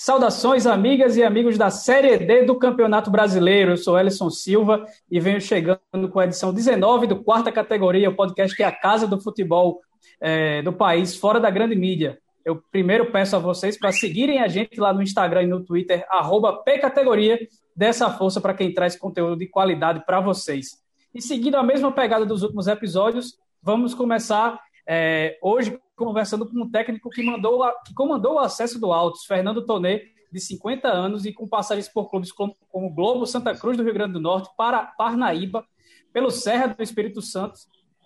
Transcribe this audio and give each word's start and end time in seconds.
Saudações, 0.00 0.64
amigas 0.64 1.16
e 1.16 1.24
amigos 1.24 1.58
da 1.58 1.70
Série 1.70 2.18
D 2.18 2.44
do 2.44 2.54
Campeonato 2.54 3.10
Brasileiro. 3.10 3.72
Eu 3.72 3.76
sou 3.76 3.98
Ellison 3.98 4.30
Silva 4.30 4.86
e 5.10 5.18
venho 5.18 5.40
chegando 5.40 6.08
com 6.12 6.20
a 6.20 6.24
edição 6.24 6.54
19 6.54 7.08
do 7.08 7.20
quarta 7.24 7.50
categoria, 7.50 8.08
o 8.08 8.14
podcast 8.14 8.56
que 8.56 8.62
é 8.62 8.66
a 8.66 8.70
casa 8.70 9.08
do 9.08 9.20
futebol 9.20 9.80
é, 10.20 10.62
do 10.62 10.72
país, 10.72 11.16
fora 11.16 11.40
da 11.40 11.50
grande 11.50 11.74
mídia. 11.74 12.16
Eu 12.44 12.62
primeiro 12.70 13.10
peço 13.10 13.34
a 13.34 13.40
vocês 13.40 13.76
para 13.76 13.90
seguirem 13.90 14.38
a 14.38 14.46
gente 14.46 14.78
lá 14.78 14.92
no 14.92 15.02
Instagram 15.02 15.42
e 15.42 15.46
no 15.48 15.64
Twitter, 15.64 16.06
pcategoria, 16.64 17.36
dessa 17.74 18.08
força 18.08 18.40
para 18.40 18.54
quem 18.54 18.72
traz 18.72 18.94
conteúdo 18.94 19.36
de 19.36 19.48
qualidade 19.48 20.06
para 20.06 20.20
vocês. 20.20 20.78
E 21.12 21.20
seguindo 21.20 21.56
a 21.56 21.62
mesma 21.64 21.90
pegada 21.90 22.24
dos 22.24 22.44
últimos 22.44 22.68
episódios, 22.68 23.36
vamos 23.60 23.94
começar 23.94 24.60
é, 24.90 25.38
hoje, 25.42 25.78
conversando 25.94 26.48
com 26.48 26.62
um 26.62 26.70
técnico 26.70 27.10
que, 27.10 27.22
mandou, 27.22 27.62
que 27.84 27.92
comandou 27.92 28.36
o 28.36 28.38
acesso 28.38 28.80
do 28.80 28.90
Altos, 28.90 29.26
Fernando 29.26 29.66
Tonê, 29.66 30.06
de 30.32 30.40
50 30.40 30.88
anos 30.88 31.26
e 31.26 31.32
com 31.32 31.46
passagens 31.46 31.88
por 31.88 32.08
clubes 32.08 32.32
como, 32.32 32.56
como 32.70 32.94
Globo, 32.94 33.26
Santa 33.26 33.54
Cruz 33.54 33.76
do 33.76 33.82
Rio 33.82 33.92
Grande 33.92 34.14
do 34.14 34.20
Norte, 34.20 34.48
para 34.56 34.82
Parnaíba, 34.82 35.62
pelo 36.10 36.30
Serra 36.30 36.68
do 36.68 36.82
Espírito 36.82 37.20
Santo. 37.20 37.60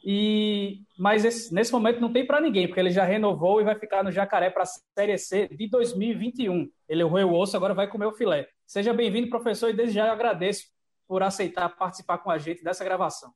E 0.04 0.80
mas 0.98 1.24
esse, 1.24 1.54
nesse 1.54 1.72
momento 1.72 2.00
não 2.00 2.12
tem 2.12 2.26
para 2.26 2.40
ninguém, 2.40 2.66
porque 2.66 2.80
ele 2.80 2.90
já 2.90 3.04
renovou 3.04 3.60
e 3.60 3.64
vai 3.64 3.78
ficar 3.78 4.02
no 4.02 4.10
Jacaré 4.10 4.50
para 4.50 4.64
a 4.64 4.66
Série 4.66 5.16
C 5.16 5.46
de 5.46 5.68
2021. 5.68 6.68
Ele 6.88 7.04
roeu 7.04 7.30
o 7.30 7.38
osso, 7.38 7.56
agora 7.56 7.74
vai 7.74 7.86
comer 7.86 8.06
o 8.06 8.12
filé. 8.12 8.48
Seja 8.66 8.92
bem-vindo, 8.92 9.30
professor, 9.30 9.70
e 9.70 9.72
desde 9.72 9.94
já 9.94 10.10
agradeço 10.10 10.64
por 11.06 11.22
aceitar 11.22 11.68
participar 11.68 12.18
com 12.18 12.30
a 12.30 12.38
gente 12.38 12.64
dessa 12.64 12.82
gravação. 12.82 13.30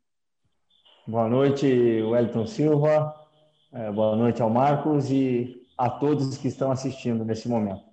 Boa 1.06 1.28
noite, 1.28 1.64
Wellington 2.02 2.46
Silva. 2.46 3.25
É, 3.78 3.92
boa 3.92 4.16
noite 4.16 4.40
ao 4.40 4.48
Marcos 4.48 5.10
e 5.10 5.62
a 5.76 5.90
todos 5.90 6.38
que 6.38 6.48
estão 6.48 6.72
assistindo 6.72 7.26
nesse 7.26 7.46
momento. 7.46 7.84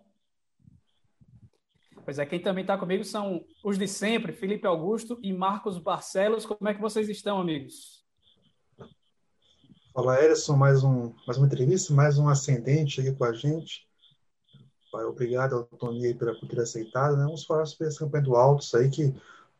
Pois 2.06 2.18
é, 2.18 2.26
quem 2.26 2.40
também 2.40 2.62
está 2.62 2.78
comigo 2.78 3.04
são 3.04 3.44
os 3.62 3.78
de 3.78 3.86
sempre, 3.86 4.32
Felipe 4.32 4.66
Augusto 4.66 5.20
e 5.22 5.34
Marcos 5.34 5.78
Barcelos. 5.78 6.46
Como 6.46 6.70
é 6.70 6.74
que 6.74 6.80
vocês 6.80 7.10
estão, 7.10 7.38
amigos? 7.38 8.02
Fala, 9.94 10.24
Erison, 10.24 10.56
mais, 10.56 10.86
um, 10.86 11.14
mais 11.28 11.38
uma 11.38 11.48
entrevista, 11.48 11.94
mais 11.94 12.18
um 12.18 12.30
ascendente 12.30 13.02
aqui 13.02 13.12
com 13.12 13.26
a 13.26 13.34
gente. 13.34 13.86
Obrigado 14.94 15.54
ao 15.54 15.64
Tony 15.66 16.14
por 16.14 16.48
ter 16.48 16.62
aceitado. 16.62 17.18
Né? 17.18 17.26
Vamos 17.26 17.44
falar 17.44 17.66
sobre 17.66 17.88
essa 17.88 18.00
campanha 18.00 18.24
do 18.24 18.38
Altos 18.38 18.74
aí, 18.74 18.90
que 18.90 19.14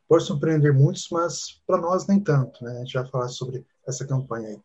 pode 0.08 0.24
surpreender 0.24 0.74
muitos, 0.74 1.10
mas 1.12 1.62
para 1.68 1.82
nós 1.82 2.08
nem 2.08 2.22
tanto. 2.22 2.64
Né? 2.64 2.78
A 2.78 2.80
gente 2.80 2.94
vai 2.94 3.06
falar 3.08 3.28
sobre 3.28 3.66
essa 3.86 4.08
campanha 4.08 4.48
aí. 4.48 4.62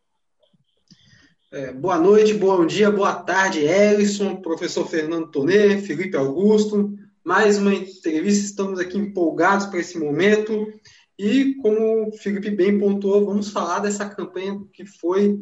É, 1.51 1.73
boa 1.73 1.97
noite, 1.97 2.35
bom 2.35 2.63
dia, 2.63 2.91
boa 2.91 3.15
tarde, 3.23 3.61
Ellison, 3.61 4.35
professor 4.35 4.87
Fernando 4.87 5.31
Tonê, 5.31 5.81
Felipe 5.81 6.15
Augusto. 6.15 6.95
Mais 7.23 7.57
uma 7.57 7.73
entrevista, 7.73 8.45
estamos 8.45 8.79
aqui 8.79 8.99
empolgados 8.99 9.65
para 9.65 9.79
esse 9.79 9.97
momento. 9.97 10.71
E, 11.17 11.55
como 11.55 12.09
o 12.09 12.11
Felipe 12.11 12.51
bem 12.51 12.77
pontuou, 12.77 13.25
vamos 13.25 13.49
falar 13.49 13.79
dessa 13.79 14.07
campanha 14.07 14.63
que 14.71 14.85
foi 14.85 15.39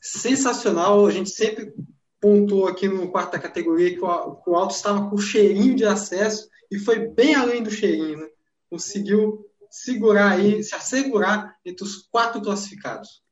sensacional. 0.00 1.06
A 1.06 1.12
gente 1.12 1.30
sempre 1.30 1.72
pontuou 2.20 2.66
aqui 2.66 2.88
no 2.88 3.12
quarta 3.12 3.38
categoria 3.38 3.94
que 3.94 4.04
o, 4.04 4.34
que 4.34 4.50
o 4.50 4.56
Alto 4.56 4.74
estava 4.74 5.08
com 5.08 5.16
cheirinho 5.16 5.76
de 5.76 5.84
acesso 5.84 6.48
e 6.68 6.80
foi 6.80 7.06
bem 7.06 7.36
além 7.36 7.62
do 7.62 7.70
cheirinho. 7.70 8.18
Né? 8.18 8.26
Conseguiu 8.68 9.46
segurar 9.70 10.32
aí, 10.32 10.64
se 10.64 10.74
assegurar 10.74 11.54
entre 11.64 11.84
os 11.84 12.08
quatro 12.10 12.42
classificados. 12.42 13.23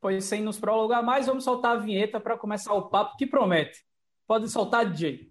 Pois 0.00 0.24
sem 0.24 0.42
nos 0.42 0.58
prolongar 0.58 1.04
mais, 1.04 1.26
vamos 1.26 1.44
soltar 1.44 1.76
a 1.76 1.80
vinheta 1.80 2.18
para 2.18 2.38
começar 2.38 2.72
o 2.72 2.88
papo 2.88 3.16
que 3.16 3.26
promete. 3.26 3.80
Pode 4.26 4.48
soltar, 4.48 4.86
DJ. 4.86 5.30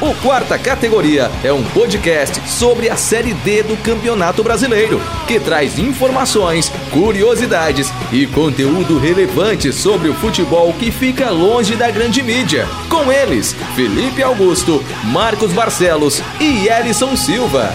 O 0.00 0.14
Quarta 0.22 0.58
Categoria 0.58 1.30
é 1.42 1.50
um 1.50 1.64
podcast 1.70 2.46
sobre 2.46 2.90
a 2.90 2.96
Série 2.96 3.32
D 3.32 3.62
do 3.62 3.82
Campeonato 3.82 4.42
Brasileiro, 4.42 5.00
que 5.26 5.40
traz 5.40 5.78
informações, 5.78 6.68
curiosidades 6.92 7.88
e 8.12 8.26
conteúdo 8.26 8.98
relevante 8.98 9.72
sobre 9.72 10.10
o 10.10 10.14
futebol 10.14 10.72
que 10.74 10.90
fica 10.90 11.30
longe 11.30 11.76
da 11.76 11.90
grande 11.90 12.22
mídia. 12.22 12.66
Com 12.90 13.10
eles, 13.10 13.54
Felipe 13.74 14.22
Augusto, 14.22 14.84
Marcos 15.04 15.52
Barcelos 15.54 16.20
e 16.40 16.68
Elison 16.68 17.16
Silva. 17.16 17.70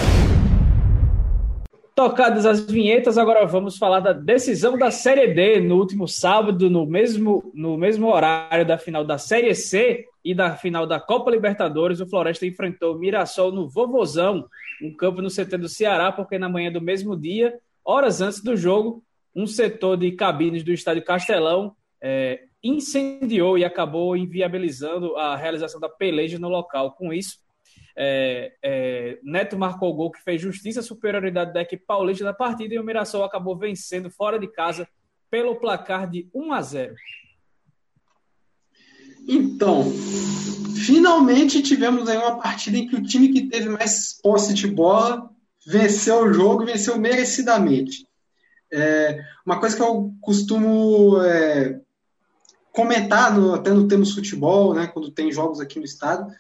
Tocadas 2.02 2.48
as 2.48 2.66
vinhetas, 2.66 3.16
agora 3.16 3.46
vamos 3.46 3.78
falar 3.78 4.00
da 4.00 4.12
decisão 4.12 4.76
da 4.76 4.90
Série 4.90 5.36
D 5.36 5.62
no 5.62 5.78
último 5.78 6.08
sábado, 6.08 6.68
no 6.68 6.84
mesmo, 6.84 7.52
no 7.54 7.78
mesmo 7.78 8.08
horário 8.12 8.66
da 8.66 8.76
final 8.76 9.06
da 9.06 9.20
Série 9.20 9.54
C 9.54 10.08
e 10.26 10.34
da 10.34 10.56
final 10.56 10.88
da 10.88 11.00
Copa 11.00 11.30
Libertadores. 11.30 12.00
O 12.00 12.08
Floresta 12.08 12.44
enfrentou 12.44 12.96
o 12.96 12.98
Mirassol 12.98 13.52
no 13.52 13.70
Vovozão, 13.70 14.48
um 14.82 14.92
campo 14.92 15.22
no 15.22 15.30
CT 15.30 15.58
do 15.60 15.70
Ceará, 15.70 16.12
porque 16.12 16.40
na 16.40 16.50
manhã 16.50 16.72
do 16.72 16.82
mesmo 16.82 17.16
dia, 17.16 17.54
horas 17.86 18.20
antes 18.20 18.42
do 18.42 18.58
jogo, 18.58 19.04
um 19.36 19.46
setor 19.46 19.96
de 19.96 20.12
cabines 20.14 20.64
do 20.64 20.72
estádio 20.72 21.06
Castelão 21.06 21.76
é, 22.02 22.46
incendiou 22.64 23.60
e 23.60 23.64
acabou 23.64 24.18
inviabilizando 24.18 25.16
a 25.18 25.36
realização 25.36 25.80
da 25.80 25.88
peleja 25.88 26.40
no 26.40 26.50
local. 26.50 26.94
Com 26.94 27.14
isso, 27.14 27.38
é, 27.96 28.54
é, 28.64 29.20
Neto 29.24 29.58
marcou 29.58 29.90
o 29.90 29.94
gol 29.94 30.12
que 30.12 30.24
fez 30.24 30.42
justiça 30.42 30.80
à 30.80 30.84
superioridade 30.84 31.54
da 31.54 31.62
equipe 31.62 31.86
paulista 31.86 32.24
na 32.24 32.34
partida 32.34 32.74
e 32.74 32.80
o 32.80 32.84
Mirassol 32.84 33.24
acabou 33.24 33.58
vencendo 33.58 34.10
fora 34.10 34.40
de 34.40 34.48
casa 34.48 34.88
pelo 35.30 35.56
placar 35.56 36.10
de 36.10 36.28
1 36.34 36.54
a 36.54 36.62
0. 36.62 36.96
Então, 39.28 39.84
finalmente 40.86 41.62
tivemos 41.62 42.10
aí 42.10 42.18
uma 42.18 42.38
partida 42.38 42.78
em 42.78 42.88
que 42.88 42.96
o 42.96 43.04
time 43.04 43.30
que 43.30 43.48
teve 43.48 43.70
mais 43.70 44.20
posse 44.22 44.54
de 44.54 44.68
bola 44.68 45.30
venceu 45.66 46.24
o 46.24 46.34
jogo 46.34 46.64
e 46.64 46.66
venceu 46.68 46.98
merecidamente. 46.98 48.08
É, 48.72 49.22
uma 49.46 49.60
coisa 49.60 49.76
que 49.76 49.82
eu 49.82 50.14
costumo 50.22 51.22
é, 51.22 51.80
comentar 52.72 53.38
no, 53.38 53.54
até 53.54 53.72
no 53.72 53.88
Temos 53.88 54.14
Futebol, 54.14 54.74
né, 54.74 54.88
quando 54.88 55.12
tem 55.12 55.32
jogos 55.32 55.60
aqui 55.60 55.78
no 55.78 55.86
estado, 55.86 56.34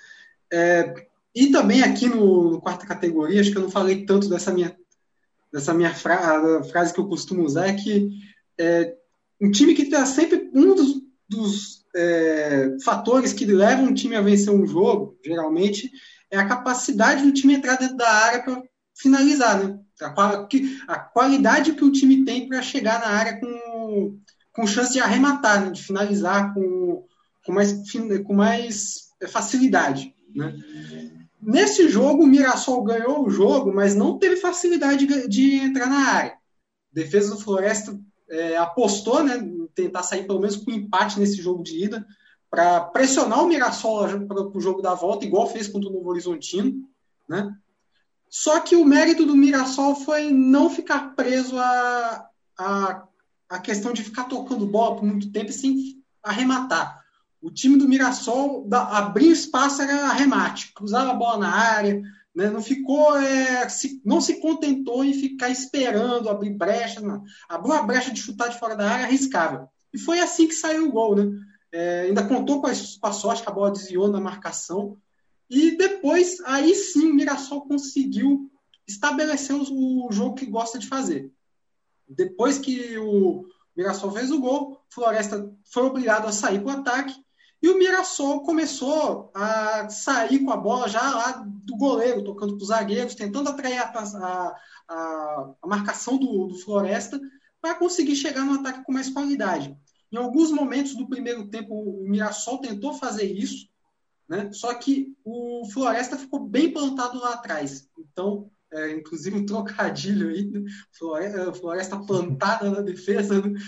é, 0.51 1.07
e 1.33 1.47
também 1.51 1.81
aqui 1.81 2.07
no, 2.07 2.51
no, 2.51 2.61
quarta 2.61 2.85
categoria, 2.85 3.39
acho 3.39 3.51
que 3.51 3.57
eu 3.57 3.61
não 3.61 3.71
falei 3.71 4.05
tanto 4.05 4.29
dessa 4.29 4.53
minha, 4.53 4.75
dessa 5.51 5.73
minha 5.73 5.93
fra 5.93 6.63
frase 6.65 6.93
que 6.93 6.99
eu 6.99 7.07
costumo 7.07 7.43
usar, 7.43 7.67
é 7.67 7.73
que 7.73 8.09
é, 8.59 8.95
um 9.41 9.49
time 9.49 9.73
que 9.73 9.83
está 9.83 10.05
sempre. 10.05 10.49
Um 10.53 10.75
dos, 10.75 11.01
dos 11.27 11.85
é, 11.95 12.75
fatores 12.83 13.33
que 13.33 13.45
levam 13.45 13.85
um 13.85 13.93
time 13.93 14.15
a 14.15 14.21
vencer 14.21 14.53
um 14.53 14.67
jogo, 14.67 15.17
geralmente, 15.25 15.89
é 16.29 16.37
a 16.37 16.47
capacidade 16.47 17.23
do 17.23 17.33
time 17.33 17.55
entrar 17.55 17.77
dentro 17.77 17.97
da 17.97 18.09
área 18.09 18.43
para 18.43 18.61
finalizar, 18.95 19.63
né? 19.63 19.79
A, 20.01 20.47
a, 20.87 20.99
qualidade 20.99 21.73
que 21.73 21.83
o 21.83 21.91
time 21.91 22.25
tem 22.25 22.47
para 22.47 22.61
chegar 22.61 22.99
na 22.99 23.07
área 23.07 23.39
com, 23.39 24.19
com 24.51 24.67
chance 24.67 24.93
de 24.93 24.99
arrematar, 24.99 25.63
né? 25.63 25.71
de 25.71 25.83
finalizar 25.83 26.53
com, 26.53 27.05
com, 27.45 27.51
mais, 27.51 27.73
com 28.25 28.33
mais 28.33 29.11
facilidade. 29.29 30.15
Né? 30.33 30.55
Nesse 31.41 31.89
jogo, 31.89 32.23
o 32.23 32.27
Mirassol 32.27 32.83
ganhou 32.83 33.25
o 33.25 33.29
jogo, 33.29 33.73
mas 33.73 33.95
não 33.95 34.19
teve 34.19 34.35
facilidade 34.35 35.07
de, 35.27 35.55
entrar 35.55 35.87
na 35.87 36.07
área. 36.07 36.33
A 36.33 36.37
defesa 36.93 37.33
do 37.33 37.41
Floresta 37.41 37.99
é, 38.29 38.57
apostou 38.57 39.23
né, 39.23 39.37
em 39.37 39.67
tentar 39.73 40.03
sair 40.03 40.27
pelo 40.27 40.39
menos 40.39 40.55
com 40.55 40.69
empate 40.69 41.19
nesse 41.19 41.41
jogo 41.41 41.63
de 41.63 41.83
ida, 41.85 42.05
para 42.49 42.81
pressionar 42.81 43.43
o 43.43 43.47
Mirassol 43.47 44.27
para 44.27 44.41
o 44.41 44.61
jogo 44.61 44.81
da 44.81 44.93
volta, 44.93 45.25
igual 45.25 45.47
fez 45.47 45.67
contra 45.67 45.89
o 45.89 45.93
Novo 45.93 46.09
Horizontino. 46.09 46.87
Né? 47.27 47.55
Só 48.29 48.59
que 48.59 48.75
o 48.75 48.85
mérito 48.85 49.25
do 49.25 49.35
Mirassol 49.35 49.95
foi 49.95 50.29
não 50.29 50.69
ficar 50.69 51.15
preso 51.15 51.57
a, 51.57 52.29
a, 52.59 53.03
a 53.49 53.59
questão 53.59 53.93
de 53.93 54.03
ficar 54.03 54.25
tocando 54.25 54.67
bola 54.67 54.97
por 54.97 55.05
muito 55.05 55.31
tempo 55.31 55.51
sem 55.51 56.03
arrematar. 56.21 57.00
O 57.41 57.49
time 57.49 57.75
do 57.75 57.87
Mirassol 57.87 58.67
abria 58.71 59.31
espaço, 59.31 59.81
era 59.81 60.09
arremate, 60.09 60.71
cruzava 60.73 61.11
a 61.11 61.15
bola 61.15 61.39
na 61.39 61.49
área, 61.49 61.99
né? 62.35 62.49
não 62.51 62.61
ficou, 62.61 63.17
é, 63.17 63.67
se, 63.67 63.99
não 64.05 64.21
se 64.21 64.39
contentou 64.39 65.03
em 65.03 65.13
ficar 65.13 65.49
esperando 65.49 66.29
abrir 66.29 66.51
brecha, 66.51 67.01
não. 67.01 67.23
abriu 67.49 67.73
a 67.73 67.81
brecha 67.81 68.11
de 68.11 68.21
chutar 68.21 68.49
de 68.49 68.59
fora 68.59 68.75
da 68.75 68.87
área, 68.87 69.05
arriscava. 69.05 69.69
E 69.91 69.97
foi 69.97 70.19
assim 70.19 70.47
que 70.47 70.53
saiu 70.53 70.87
o 70.87 70.91
gol, 70.91 71.15
né? 71.15 71.31
É, 71.71 72.01
ainda 72.01 72.27
contou 72.27 72.61
com 72.61 72.67
a, 72.67 72.71
com 72.71 73.07
a 73.07 73.13
sorte 73.13 73.41
que 73.41 73.49
a 73.49 73.53
bola 73.53 73.71
desviou 73.71 74.07
na 74.07 74.21
marcação. 74.21 74.97
E 75.49 75.75
depois, 75.75 76.39
aí 76.45 76.75
sim, 76.75 77.09
o 77.09 77.13
Mirassol 77.13 77.61
conseguiu 77.61 78.51
estabelecer 78.87 79.55
o, 79.55 80.07
o 80.07 80.11
jogo 80.11 80.35
que 80.35 80.45
gosta 80.45 80.77
de 80.77 80.87
fazer. 80.87 81.31
Depois 82.07 82.59
que 82.59 82.97
o 82.97 83.45
Mirassol 83.75 84.11
fez 84.11 84.31
o 84.31 84.39
gol, 84.39 84.81
Floresta 84.89 85.51
foi 85.65 85.83
obrigado 85.83 86.27
a 86.27 86.31
sair 86.31 86.61
para 86.61 86.75
o 86.75 86.79
ataque 86.79 87.20
e 87.61 87.69
o 87.69 87.77
Mirassol 87.77 88.41
começou 88.41 89.31
a 89.35 89.87
sair 89.87 90.39
com 90.39 90.51
a 90.51 90.57
bola 90.57 90.89
já 90.89 91.01
lá 91.01 91.31
do 91.45 91.77
goleiro, 91.77 92.23
tocando 92.23 92.55
para 92.55 92.63
os 92.63 92.69
zagueiros, 92.69 93.13
tentando 93.13 93.49
atrair 93.49 93.77
a, 93.77 93.91
a, 93.91 94.55
a, 94.89 95.53
a 95.61 95.67
marcação 95.67 96.17
do, 96.17 96.47
do 96.47 96.55
Floresta 96.55 97.21
para 97.61 97.75
conseguir 97.75 98.15
chegar 98.15 98.43
no 98.43 98.53
ataque 98.53 98.83
com 98.83 98.91
mais 98.91 99.09
qualidade. 99.09 99.77
Em 100.11 100.17
alguns 100.17 100.51
momentos 100.51 100.95
do 100.95 101.07
primeiro 101.07 101.47
tempo, 101.47 101.73
o 101.73 102.09
Mirassol 102.09 102.57
tentou 102.57 102.95
fazer 102.95 103.25
isso, 103.25 103.69
né? 104.27 104.51
Só 104.51 104.73
que 104.73 105.15
o 105.23 105.69
Floresta 105.71 106.17
ficou 106.17 106.39
bem 106.39 106.73
plantado 106.73 107.19
lá 107.19 107.33
atrás. 107.33 107.87
Então, 107.97 108.49
é, 108.73 108.91
inclusive 108.91 109.37
um 109.37 109.45
trocadilho 109.45 110.29
aí, 110.29 110.45
né? 110.45 110.63
Floresta, 111.53 111.99
plantada 111.99 112.71
na 112.71 112.81
defesa. 112.81 113.39
Né? 113.39 113.59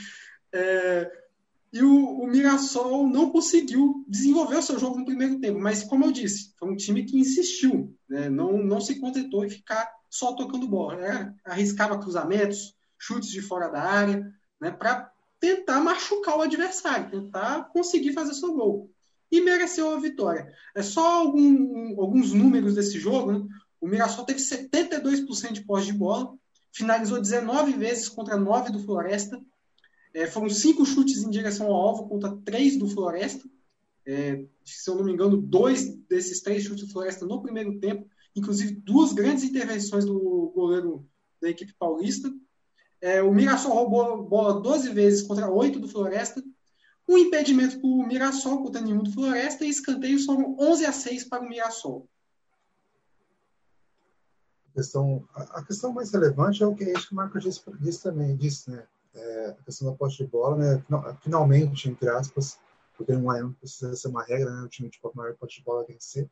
É, 0.52 1.23
e 1.74 1.82
o, 1.82 2.20
o, 2.20 2.28
Mirassol 2.28 3.08
não 3.08 3.32
conseguiu 3.32 4.06
desenvolver 4.08 4.58
o 4.58 4.62
seu 4.62 4.78
jogo 4.78 5.00
no 5.00 5.06
primeiro 5.06 5.40
tempo. 5.40 5.60
Mas, 5.60 5.84
como 5.84 6.06
eu 6.06 6.12
disse, 6.12 6.54
foi 6.60 6.70
um 6.70 6.76
time 6.76 7.04
que 7.04 7.18
insistiu, 7.18 7.98
né? 8.08 8.30
não, 8.30 8.60
não 8.64 8.80
se 8.80 9.00
contentou 9.00 9.44
em 9.44 9.50
ficar 9.50 9.92
só 10.08 10.34
tocando 10.34 10.68
bola. 10.68 10.98
Né? 10.98 11.34
Arriscava 11.44 11.98
cruzamentos, 11.98 12.76
chutes 13.00 13.32
de 13.32 13.42
fora 13.42 13.70
da 13.70 13.82
área, 13.82 14.24
né? 14.62 14.70
para 14.70 15.12
tentar 15.40 15.80
machucar 15.80 16.38
o 16.38 16.44
adversário, 16.44 17.10
tentar 17.10 17.64
conseguir 17.74 18.14
fazer 18.14 18.36
seu 18.36 18.54
gol. 18.54 18.92
E 19.32 19.42
mereceu 19.42 19.96
a 19.96 20.00
vitória. 20.00 20.54
É 20.76 20.84
só 20.84 21.22
algum, 21.22 22.00
alguns 22.00 22.34
números 22.34 22.76
desse 22.76 23.00
jogo. 23.00 23.32
Né? 23.32 23.48
O 23.82 23.88
Mirassol 23.88 24.26
teve 24.26 24.40
72% 24.40 25.54
de 25.54 25.66
posse 25.66 25.88
de 25.88 25.94
bola, 25.94 26.36
finalizou 26.72 27.20
19 27.20 27.74
vezes 27.74 28.08
contra 28.08 28.38
9 28.38 28.72
do 28.72 28.80
Floresta, 28.80 29.42
é, 30.14 30.28
foram 30.28 30.50
cinco 30.50 30.86
chutes 30.86 31.24
em 31.24 31.30
direção 31.30 31.68
ao 31.68 31.76
alvo 31.76 32.08
contra 32.08 32.36
três 32.38 32.78
do 32.78 32.88
Floresta. 32.88 33.50
É, 34.06 34.46
se 34.64 34.90
eu 34.90 34.96
não 34.96 35.04
me 35.04 35.14
engano, 35.14 35.38
dois 35.38 35.96
desses 36.08 36.42
três 36.42 36.64
chutes 36.64 36.86
do 36.86 36.92
Floresta 36.92 37.26
no 37.26 37.42
primeiro 37.42 37.80
tempo, 37.80 38.08
inclusive 38.36 38.76
duas 38.76 39.14
grandes 39.14 39.44
intervenções 39.44 40.06
do 40.06 40.52
goleiro 40.54 41.08
da 41.42 41.50
equipe 41.50 41.74
paulista. 41.74 42.32
É, 43.02 43.22
o 43.24 43.34
Mirassol 43.34 43.74
roubou 43.74 44.02
a 44.02 44.18
bola 44.18 44.62
12 44.62 44.90
vezes 44.90 45.22
contra 45.24 45.50
oito 45.50 45.80
do 45.80 45.88
Floresta. 45.88 46.44
Um 47.08 47.18
impedimento 47.18 47.80
para 47.80 47.90
o 47.90 48.08
Mirassol 48.08 48.62
contra 48.62 48.82
nenhum 48.82 49.04
do 49.04 49.12
Floresta 49.12 49.66
e 49.66 49.70
escanteios 49.70 50.26
foram 50.26 50.56
11 50.60 50.86
a 50.86 50.94
6 50.94 51.26
para 51.26 51.44
o 51.44 51.50
Mirassol. 51.50 52.08
A 54.70 54.74
questão, 54.76 55.28
a 55.36 55.64
questão 55.64 55.94
mais 55.94 56.12
relevante 56.12 56.64
é 56.64 56.68
o 56.68 56.74
que, 56.74 56.86
é 56.86 56.94
que 56.94 57.12
o 57.12 57.16
Marcos 57.16 57.44
disse, 57.44 57.62
disse 57.80 58.04
também, 58.04 58.36
disse, 58.36 58.72
né? 58.72 58.88
É, 59.16 59.48
a 59.60 59.64
questão 59.64 59.90
da 59.90 59.98
posse 59.98 60.18
de 60.18 60.26
bola, 60.26 60.58
né? 60.58 60.84
Finalmente, 61.22 61.90
entre 61.90 62.10
aspas, 62.10 62.60
porque 62.98 63.14
não, 63.14 63.34
é, 63.34 63.42
não 63.42 63.54
precisa 63.54 63.96
ser 63.96 64.08
uma 64.08 64.24
regra, 64.24 64.50
né? 64.50 64.62
O 64.64 64.70
time 64.70 64.90
de 64.90 65.00
maior 65.16 65.36
posse 65.36 65.56
de 65.56 65.64
bola 65.64 65.86
vencer. 65.86 66.30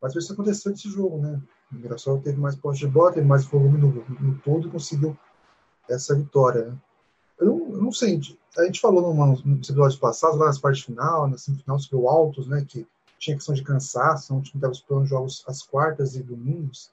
Mas 0.00 0.14
isso 0.14 0.32
aconteceu 0.32 0.70
nesse 0.70 0.88
jogo, 0.88 1.18
né? 1.18 1.40
O 1.72 1.76
Mirassol 1.76 2.20
teve 2.20 2.38
mais 2.38 2.56
posse 2.56 2.80
de 2.80 2.86
bola, 2.86 3.12
teve 3.12 3.26
mais 3.26 3.44
volume 3.44 3.78
no, 3.78 3.92
no 4.20 4.38
todo 4.40 4.68
e 4.68 4.70
conseguiu 4.70 5.16
essa 5.88 6.14
vitória. 6.14 6.66
Né? 6.66 6.78
Eu, 7.40 7.46
não, 7.46 7.72
eu 7.72 7.82
não 7.82 7.92
sei, 7.92 8.20
a 8.56 8.64
gente 8.64 8.80
falou 8.80 9.02
numa, 9.02 9.26
nos 9.26 9.68
episódios 9.68 10.00
lá 10.00 10.46
nas 10.46 10.58
partes 10.58 10.84
final, 10.84 11.28
na 11.28 11.38
semifinal, 11.38 11.78
sobre 11.78 12.04
o 12.04 12.08
Altos, 12.08 12.46
né? 12.48 12.64
Que 12.66 12.86
tinha 13.18 13.36
questão 13.36 13.54
de 13.54 13.62
cansaço, 13.62 14.34
o 14.34 14.40
time 14.40 14.58
estava 14.58 14.72
esperando 14.72 15.06
jogos 15.06 15.44
às 15.46 15.62
quartas 15.62 16.14
e 16.14 16.22
domingos. 16.22 16.90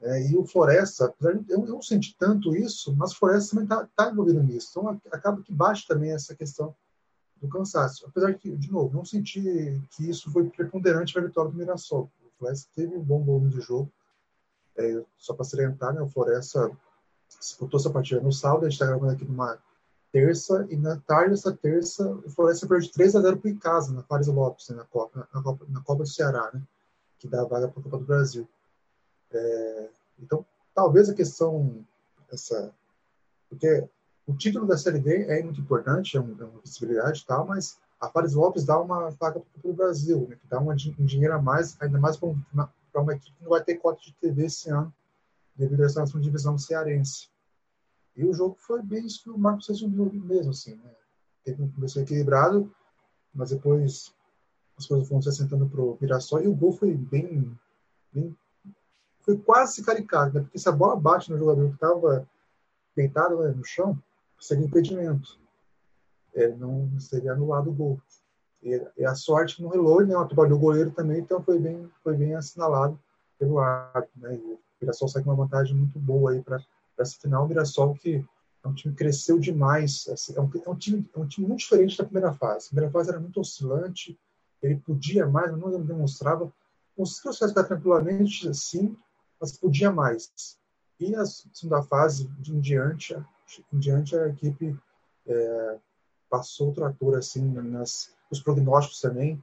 É, 0.00 0.28
e 0.28 0.36
o 0.36 0.44
Floresta, 0.44 1.12
eu, 1.48 1.66
não 1.66 1.80
senti 1.80 2.14
tanto 2.18 2.54
isso, 2.54 2.94
mas 2.96 3.14
Floresta 3.14 3.50
também 3.50 3.64
está 3.64 3.88
tá 3.96 4.10
envolvido 4.10 4.42
nisso. 4.42 4.68
Então 4.70 5.00
acaba 5.10 5.42
que 5.42 5.52
baixa 5.52 5.84
também 5.88 6.12
essa 6.12 6.34
questão 6.34 6.74
do 7.40 7.48
cansaço. 7.48 8.06
Apesar 8.06 8.34
que, 8.34 8.54
de 8.56 8.70
novo, 8.70 8.94
não 8.94 9.04
senti 9.04 9.80
que 9.90 10.08
isso 10.08 10.30
foi 10.30 10.48
preponderante 10.50 11.12
para 11.12 11.22
a 11.22 11.26
vitória 11.26 11.50
do 11.50 11.56
Mirassol. 11.56 12.10
O 12.24 12.38
Floresta 12.38 12.68
teve 12.74 12.96
um 12.96 13.02
bom 13.02 13.22
volume 13.22 13.50
de 13.50 13.60
jogo. 13.60 13.90
É, 14.76 15.02
só 15.16 15.32
para 15.32 15.44
salientar, 15.44 15.94
né, 15.94 16.02
o 16.02 16.08
Floresta 16.08 16.70
disputou 17.40 17.80
essa 17.80 17.90
partida 17.90 18.20
no 18.20 18.32
sábado, 18.32 18.66
a 18.66 18.68
gente 18.68 18.74
está 18.74 18.86
gravando 18.86 19.12
aqui 19.12 19.24
numa 19.24 19.58
terça, 20.12 20.66
e 20.70 20.76
na 20.76 20.96
tarde 21.00 21.30
dessa 21.30 21.52
terça, 21.52 22.08
o 22.10 22.30
Floresta 22.30 22.66
perdeu 22.66 22.90
3 22.92 23.16
a 23.16 23.20
0 23.22 23.36
para 23.38 23.48
o 23.48 23.50
Icasa, 23.50 23.92
na 23.92 24.02
Fares 24.02 24.26
Lopes, 24.26 24.68
né, 24.68 24.76
na, 24.76 24.84
Copa, 24.84 25.28
na, 25.32 25.42
Copa, 25.42 25.66
na 25.68 25.80
Copa 25.80 26.02
do 26.04 26.08
Ceará, 26.08 26.50
né, 26.52 26.62
que 27.18 27.26
dá 27.26 27.42
vaga 27.44 27.68
para 27.68 27.80
a 27.80 27.82
Copa 27.82 27.98
do 27.98 28.04
Brasil. 28.04 28.46
É, 29.32 29.88
então, 30.18 30.44
talvez 30.74 31.08
a 31.08 31.14
questão 31.14 31.84
essa, 32.30 32.72
porque 33.48 33.88
o 34.26 34.34
título 34.34 34.66
da 34.66 34.76
Série 34.76 35.02
é 35.24 35.42
muito 35.42 35.60
importante, 35.60 36.16
é, 36.16 36.20
uma, 36.20 36.42
é 36.42 36.44
uma 36.44 36.60
visibilidade 36.60 37.22
e 37.22 37.26
tal, 37.26 37.46
mas 37.46 37.78
a 38.00 38.08
Fares 38.08 38.34
Lopes 38.34 38.64
dá 38.64 38.80
uma 38.80 39.10
vaga 39.10 39.40
para 39.40 39.70
o 39.70 39.74
Brasil, 39.74 40.26
né, 40.28 40.36
que 40.36 40.46
dá 40.48 40.58
uma, 40.58 40.74
um 40.74 41.04
dinheiro 41.04 41.34
a 41.34 41.40
mais, 41.40 41.80
ainda 41.80 41.98
mais 41.98 42.16
para 42.16 42.28
uma, 42.28 43.14
equipe 43.14 43.36
que 43.36 43.42
não 43.42 43.50
vai 43.50 43.62
ter 43.62 43.76
cota 43.76 44.00
de 44.00 44.12
TV 44.14 44.46
esse 44.46 44.70
ano, 44.70 44.92
devido 45.54 45.82
a 45.82 45.86
essa 45.86 46.04
divisão 46.20 46.58
cearense. 46.58 47.28
E 48.14 48.24
o 48.24 48.32
jogo 48.32 48.56
foi 48.58 48.82
bem 48.82 49.06
isso 49.06 49.22
que 49.22 49.30
o 49.30 49.38
Marcos 49.38 49.68
resumiu 49.68 50.10
mesmo, 50.12 50.50
assim, 50.50 50.74
né? 50.76 50.90
Teve 51.44 51.62
um 51.62 51.70
começo 51.70 52.00
equilibrado, 52.00 52.74
mas 53.34 53.50
depois 53.50 54.12
as 54.76 54.86
coisas 54.86 55.08
foram 55.08 55.22
se 55.22 55.28
assentando 55.28 55.68
para 55.68 55.80
o 55.80 55.96
Mirassol 56.00 56.42
e 56.42 56.48
o 56.48 56.54
gol 56.54 56.72
foi 56.72 56.94
bem, 56.94 57.56
bem 58.12 58.36
foi 59.26 59.36
quase 59.36 59.82
caricato, 59.82 60.34
né? 60.34 60.40
porque 60.40 60.58
se 60.58 60.68
a 60.68 60.72
bola 60.72 60.96
bate 60.96 61.30
no 61.30 61.36
jogador 61.36 61.68
que 61.68 61.74
estava 61.74 62.26
deitado 62.96 63.42
né, 63.42 63.50
no 63.50 63.64
chão, 63.64 63.98
seria 64.40 64.64
impedimento. 64.64 65.38
É, 66.34 66.48
não 66.48 66.88
seria 67.00 67.32
anulado 67.32 67.70
o 67.70 67.74
gol. 67.74 68.00
E, 68.62 68.80
e 68.96 69.04
a 69.04 69.14
sorte 69.14 69.60
não 69.62 69.68
relou, 69.68 70.04
né? 70.04 70.16
O 70.16 70.58
goleiro 70.58 70.90
também, 70.90 71.20
então 71.20 71.42
foi 71.42 71.58
bem, 71.58 71.90
foi 72.02 72.16
bem 72.16 72.34
assinalado 72.34 72.98
pelo 73.38 73.58
árbitro. 73.58 74.20
Né? 74.20 74.36
O 74.36 74.58
Mirassol 74.80 75.08
sai 75.08 75.22
com 75.22 75.30
uma 75.30 75.44
vantagem 75.44 75.74
muito 75.74 75.98
boa 75.98 76.32
aí 76.32 76.42
para 76.42 76.62
essa 76.98 77.18
final. 77.18 77.44
O 77.44 77.48
Mirassol 77.48 77.94
que 77.94 78.24
é 78.64 78.68
um 78.68 78.74
time 78.74 78.94
que 78.94 78.98
cresceu 78.98 79.38
demais. 79.38 80.06
Assim, 80.08 80.34
é, 80.36 80.40
um, 80.40 80.50
é, 80.64 80.70
um 80.70 80.76
time, 80.76 81.08
é 81.14 81.18
um 81.18 81.26
time 81.26 81.46
muito 81.46 81.60
diferente 81.60 81.96
da 81.96 82.04
primeira 82.04 82.32
fase. 82.32 82.66
A 82.66 82.68
primeira 82.70 82.90
fase 82.90 83.10
era 83.10 83.20
muito 83.20 83.40
oscilante, 83.40 84.18
ele 84.62 84.76
podia 84.76 85.26
mais, 85.26 85.50
mas 85.50 85.60
não 85.60 85.82
demonstrava. 85.82 86.52
Conseguiu 86.96 87.32
se 87.32 87.54
tranquilamente, 87.54 88.52
sim, 88.54 88.96
mas 89.40 89.56
podia 89.56 89.90
mais. 89.90 90.58
E 90.98 91.14
a 91.14 91.24
segunda 91.26 91.82
fase, 91.82 92.30
em 92.48 92.60
diante, 92.60 93.14
em 93.72 93.78
diante 93.78 94.16
a 94.16 94.28
equipe 94.28 94.76
é, 95.26 95.78
passou 96.30 96.70
o 96.70 96.74
trator 96.74 97.16
assim, 97.16 97.42
nas, 97.42 98.14
os 98.30 98.40
prognósticos 98.40 99.00
também. 99.00 99.42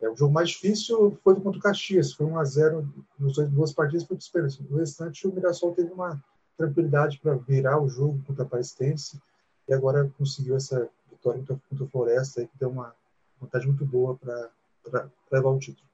É, 0.00 0.08
o 0.08 0.16
jogo 0.16 0.32
mais 0.32 0.50
difícil 0.50 1.18
foi 1.22 1.34
contra 1.34 1.58
o 1.58 1.62
Caxias, 1.62 2.12
foi 2.12 2.26
1 2.26 2.38
a 2.38 2.44
0 2.44 2.94
nos 3.18 3.34
dois, 3.34 3.50
duas 3.50 3.72
partidas 3.72 4.06
foi 4.06 4.16
disperso. 4.16 4.64
No 4.68 4.78
restante, 4.78 5.26
o 5.26 5.32
Mirassol 5.32 5.74
teve 5.74 5.92
uma 5.92 6.22
tranquilidade 6.56 7.18
para 7.18 7.34
virar 7.34 7.80
o 7.80 7.88
jogo 7.88 8.22
contra 8.26 8.44
a 8.44 8.48
Paristense 8.48 9.20
e 9.68 9.72
agora 9.72 10.10
conseguiu 10.18 10.56
essa 10.56 10.88
vitória 11.10 11.42
contra, 11.68 11.84
o 11.84 11.88
Floresta, 11.88 12.44
que 12.44 12.58
deu 12.58 12.70
uma 12.70 12.94
vontade 13.40 13.66
muito 13.66 13.84
boa 13.84 14.16
para 14.16 15.08
levar 15.30 15.50
o 15.50 15.58
título. 15.58 15.88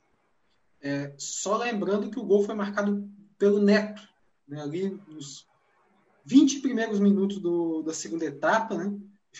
É, 0.80 1.12
só 1.16 1.56
lembrando 1.56 2.10
que 2.10 2.18
o 2.18 2.24
gol 2.24 2.44
foi 2.44 2.54
marcado 2.54 3.08
pelo 3.38 3.60
Neto, 3.60 4.02
né, 4.48 4.60
ali 4.60 5.00
nos 5.08 5.46
20 6.24 6.60
primeiros 6.60 6.98
minutos 6.98 7.38
do, 7.38 7.82
da 7.82 7.92
segunda 7.92 8.24
etapa, 8.24 8.74
né, 8.74 8.92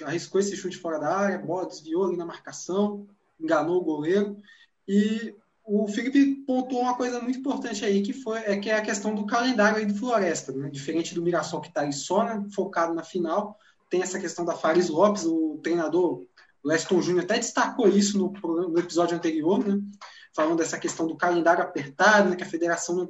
arriscou 0.04 0.40
esse 0.40 0.56
chute 0.56 0.76
fora 0.76 0.98
da 0.98 1.16
área, 1.16 1.38
bola 1.38 1.66
desviou 1.66 2.06
ali 2.06 2.16
na 2.16 2.26
marcação, 2.26 3.06
enganou 3.40 3.80
o 3.80 3.84
goleiro, 3.84 4.36
e 4.86 5.34
o 5.64 5.88
Felipe 5.88 6.44
pontuou 6.46 6.82
uma 6.82 6.96
coisa 6.96 7.20
muito 7.20 7.38
importante 7.38 7.84
aí, 7.84 8.02
que, 8.02 8.12
foi, 8.12 8.38
é, 8.38 8.56
que 8.56 8.70
é 8.70 8.76
a 8.76 8.82
questão 8.82 9.14
do 9.14 9.26
calendário 9.26 9.78
aí 9.78 9.86
do 9.86 9.96
Floresta, 9.96 10.52
né, 10.52 10.68
diferente 10.70 11.14
do 11.14 11.22
Mirassol 11.22 11.60
que 11.60 11.68
está 11.68 11.80
aí 11.80 11.92
só 11.92 12.24
né, 12.24 12.46
focado 12.54 12.94
na 12.94 13.02
final, 13.02 13.58
tem 13.90 14.02
essa 14.02 14.18
questão 14.18 14.44
da 14.44 14.54
Fares 14.54 14.88
Lopes, 14.88 15.24
o 15.24 15.58
treinador 15.62 16.24
Leston 16.64 17.00
Júnior 17.00 17.24
até 17.24 17.38
destacou 17.38 17.88
isso 17.88 18.18
no, 18.18 18.32
no 18.68 18.78
episódio 18.78 19.16
anterior, 19.16 19.66
né, 19.66 19.80
falando 20.34 20.58
dessa 20.58 20.78
questão 20.78 21.06
do 21.06 21.16
calendário 21.16 21.62
apertado, 21.62 22.28
né, 22.28 22.36
que 22.36 22.44
a 22.44 22.48
federação 22.48 23.08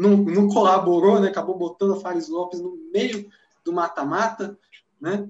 não, 0.00 0.16
não 0.16 0.48
colaborou, 0.48 1.20
né? 1.20 1.28
acabou 1.28 1.58
botando 1.58 1.92
a 1.92 2.00
Fares 2.00 2.28
Lopes 2.28 2.58
no 2.58 2.74
meio 2.90 3.30
do 3.62 3.70
mata-mata. 3.70 4.58
Né? 4.98 5.28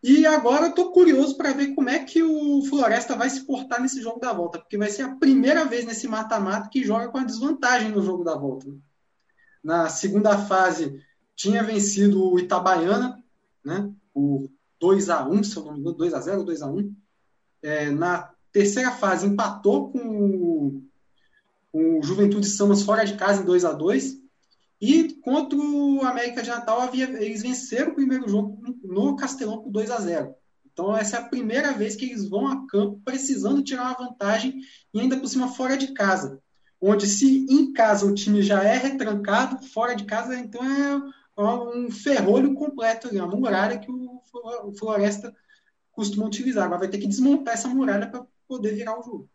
E 0.00 0.24
agora 0.24 0.66
eu 0.66 0.70
estou 0.70 0.92
curioso 0.92 1.36
para 1.36 1.52
ver 1.52 1.74
como 1.74 1.90
é 1.90 1.98
que 1.98 2.22
o 2.22 2.62
Floresta 2.66 3.16
vai 3.16 3.28
se 3.28 3.44
portar 3.44 3.82
nesse 3.82 4.00
jogo 4.00 4.20
da 4.20 4.32
volta, 4.32 4.60
porque 4.60 4.78
vai 4.78 4.88
ser 4.90 5.02
a 5.02 5.16
primeira 5.16 5.64
vez 5.64 5.84
nesse 5.84 6.06
mata-mata 6.06 6.68
que 6.68 6.84
joga 6.84 7.08
com 7.08 7.18
a 7.18 7.24
desvantagem 7.24 7.90
no 7.90 8.00
jogo 8.00 8.22
da 8.22 8.36
volta. 8.36 8.68
Né? 8.68 8.76
Na 9.62 9.88
segunda 9.88 10.38
fase, 10.38 11.02
tinha 11.34 11.64
vencido 11.64 12.32
o 12.32 12.38
Itabaiana, 12.38 13.20
né? 13.64 13.92
por 14.14 14.48
2 14.78 15.10
a 15.10 15.26
1 15.26 15.42
se 15.42 15.56
eu 15.56 15.64
não 15.64 15.72
me 15.72 15.80
engano, 15.80 15.96
2 15.96 16.14
a 16.14 16.20
0 16.20 16.44
2 16.44 16.62
a 16.62 16.68
1 16.68 16.94
é, 17.60 17.90
Na 17.90 18.30
terceira 18.52 18.92
fase, 18.92 19.26
empatou 19.26 19.90
com 19.90 20.80
o 21.76 22.02
Juventude 22.02 22.46
Samas 22.46 22.82
fora 22.82 23.04
de 23.04 23.16
casa 23.16 23.42
em 23.42 23.44
2 23.44 23.64
a 23.64 23.72
2 23.72 24.16
e 24.80 25.14
contra 25.20 25.58
o 25.58 26.02
América 26.04 26.42
de 26.42 26.48
Natal 26.48 26.80
havia, 26.80 27.04
eles 27.22 27.42
venceram 27.42 27.92
o 27.92 27.94
primeiro 27.94 28.28
jogo 28.28 28.58
no 28.82 29.16
Castelão 29.16 29.62
por 29.62 29.70
2 29.70 29.90
a 29.90 30.00
0 30.00 30.34
então 30.72 30.96
essa 30.96 31.16
é 31.16 31.20
a 31.20 31.28
primeira 31.28 31.72
vez 31.72 31.96
que 31.96 32.06
eles 32.06 32.28
vão 32.28 32.46
a 32.48 32.66
campo 32.66 33.00
precisando 33.04 33.62
tirar 33.62 33.84
uma 33.84 34.08
vantagem 34.08 34.60
e 34.92 35.00
ainda 35.00 35.18
por 35.18 35.26
cima 35.26 35.48
fora 35.48 35.74
de 35.74 35.94
casa. 35.94 36.38
Onde 36.78 37.06
se 37.06 37.46
em 37.48 37.72
casa 37.72 38.04
o 38.04 38.14
time 38.14 38.42
já 38.42 38.62
é 38.62 38.76
retrancado 38.76 39.64
fora 39.68 39.94
de 39.94 40.04
casa 40.04 40.38
então 40.38 40.62
é 40.62 41.42
um 41.42 41.90
ferrolho 41.90 42.52
completo 42.52 43.08
uma 43.08 43.26
muralha 43.26 43.78
que 43.78 43.90
o 43.90 44.20
Floresta 44.78 45.34
costuma 45.92 46.26
utilizar. 46.26 46.66
Agora 46.66 46.80
vai 46.80 46.88
ter 46.88 46.98
que 46.98 47.06
desmontar 47.06 47.54
essa 47.54 47.68
muralha 47.68 48.10
para 48.10 48.26
poder 48.46 48.74
virar 48.74 49.00
o 49.00 49.02
jogo 49.02 49.30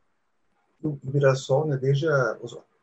o 0.83 0.99
Mirassol, 1.03 1.67
né, 1.67 1.77
desde, 1.77 2.07
a, 2.07 2.37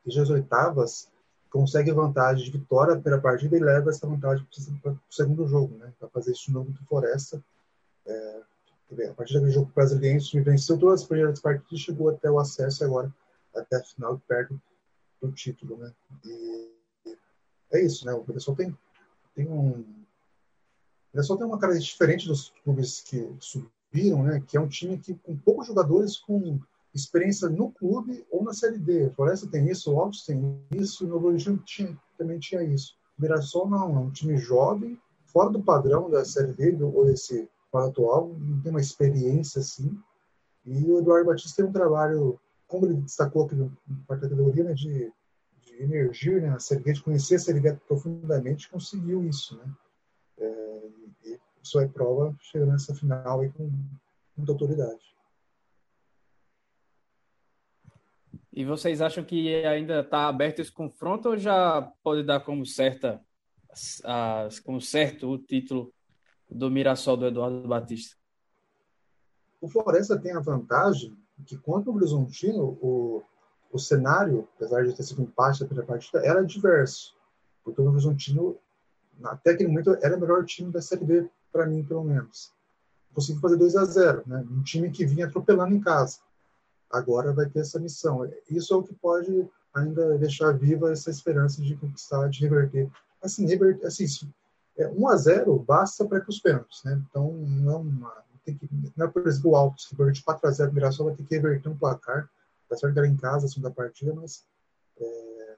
desde 0.04 0.20
as 0.20 0.30
oitavas, 0.30 1.08
consegue 1.50 1.92
vantagem 1.92 2.44
de 2.44 2.58
vitória 2.58 2.94
primeira 2.94 3.20
partida 3.20 3.56
e 3.56 3.60
leva 3.60 3.90
essa 3.90 4.06
vantagem 4.06 4.46
para 4.82 4.92
o 4.92 4.98
segundo 5.10 5.46
jogo, 5.46 5.76
né, 5.78 5.92
para 5.98 6.08
fazer 6.08 6.32
isso 6.32 6.46
de 6.46 6.52
novo 6.52 6.70
do 6.70 6.84
Floresta. 6.86 7.42
É, 8.06 8.42
a 9.10 9.14
partir 9.14 9.34
daquele 9.34 9.52
jogo 9.52 9.70
brasileiro, 9.74 10.18
o 10.18 10.42
venceu 10.42 10.78
todas 10.78 11.02
as 11.02 11.06
primeiras 11.06 11.40
partidas 11.40 11.72
e 11.72 11.82
chegou 11.82 12.08
até 12.08 12.30
o 12.30 12.38
acesso 12.38 12.84
agora, 12.84 13.14
até 13.54 13.76
a 13.76 13.82
final 13.82 14.20
perto 14.26 14.58
do 15.20 15.30
título. 15.32 15.76
Né? 15.76 15.92
E 16.24 16.72
é 17.72 17.84
isso, 17.84 18.06
né? 18.06 18.14
o 18.14 18.24
Mirassol 18.26 18.56
tem, 18.56 18.76
tem 19.34 19.46
um. 19.46 19.72
O 19.72 19.96
Mirassol 21.12 21.36
tem 21.36 21.46
uma 21.46 21.58
cara 21.58 21.78
diferente 21.78 22.26
dos 22.26 22.50
clubes 22.64 23.00
que 23.00 23.30
subiram, 23.40 24.22
né? 24.22 24.42
que 24.46 24.56
é 24.56 24.60
um 24.60 24.68
time 24.68 24.98
que, 24.98 25.14
com 25.14 25.36
poucos 25.36 25.66
jogadores 25.66 26.16
com 26.16 26.58
experiência 26.94 27.48
no 27.48 27.70
clube 27.70 28.26
ou 28.30 28.42
na 28.42 28.52
Série 28.52 28.78
D. 28.78 29.10
Floresta 29.10 29.46
tem 29.46 29.68
isso, 29.68 29.92
o 29.92 30.00
Altos 30.00 30.24
tem 30.24 30.60
isso, 30.72 31.04
e 31.04 31.06
o 31.06 31.10
Novo 31.10 31.28
Horizonte 31.28 31.62
tinha, 31.64 31.98
também 32.16 32.38
tinha 32.38 32.62
isso. 32.62 32.96
O 33.18 33.22
Mirassol 33.22 33.68
não, 33.68 33.96
é 33.96 33.98
um 33.98 34.10
time 34.10 34.36
jovem, 34.36 34.98
fora 35.26 35.50
do 35.50 35.62
padrão 35.62 36.10
da 36.10 36.24
Série 36.24 36.52
D 36.52 36.82
ou 36.82 37.04
desse 37.04 37.48
quadro 37.70 37.90
atual, 37.90 38.28
não 38.38 38.60
tem 38.60 38.70
uma 38.70 38.80
experiência 38.80 39.60
assim. 39.60 39.96
E 40.64 40.84
o 40.90 40.98
Eduardo 40.98 41.26
Batista 41.26 41.62
tem 41.62 41.70
um 41.70 41.72
trabalho, 41.72 42.38
como 42.66 42.86
ele 42.86 42.94
destacou 42.94 43.44
aqui 43.44 43.54
na 43.54 44.16
categoria, 44.18 44.64
né, 44.64 44.74
de, 44.74 45.12
de 45.64 45.82
emergir 45.82 46.42
né, 46.42 46.50
na 46.50 46.58
Série 46.58 46.82
D, 46.82 46.92
de 46.92 47.02
conhecer 47.02 47.36
a 47.36 47.38
Série 47.38 47.60
D 47.60 47.74
profundamente, 47.86 48.70
conseguiu 48.70 49.24
isso. 49.24 49.56
Né? 49.56 49.74
É, 50.38 50.88
e 51.24 51.40
isso 51.62 51.78
é 51.80 51.86
prova 51.86 52.34
chegando 52.40 52.72
nessa 52.72 52.94
final 52.94 53.40
aí 53.40 53.50
com 53.50 53.70
muita 54.36 54.52
autoridade. 54.52 55.17
E 58.58 58.64
vocês 58.64 59.00
acham 59.00 59.22
que 59.22 59.64
ainda 59.64 60.00
está 60.00 60.26
aberto 60.26 60.58
esse 60.58 60.72
confronto 60.72 61.28
ou 61.28 61.36
já 61.36 61.80
pode 62.02 62.24
dar 62.24 62.40
como 62.40 62.66
certa 62.66 63.24
como 64.64 64.80
certo 64.80 65.30
o 65.30 65.38
título 65.38 65.94
do 66.50 66.68
Mirassol 66.68 67.16
do 67.16 67.26
Eduardo 67.26 67.68
Batista? 67.68 68.16
O 69.60 69.68
Floresta 69.68 70.18
tem 70.18 70.32
a 70.32 70.40
vantagem 70.40 71.16
que 71.46 71.56
contra 71.56 71.88
o 71.88 71.94
Horizontino 71.94 72.76
o, 72.82 73.22
o 73.70 73.78
cenário, 73.78 74.48
apesar 74.56 74.84
de 74.84 74.92
ter 74.92 75.04
sido 75.04 75.22
um 75.22 75.26
empate 75.26 75.60
da 75.60 75.66
primeira 75.66 75.86
partida, 75.86 76.26
era 76.26 76.44
diverso. 76.44 77.14
Porque 77.62 77.80
o 77.80 77.88
Horizontino, 77.88 78.58
até 79.22 79.52
aquele 79.52 79.68
momento, 79.68 79.96
era 80.02 80.16
o 80.16 80.20
melhor 80.20 80.44
time 80.44 80.72
da 80.72 80.82
Série 80.82 81.04
B, 81.04 81.30
para 81.52 81.64
mim, 81.64 81.84
pelo 81.84 82.02
menos. 82.02 82.52
Conseguiu 83.14 83.40
fazer 83.40 83.56
2 83.56 83.76
a 83.76 83.84
0 83.84 84.24
né? 84.26 84.44
um 84.50 84.64
time 84.64 84.90
que 84.90 85.06
vinha 85.06 85.26
atropelando 85.26 85.76
em 85.76 85.80
casa 85.80 86.18
agora 86.90 87.32
vai 87.32 87.48
ter 87.48 87.60
essa 87.60 87.78
missão. 87.78 88.28
Isso 88.48 88.72
é 88.72 88.76
o 88.76 88.82
que 88.82 88.94
pode 88.94 89.48
ainda 89.74 90.18
deixar 90.18 90.52
viva 90.52 90.90
essa 90.90 91.10
esperança 91.10 91.62
de 91.62 91.76
conquistar, 91.76 92.28
de 92.28 92.40
reverter. 92.40 92.90
Assim, 93.22 93.46
reverter, 93.46 93.86
assim 93.86 94.06
é, 94.78 94.88
1 94.88 95.08
a 95.08 95.16
0 95.16 95.58
basta 95.58 96.04
para 96.06 96.20
que 96.20 96.30
os 96.30 96.38
pênaltis, 96.38 96.82
né? 96.84 97.02
Então, 97.10 97.32
não 97.32 97.72
é, 97.72 97.76
uma, 97.76 98.14
tem 98.44 98.56
que, 98.56 98.68
não 98.96 99.06
é 99.06 99.10
por 99.10 99.26
exemplo, 99.26 99.50
o 99.50 99.56
Alto, 99.56 99.82
se 99.82 99.94
for 99.94 100.10
de 100.12 100.22
4 100.22 100.48
a 100.48 100.52
0 100.52 100.70
virar 100.70 100.92
só 100.92 101.04
vai 101.04 101.14
ter 101.14 101.24
que 101.24 101.34
reverter 101.34 101.68
um 101.68 101.76
placar. 101.76 102.30
Tá 102.68 102.76
certo 102.76 102.92
que 102.92 102.98
era 102.98 103.08
em 103.08 103.16
casa, 103.16 103.46
a 103.46 103.48
segunda 103.48 103.70
partida, 103.70 104.14
mas 104.14 104.44
é, 105.00 105.56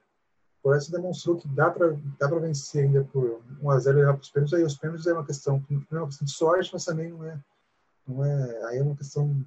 por 0.63 0.75
essa 0.75 0.91
demonstrou 0.91 1.37
que 1.37 1.47
dá 1.49 1.69
para 1.69 1.91
dá 2.17 2.27
para 2.27 2.39
vencer 2.39 2.85
ainda 2.85 3.03
por 3.03 3.41
1 3.61 3.69
a 3.69 3.79
0 3.79 3.97
e 3.97 4.01
levar 4.01 4.13
para 4.13 4.21
os 4.21 4.29
pênaltis. 4.31 4.53
Aí 4.53 4.63
os 4.63 4.77
pênaltis 4.77 5.05
é 5.05 5.13
uma 5.13 5.25
questão, 5.25 5.63
não 5.69 5.99
é 5.99 6.01
uma 6.01 6.07
questão 6.07 6.25
de 6.25 6.31
sorte, 6.31 6.69
mas 6.73 6.85
também 6.85 7.09
não 7.09 7.23
é, 7.23 7.39
não 8.07 8.25
é, 8.25 8.65
aí 8.65 8.77
é 8.79 8.83
uma 8.83 8.95
questão 8.95 9.45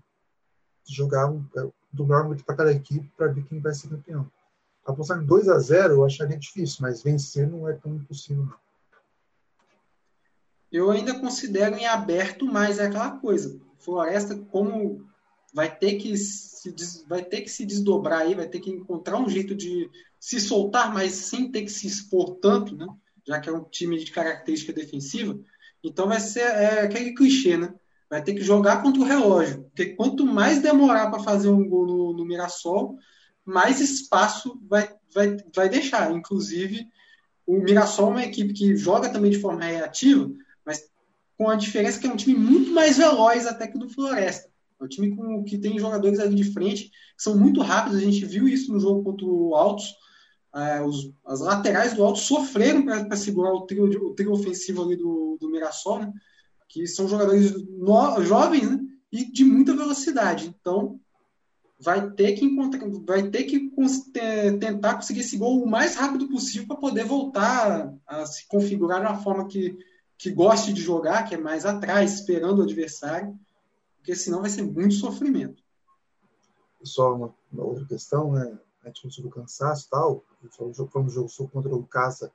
jogar 0.86 1.32
é, 1.56 1.68
do 1.92 2.06
melhor 2.06 2.26
muito 2.26 2.44
para 2.44 2.56
cada 2.56 2.72
equipe 2.72 3.10
para 3.16 3.28
ver 3.28 3.44
quem 3.44 3.60
vai 3.60 3.74
ser 3.74 3.88
campeão. 3.88 4.30
Apostar 4.84 5.22
em 5.22 5.26
2 5.26 5.48
a 5.48 5.58
0 5.58 5.94
eu 5.94 6.04
acharia 6.04 6.36
difícil, 6.36 6.78
mas 6.80 7.02
vencer 7.02 7.48
não 7.48 7.68
é 7.68 7.72
tão 7.72 7.94
impossível. 7.94 8.48
Eu 10.70 10.90
ainda 10.90 11.18
considero 11.18 11.76
em 11.76 11.86
aberto 11.86 12.46
mais 12.46 12.78
aquela 12.78 13.12
coisa. 13.18 13.58
Floresta, 13.78 14.36
como 14.50 15.06
vai 15.54 15.74
ter 15.74 15.94
que 15.96 16.16
se 16.16 17.04
vai 17.06 17.22
ter 17.22 17.42
que 17.42 17.50
se 17.50 17.64
desdobrar 17.64 18.22
aí, 18.22 18.34
vai 18.34 18.48
ter 18.48 18.58
que 18.58 18.70
encontrar 18.70 19.18
um 19.18 19.28
jeito 19.28 19.54
de 19.54 19.90
se 20.18 20.40
soltar, 20.40 20.92
mas 20.92 21.12
sem 21.12 21.50
ter 21.50 21.62
que 21.62 21.70
se 21.70 21.86
expor 21.86 22.36
tanto, 22.36 22.74
né? 22.74 22.86
Já 23.26 23.38
que 23.38 23.48
é 23.48 23.52
um 23.52 23.62
time 23.64 24.02
de 24.02 24.10
característica 24.10 24.72
defensiva. 24.72 25.38
Então 25.82 26.08
vai 26.08 26.18
ser 26.18 26.40
é, 26.40 26.80
aquele 26.80 27.14
clichê, 27.14 27.56
né? 27.56 27.74
Vai 28.14 28.22
ter 28.22 28.34
que 28.34 28.42
jogar 28.42 28.80
contra 28.80 29.02
o 29.02 29.04
relógio. 29.04 29.64
Porque 29.64 29.86
quanto 29.86 30.24
mais 30.24 30.62
demorar 30.62 31.10
para 31.10 31.18
fazer 31.18 31.48
um 31.48 31.68
gol 31.68 31.84
no, 31.84 32.12
no, 32.12 32.24
Mirassol, 32.24 32.96
mais 33.44 33.80
espaço 33.80 34.56
vai, 34.70 34.88
vai, 35.12 35.36
vai 35.52 35.68
deixar. 35.68 36.12
Inclusive, 36.12 36.86
o 37.44 37.58
Mirassol 37.58 38.10
é 38.10 38.10
uma 38.10 38.24
equipe 38.24 38.54
que 38.54 38.76
joga 38.76 39.08
também 39.08 39.32
de 39.32 39.40
forma 39.40 39.64
reativa, 39.64 40.30
mas 40.64 40.88
com 41.36 41.50
a 41.50 41.56
diferença 41.56 41.98
que 41.98 42.06
é 42.06 42.10
um 42.12 42.14
time 42.14 42.38
muito 42.38 42.70
mais 42.70 42.96
veloz 42.96 43.48
até 43.48 43.66
que 43.66 43.76
do 43.76 43.88
Floresta. 43.88 44.48
É 44.80 44.84
um 44.84 44.88
time 44.88 45.16
com, 45.16 45.42
que 45.42 45.58
tem 45.58 45.76
jogadores 45.76 46.20
ali 46.20 46.36
de 46.36 46.52
frente 46.52 46.84
que 46.84 47.22
são 47.22 47.36
muito 47.36 47.62
rápidos. 47.62 47.98
A 47.98 48.04
gente 48.04 48.24
viu 48.24 48.46
isso 48.46 48.72
no 48.72 48.78
jogo 48.78 49.02
contra 49.02 49.26
o 49.26 49.56
Altos. 49.56 49.92
É, 50.54 50.80
os, 50.82 51.12
as 51.26 51.40
laterais 51.40 51.94
do 51.94 52.04
Altos 52.04 52.22
sofreram 52.22 52.84
para 52.84 53.16
segurar 53.16 53.52
o 53.52 53.62
trio, 53.62 53.86
o 53.86 54.14
trio 54.14 54.30
ofensivo 54.30 54.84
ali 54.84 54.94
do, 54.94 55.36
do 55.40 55.50
Mirassol. 55.50 55.98
Né? 55.98 56.12
Que 56.68 56.86
são 56.86 57.08
jogadores 57.08 57.52
no, 57.68 58.22
jovens 58.22 58.70
né? 58.70 58.80
e 59.12 59.30
de 59.30 59.44
muita 59.44 59.74
velocidade. 59.74 60.54
Então, 60.60 61.00
vai 61.78 62.10
ter 62.10 62.32
que 62.32 62.44
encontrar, 62.44 62.88
vai 63.06 63.28
ter 63.28 63.44
que 63.44 63.70
tentar 64.58 64.94
conseguir 64.94 65.20
esse 65.20 65.36
gol 65.36 65.62
o 65.62 65.68
mais 65.68 65.96
rápido 65.96 66.28
possível 66.28 66.66
para 66.66 66.76
poder 66.76 67.04
voltar 67.04 67.92
a 68.06 68.26
se 68.26 68.46
configurar 68.48 69.00
de 69.00 69.06
uma 69.06 69.22
forma 69.22 69.46
que, 69.46 69.78
que 70.16 70.30
goste 70.30 70.72
de 70.72 70.80
jogar, 70.80 71.24
que 71.24 71.34
é 71.34 71.38
mais 71.38 71.66
atrás, 71.66 72.14
esperando 72.14 72.60
o 72.60 72.62
adversário, 72.62 73.38
porque 73.96 74.14
senão 74.14 74.40
vai 74.40 74.50
ser 74.50 74.62
muito 74.62 74.94
sofrimento. 74.94 75.62
Só 76.82 77.14
uma, 77.14 77.34
uma 77.52 77.64
outra 77.64 77.84
questão, 77.86 78.32
né? 78.32 78.58
A 78.82 78.88
gente 78.88 79.10
sobre 79.10 79.28
o 79.28 79.32
cansaço 79.32 79.86
e 79.86 79.90
tal. 79.90 80.24
Foi 80.50 80.68
um 80.68 80.74
jogo, 80.74 80.90
foi 80.90 81.02
um 81.02 81.08
jogo 81.08 81.48
contra 81.50 81.74
o 81.74 81.86
Casa 81.86 82.30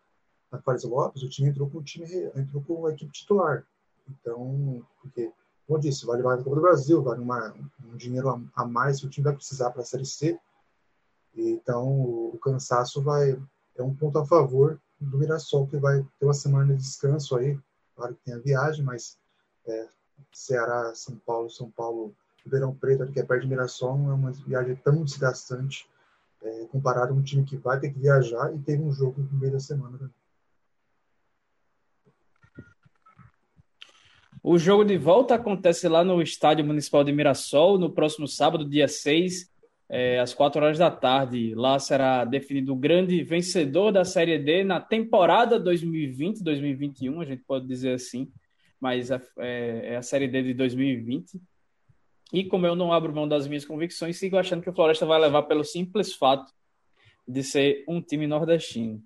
na 0.51 0.59
Fares 0.59 0.83
Lopes, 0.83 1.21
o 1.21 1.29
time 1.29 1.49
entrou 1.49 1.69
com 1.69 1.77
o 1.77 1.83
time 1.83 2.07
entrou 2.35 2.63
com 2.63 2.87
a 2.87 2.91
equipe 2.91 3.11
titular. 3.11 3.65
Então, 4.09 4.85
porque, 5.01 5.31
como 5.67 5.77
eu 5.77 5.81
disse, 5.81 6.05
vale 6.05 6.23
mais 6.23 6.39
a 6.39 6.43
Copa 6.43 6.55
do 6.55 6.61
Brasil, 6.61 7.01
vale 7.01 7.21
uma, 7.21 7.53
um 7.85 7.95
dinheiro 7.95 8.29
a, 8.29 8.41
a 8.55 8.65
mais 8.65 8.99
que 8.99 9.05
o 9.05 9.09
time 9.09 9.25
vai 9.25 9.35
precisar 9.35 9.71
para 9.71 9.81
a 9.81 9.85
Série 9.85 10.05
C. 10.05 10.39
Então, 11.35 11.87
o, 11.87 12.35
o 12.35 12.39
cansaço 12.39 13.01
vai 13.01 13.39
é 13.75 13.83
um 13.83 13.95
ponto 13.95 14.17
a 14.19 14.25
favor 14.25 14.79
do 14.99 15.17
Mirassol, 15.17 15.67
que 15.67 15.77
vai 15.77 16.05
ter 16.19 16.25
uma 16.25 16.33
semana 16.33 16.75
de 16.75 16.81
descanso 16.81 17.35
aí. 17.37 17.57
Claro 17.95 18.15
que 18.15 18.23
tem 18.25 18.33
a 18.33 18.39
viagem, 18.39 18.83
mas 18.83 19.17
é, 19.65 19.87
Ceará, 20.33 20.93
São 20.93 21.15
Paulo, 21.17 21.49
São 21.49 21.69
Paulo, 21.71 22.13
Ribeirão 22.43 22.75
Preto, 22.75 23.11
que 23.11 23.19
é 23.19 23.23
perto 23.23 23.43
de 23.43 23.47
Mirassol, 23.47 23.97
não 23.97 24.11
é 24.11 24.13
uma 24.13 24.31
viagem 24.31 24.75
tão 24.77 25.03
desgastante 25.03 25.89
é, 26.41 26.65
comparado 26.71 27.13
a 27.13 27.15
um 27.15 27.21
time 27.21 27.43
que 27.43 27.57
vai 27.57 27.79
ter 27.79 27.91
que 27.91 27.99
viajar 27.99 28.53
e 28.53 28.59
teve 28.59 28.81
um 28.81 28.91
jogo 28.91 29.21
no 29.21 29.39
meio 29.39 29.53
da 29.53 29.59
semana 29.59 29.97
também. 29.97 30.13
O 34.41 34.57
jogo 34.57 34.85
de 34.85 34.97
volta 34.97 35.35
acontece 35.35 35.87
lá 35.89 36.01
no 36.01 36.21
Estádio 36.21 36.65
Municipal 36.65 37.03
de 37.03 37.11
Mirassol, 37.11 37.77
no 37.77 37.89
próximo 37.89 38.25
sábado, 38.25 38.63
dia 38.63 38.87
6, 38.87 39.51
é, 39.89 40.17
às 40.19 40.33
4 40.33 40.63
horas 40.63 40.77
da 40.77 40.89
tarde. 40.89 41.53
Lá 41.55 41.77
será 41.77 42.23
definido 42.23 42.71
o 42.71 42.75
grande 42.75 43.21
vencedor 43.21 43.91
da 43.91 44.05
Série 44.05 44.39
D 44.39 44.63
na 44.63 44.79
temporada 44.79 45.59
2020-2021, 45.59 47.21
a 47.21 47.25
gente 47.25 47.43
pode 47.45 47.67
dizer 47.67 47.93
assim, 47.93 48.31
mas 48.79 49.11
é, 49.11 49.21
é, 49.39 49.95
a 49.97 50.01
Série 50.01 50.27
D 50.27 50.41
de 50.41 50.53
2020. 50.53 51.37
E 52.31 52.45
como 52.45 52.65
eu 52.65 52.75
não 52.75 52.93
abro 52.93 53.13
mão 53.13 53.27
das 53.27 53.45
minhas 53.45 53.65
convicções, 53.65 54.17
sigo 54.17 54.37
achando 54.37 54.61
que 54.61 54.69
o 54.69 54.73
Floresta 54.73 55.05
vai 55.05 55.19
levar 55.19 55.43
pelo 55.43 55.65
simples 55.65 56.13
fato 56.13 56.49
de 57.27 57.43
ser 57.43 57.83
um 57.89 58.01
time 58.01 58.25
nordestino. 58.25 59.03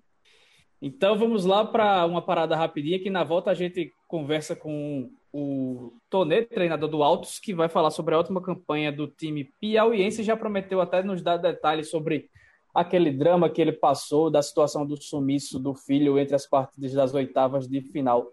Então 0.80 1.18
vamos 1.18 1.44
lá 1.44 1.64
para 1.64 2.06
uma 2.06 2.22
parada 2.22 2.54
rapidinha 2.54 3.00
que 3.00 3.10
na 3.10 3.24
volta 3.24 3.50
a 3.50 3.54
gente 3.54 3.92
conversa 4.06 4.54
com 4.54 5.10
o 5.36 5.92
Tonê, 6.08 6.42
treinador 6.42 6.88
do 6.88 7.02
Altos, 7.02 7.40
que 7.40 7.52
vai 7.52 7.68
falar 7.68 7.90
sobre 7.90 8.14
a 8.14 8.20
ótima 8.20 8.40
campanha 8.40 8.92
do 8.92 9.08
time 9.08 9.50
piauiense. 9.60 10.22
Já 10.22 10.36
prometeu 10.36 10.80
até 10.80 11.02
nos 11.02 11.22
dar 11.22 11.38
detalhes 11.38 11.90
sobre 11.90 12.30
aquele 12.72 13.10
drama 13.10 13.50
que 13.50 13.60
ele 13.60 13.72
passou, 13.72 14.30
da 14.30 14.40
situação 14.40 14.86
do 14.86 14.96
sumiço 14.96 15.58
do 15.58 15.74
filho 15.74 16.20
entre 16.20 16.36
as 16.36 16.46
partidas 16.46 16.92
das 16.92 17.12
oitavas 17.14 17.66
de 17.66 17.80
final 17.80 18.28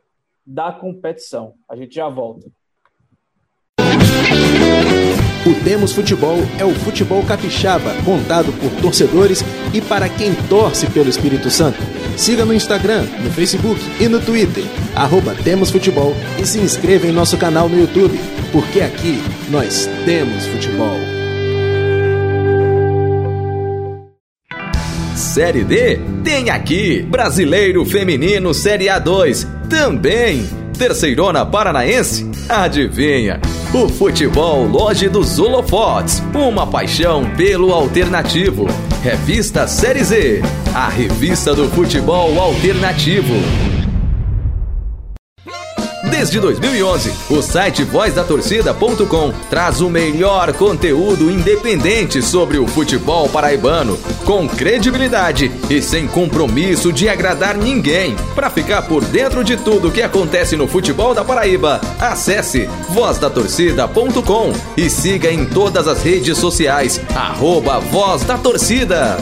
da 0.46 0.72
competição. 0.72 1.56
A 1.68 1.76
gente 1.76 1.96
já 1.96 2.08
volta. 2.08 2.48
O 5.44 5.64
Temos 5.64 5.94
Futebol 5.94 6.38
é 6.60 6.66
o 6.66 6.76
futebol 6.76 7.26
capixaba, 7.26 7.96
contado 8.06 8.54
por 8.60 8.80
torcedores 8.80 9.42
e 9.74 9.82
para 9.82 10.08
quem 10.08 10.36
torce 10.48 10.88
pelo 10.92 11.10
Espírito 11.10 11.50
Santo. 11.50 12.01
Siga 12.18 12.46
no 12.46 12.54
Instagram, 12.54 13.06
no 13.24 13.32
Facebook 13.32 13.80
e 14.00 14.08
no 14.08 14.20
Twitter, 14.20 14.64
arroba 14.96 15.36
Temos 15.44 15.72
Futebol 15.72 16.16
e 16.40 16.46
se 16.46 16.60
inscreva 16.60 17.08
em 17.08 17.12
nosso 17.12 17.38
canal 17.38 17.68
no 17.68 17.80
YouTube, 17.80 18.20
porque 18.52 18.82
aqui 18.82 19.22
nós 19.50 19.90
temos 20.06 20.46
futebol. 20.48 20.98
Série 25.16 25.64
D 25.64 26.00
tem 26.24 26.50
aqui. 26.50 27.04
Brasileiro 27.04 27.86
Feminino 27.86 28.54
Série 28.54 28.86
A2 28.86 29.48
também. 29.70 30.46
Terceirona 30.78 31.46
Paranaense? 31.46 32.30
Adivinha? 32.50 33.40
O 33.74 33.88
futebol 33.88 34.66
Loja 34.66 35.10
dos 35.10 35.40
Holofotes. 35.40 36.22
Uma 36.36 36.68
paixão 36.68 37.24
pelo 37.38 37.72
alternativo. 37.74 38.68
Revista 39.02 39.66
Série 39.66 40.04
Z. 40.04 40.42
A 40.76 40.90
revista 40.90 41.56
do 41.56 41.70
futebol 41.70 42.38
alternativo. 42.38 43.34
Desde 46.22 46.40
2011, 46.40 47.14
o 47.32 47.42
site 47.42 47.84
vozdatorcida.com 47.84 49.34
traz 49.50 49.82
o 49.82 49.90
melhor 49.90 50.54
conteúdo 50.54 51.32
independente 51.32 52.22
sobre 52.22 52.60
o 52.60 52.68
futebol 52.68 53.28
paraibano, 53.28 53.98
com 54.24 54.48
credibilidade 54.48 55.52
e 55.68 55.82
sem 55.82 56.08
compromisso 56.08 56.94
de 56.94 57.10
agradar 57.10 57.58
ninguém. 57.58 58.16
Para 58.36 58.52
ficar 58.52 58.84
por 58.84 59.04
dentro 59.04 59.44
de 59.44 59.58
tudo 59.58 59.90
que 59.90 60.04
acontece 60.04 60.56
no 60.56 60.68
futebol 60.68 61.16
da 61.16 61.26
Paraíba, 61.26 61.82
acesse 62.00 62.70
vozdatorcida.com 62.90 64.54
e 64.78 64.92
siga 64.92 65.32
em 65.32 65.44
todas 65.44 65.88
as 65.88 66.04
redes 66.04 66.38
sociais, 66.38 67.02
arroba 67.16 67.80
Voz 67.80 68.22
da 68.22 68.38
Torcida. 68.38 69.18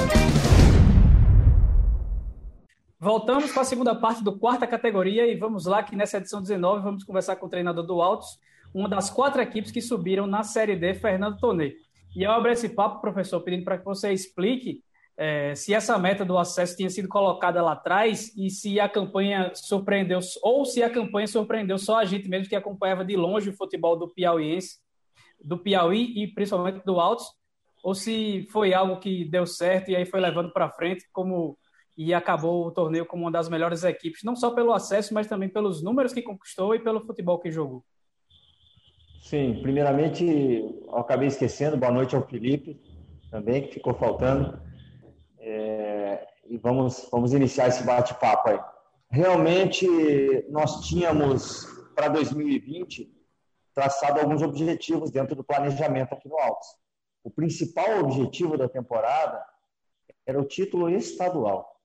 Voltamos 3.01 3.53
para 3.53 3.61
a 3.61 3.65
segunda 3.65 3.95
parte 3.95 4.21
do 4.21 4.37
quarta 4.37 4.67
categoria 4.67 5.25
e 5.25 5.33
vamos 5.33 5.65
lá 5.65 5.81
que 5.81 5.95
nessa 5.95 6.17
edição 6.17 6.41
19 6.41 6.83
vamos 6.83 7.03
conversar 7.05 7.37
com 7.37 7.45
o 7.45 7.49
treinador 7.49 7.85
do 7.85 8.01
Altos, 8.01 8.37
uma 8.73 8.89
das 8.89 9.09
quatro 9.09 9.41
equipes 9.41 9.71
que 9.71 9.81
subiram 9.81 10.27
na 10.27 10.43
Série 10.43 10.75
D, 10.75 10.93
Fernando 10.95 11.39
Tonê. 11.39 11.77
E 12.13 12.23
eu 12.23 12.31
abro 12.31 12.51
esse 12.51 12.67
papo, 12.67 12.99
professor, 12.99 13.39
pedindo 13.39 13.63
para 13.63 13.77
que 13.77 13.85
você 13.85 14.11
explique 14.11 14.83
é, 15.15 15.55
se 15.55 15.73
essa 15.73 15.97
meta 15.97 16.25
do 16.25 16.37
acesso 16.37 16.75
tinha 16.75 16.89
sido 16.89 17.07
colocada 17.07 17.61
lá 17.61 17.71
atrás 17.71 18.35
e 18.35 18.49
se 18.49 18.81
a 18.81 18.89
campanha 18.89 19.53
surpreendeu, 19.55 20.19
ou 20.43 20.65
se 20.65 20.83
a 20.83 20.89
campanha 20.89 21.27
surpreendeu 21.27 21.77
só 21.77 21.99
a 21.99 22.05
gente 22.05 22.27
mesmo 22.27 22.49
que 22.49 22.55
acompanhava 22.55 23.05
de 23.05 23.15
longe 23.15 23.49
o 23.49 23.55
futebol 23.55 23.97
do 23.97 24.09
Piauiense, 24.09 24.77
do 25.41 25.57
Piauí 25.57 26.21
e 26.21 26.27
principalmente 26.27 26.83
do 26.83 26.99
Altos, 26.99 27.27
ou 27.81 27.95
se 27.95 28.45
foi 28.51 28.73
algo 28.73 28.99
que 28.99 29.23
deu 29.23 29.45
certo 29.45 29.89
e 29.89 29.95
aí 29.95 30.05
foi 30.05 30.19
levando 30.19 30.51
para 30.51 30.69
frente, 30.69 31.05
como 31.13 31.57
e 31.99 32.13
acabou 32.13 32.65
o 32.65 32.71
torneio 32.71 33.05
como 33.05 33.25
uma 33.25 33.31
das 33.31 33.49
melhores 33.49 33.83
equipes, 33.83 34.23
não 34.23 34.33
só 34.33 34.51
pelo 34.51 34.71
acesso, 34.71 35.13
mas 35.13 35.27
também 35.27 35.49
pelos 35.49 35.83
números 35.83 36.13
que 36.13 36.21
conquistou 36.21 36.73
e 36.73 36.79
pelo 36.79 37.05
futebol 37.05 37.37
que 37.39 37.51
jogou. 37.51 37.83
Sim, 39.21 39.59
primeiramente, 39.61 40.25
eu 40.25 40.95
acabei 40.95 41.27
esquecendo, 41.27 41.75
boa 41.75 41.91
noite 41.91 42.15
ao 42.15 42.25
Felipe, 42.25 42.79
também, 43.29 43.63
que 43.63 43.73
ficou 43.73 43.93
faltando. 43.93 44.61
É, 45.39 46.25
e 46.47 46.57
vamos, 46.57 47.05
vamos 47.11 47.33
iniciar 47.33 47.67
esse 47.67 47.83
bate-papo 47.83 48.47
aí. 48.47 48.59
Realmente, 49.09 49.85
nós 50.47 50.87
tínhamos, 50.87 51.65
para 51.93 52.07
2020, 52.07 53.11
traçado 53.75 54.21
alguns 54.21 54.41
objetivos 54.41 55.11
dentro 55.11 55.35
do 55.35 55.43
planejamento 55.43 56.13
aqui 56.13 56.29
no 56.29 56.39
Altos. 56.39 56.69
O 57.25 57.29
principal 57.29 57.99
objetivo 57.99 58.57
da 58.57 58.69
temporada 58.69 59.43
era 60.25 60.39
o 60.39 60.45
título 60.45 60.89
estadual 60.89 61.77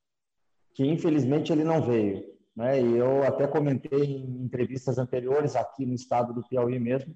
que 0.75 0.85
infelizmente 0.85 1.53
ele 1.53 1.65
não 1.65 1.81
veio. 1.81 2.25
Né? 2.55 2.81
E 2.81 2.97
eu 2.97 3.25
até 3.25 3.47
comentei 3.47 4.05
em 4.05 4.43
entrevistas 4.45 4.99
anteriores 4.99 5.57
aqui 5.57 5.87
no 5.87 5.95
estado 5.95 6.35
do 6.35 6.47
Piauí 6.47 6.79
mesmo, 6.79 7.15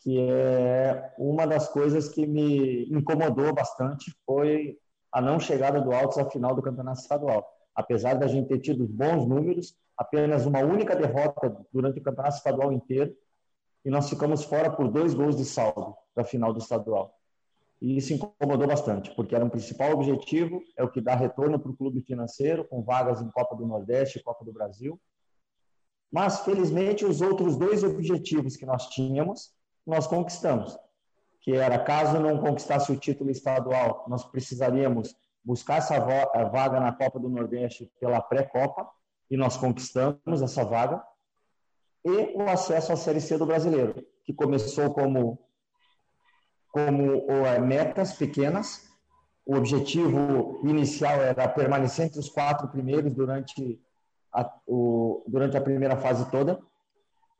que 0.00 0.18
é 0.20 1.14
uma 1.18 1.46
das 1.46 1.68
coisas 1.68 2.08
que 2.08 2.26
me 2.26 2.84
incomodou 2.90 3.52
bastante 3.54 4.14
foi 4.26 4.76
a 5.10 5.20
não 5.20 5.40
chegada 5.40 5.80
do 5.80 5.92
Altos 5.92 6.18
à 6.18 6.28
final 6.28 6.54
do 6.54 6.62
campeonato 6.62 7.00
estadual. 7.00 7.48
Apesar 7.74 8.14
da 8.14 8.26
gente 8.26 8.48
ter 8.48 8.58
tido 8.58 8.86
bons 8.86 9.26
números, 9.26 9.74
apenas 9.96 10.46
uma 10.46 10.60
única 10.60 10.94
derrota 10.94 11.56
durante 11.72 11.98
o 11.98 12.02
campeonato 12.02 12.36
estadual 12.36 12.72
inteiro, 12.72 13.14
e 13.84 13.90
nós 13.90 14.08
ficamos 14.08 14.44
fora 14.44 14.70
por 14.70 14.88
dois 14.88 15.14
gols 15.14 15.36
de 15.36 15.44
saldo 15.44 15.96
da 16.14 16.24
final 16.24 16.52
do 16.52 16.58
estadual. 16.58 17.17
E 17.80 17.96
isso 17.96 18.12
incomodou 18.12 18.66
bastante, 18.66 19.14
porque 19.14 19.34
era 19.34 19.44
um 19.44 19.48
principal 19.48 19.92
objetivo, 19.92 20.60
é 20.76 20.82
o 20.82 20.90
que 20.90 21.00
dá 21.00 21.14
retorno 21.14 21.58
para 21.60 21.70
o 21.70 21.76
clube 21.76 22.00
financeiro, 22.00 22.64
com 22.64 22.82
vagas 22.82 23.22
em 23.22 23.30
Copa 23.30 23.54
do 23.54 23.66
Nordeste 23.66 24.18
e 24.18 24.22
Copa 24.22 24.44
do 24.44 24.52
Brasil. 24.52 25.00
Mas, 26.10 26.40
felizmente, 26.40 27.04
os 27.04 27.20
outros 27.20 27.56
dois 27.56 27.84
objetivos 27.84 28.56
que 28.56 28.66
nós 28.66 28.88
tínhamos, 28.88 29.52
nós 29.86 30.06
conquistamos. 30.06 30.76
Que 31.40 31.54
era, 31.54 31.78
caso 31.78 32.18
não 32.18 32.38
conquistasse 32.38 32.90
o 32.90 32.98
título 32.98 33.30
estadual, 33.30 34.04
nós 34.08 34.24
precisaríamos 34.24 35.14
buscar 35.44 35.76
essa 35.76 35.98
vaga 35.98 36.80
na 36.80 36.92
Copa 36.92 37.18
do 37.18 37.28
Nordeste 37.28 37.90
pela 38.00 38.20
pré-Copa, 38.20 38.90
e 39.30 39.36
nós 39.36 39.56
conquistamos 39.56 40.42
essa 40.42 40.64
vaga. 40.64 41.02
E 42.04 42.36
o 42.36 42.42
acesso 42.48 42.92
à 42.92 42.96
Série 42.96 43.20
C 43.20 43.38
do 43.38 43.46
Brasileiro, 43.46 44.04
que 44.24 44.32
começou 44.32 44.92
como 44.92 45.38
como 46.70 47.24
metas 47.66 48.12
pequenas. 48.12 48.88
O 49.44 49.56
objetivo 49.56 50.60
inicial 50.64 51.22
era 51.22 51.48
permanecer 51.48 52.06
entre 52.06 52.20
os 52.20 52.28
quatro 52.28 52.68
primeiros 52.68 53.12
durante 53.14 53.80
a, 54.32 54.50
o, 54.66 55.24
durante 55.26 55.56
a 55.56 55.60
primeira 55.60 55.96
fase 55.96 56.30
toda. 56.30 56.60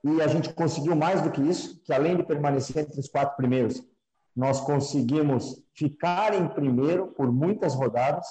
E 0.03 0.23
a 0.23 0.29
gente 0.29 0.53
conseguiu 0.55 0.95
mais 0.97 1.21
do 1.21 1.31
que 1.31 1.43
isso, 1.43 1.83
que 1.83 1.93
além 1.93 2.17
de 2.17 2.23
permanecer 2.23 2.85
entre 2.85 2.99
os 2.99 3.09
quatro 3.09 3.37
primeiros, 3.37 3.83
nós 4.35 4.61
conseguimos 4.61 5.61
ficar 5.75 6.33
em 6.33 6.47
primeiro 6.49 7.09
por 7.09 7.31
muitas 7.31 7.75
rodadas 7.75 8.27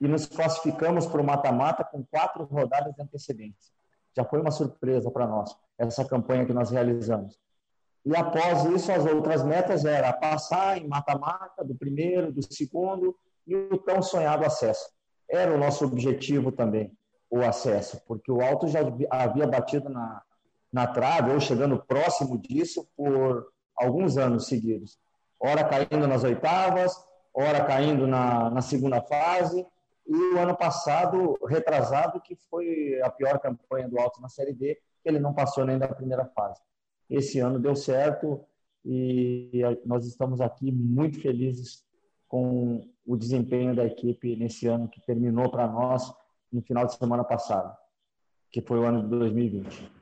e 0.00 0.08
nos 0.08 0.26
classificamos 0.26 1.06
para 1.06 1.20
o 1.20 1.24
mata-mata 1.24 1.84
com 1.84 2.04
quatro 2.04 2.44
rodadas 2.44 2.92
de 2.94 3.02
antecedência. 3.02 3.72
Já 4.16 4.24
foi 4.24 4.40
uma 4.40 4.50
surpresa 4.50 5.10
para 5.10 5.26
nós, 5.26 5.56
essa 5.78 6.04
campanha 6.04 6.44
que 6.44 6.52
nós 6.52 6.70
realizamos. 6.70 7.38
E 8.04 8.16
após 8.16 8.64
isso, 8.64 8.90
as 8.90 9.06
outras 9.06 9.44
metas 9.44 9.84
era 9.84 10.12
passar 10.12 10.76
em 10.76 10.88
mata-mata 10.88 11.64
do 11.64 11.74
primeiro, 11.74 12.32
do 12.32 12.42
segundo 12.42 13.16
e 13.46 13.54
o 13.54 13.78
tão 13.78 14.02
sonhado 14.02 14.44
acesso. 14.44 14.90
Era 15.30 15.54
o 15.54 15.58
nosso 15.58 15.84
objetivo 15.84 16.50
também, 16.50 16.92
o 17.30 17.42
acesso, 17.42 18.02
porque 18.06 18.30
o 18.30 18.42
Alto 18.42 18.66
já 18.66 18.80
havia 19.10 19.46
batido 19.46 19.88
na, 19.88 20.20
na 20.72 20.86
trave 20.86 21.32
ou 21.32 21.40
chegando 21.40 21.82
próximo 21.84 22.36
disso 22.38 22.88
por 22.96 23.46
alguns 23.76 24.16
anos 24.18 24.46
seguidos. 24.46 24.98
Ora 25.38 25.64
caindo 25.64 26.06
nas 26.06 26.24
oitavas, 26.24 26.92
ora 27.32 27.64
caindo 27.64 28.06
na, 28.06 28.50
na 28.50 28.62
segunda 28.62 29.00
fase, 29.00 29.66
e 30.06 30.34
o 30.34 30.38
ano 30.38 30.56
passado, 30.56 31.38
retrasado, 31.46 32.20
que 32.20 32.36
foi 32.50 33.00
a 33.02 33.10
pior 33.10 33.38
campanha 33.38 33.88
do 33.88 33.98
Alto 33.98 34.20
na 34.20 34.28
Série 34.28 34.52
D, 34.52 34.78
ele 35.04 35.18
não 35.18 35.32
passou 35.32 35.64
nem 35.64 35.78
da 35.78 35.88
primeira 35.88 36.24
fase. 36.26 36.60
Esse 37.12 37.40
ano 37.40 37.58
deu 37.58 37.76
certo 37.76 38.42
e 38.82 39.60
nós 39.84 40.06
estamos 40.06 40.40
aqui 40.40 40.72
muito 40.72 41.20
felizes 41.20 41.84
com 42.26 42.88
o 43.06 43.16
desempenho 43.18 43.76
da 43.76 43.84
equipe 43.84 44.34
nesse 44.34 44.66
ano 44.66 44.88
que 44.88 44.98
terminou 45.02 45.50
para 45.50 45.68
nós 45.68 46.10
no 46.50 46.62
final 46.62 46.86
de 46.86 46.96
semana 46.96 47.22
passado, 47.22 47.76
que 48.50 48.62
foi 48.62 48.78
o 48.78 48.84
ano 48.84 49.02
de 49.02 49.10
2020. 49.10 49.92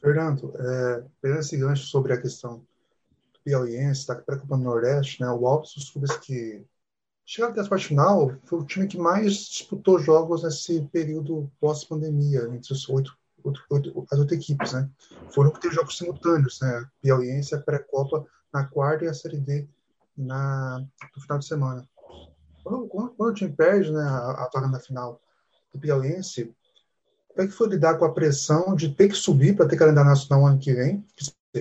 Fernando, 0.00 0.52
é, 0.56 1.04
pegando 1.20 1.40
esse 1.40 1.56
gancho 1.56 1.84
sobre 1.84 2.12
a 2.14 2.20
questão 2.20 2.58
do 3.32 3.40
Piauiense, 3.44 4.00
está 4.00 4.16
para 4.16 4.34
a 4.34 4.38
Copa 4.40 4.56
do 4.56 4.64
Nordeste, 4.64 5.20
né, 5.20 5.30
o 5.30 5.46
Altos 5.46 5.74
dos 5.74 5.90
clubes 5.90 6.16
que 6.16 6.66
chegaram 7.24 7.52
até 7.52 7.60
a 7.60 7.68
parte 7.68 7.86
final 7.86 8.36
foi 8.44 8.58
o 8.58 8.66
time 8.66 8.88
que 8.88 8.98
mais 8.98 9.34
disputou 9.34 10.00
jogos 10.00 10.42
nesse 10.42 10.82
período 10.92 11.48
pós-pandemia, 11.60 12.48
entre 12.52 12.72
os 12.72 12.88
oito 12.88 13.16
outro, 13.44 14.06
as 14.10 14.18
outras 14.18 14.38
equipes, 14.38 14.72
né? 14.72 14.88
Foram 15.30 15.50
que 15.50 15.60
teve 15.60 15.74
jogos 15.74 15.96
simultâneos, 15.96 16.58
né? 16.60 16.86
Piauiense, 17.00 17.54
a 17.54 17.60
pré-copa 17.60 18.26
na 18.52 18.64
quarta 18.64 19.04
e 19.04 19.08
a 19.08 19.14
Série 19.14 19.38
D 19.38 19.68
na, 20.16 20.84
no 21.16 21.22
final 21.22 21.38
de 21.38 21.46
semana. 21.46 21.88
Quando, 22.62 22.86
quando, 22.86 23.10
quando 23.10 23.30
o 23.30 23.34
time 23.34 23.52
perde 23.52 23.90
né, 23.90 24.02
a, 24.02 24.44
a 24.44 24.50
vaga 24.52 24.68
na 24.68 24.78
final 24.78 25.20
do 25.72 25.80
Piauiense, 25.80 26.54
como 27.28 27.42
é 27.42 27.46
que 27.46 27.54
foi 27.54 27.68
lidar 27.68 27.98
com 27.98 28.04
a 28.04 28.12
pressão 28.12 28.74
de 28.74 28.94
ter 28.94 29.08
que 29.08 29.14
subir 29.14 29.56
para 29.56 29.66
ter 29.66 29.76
calendário 29.76 30.10
nacional 30.10 30.46
ano 30.46 30.58
que 30.58 30.72
vem, 30.72 31.04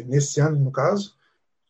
nesse 0.06 0.40
ano, 0.40 0.60
no 0.60 0.72
caso? 0.72 1.16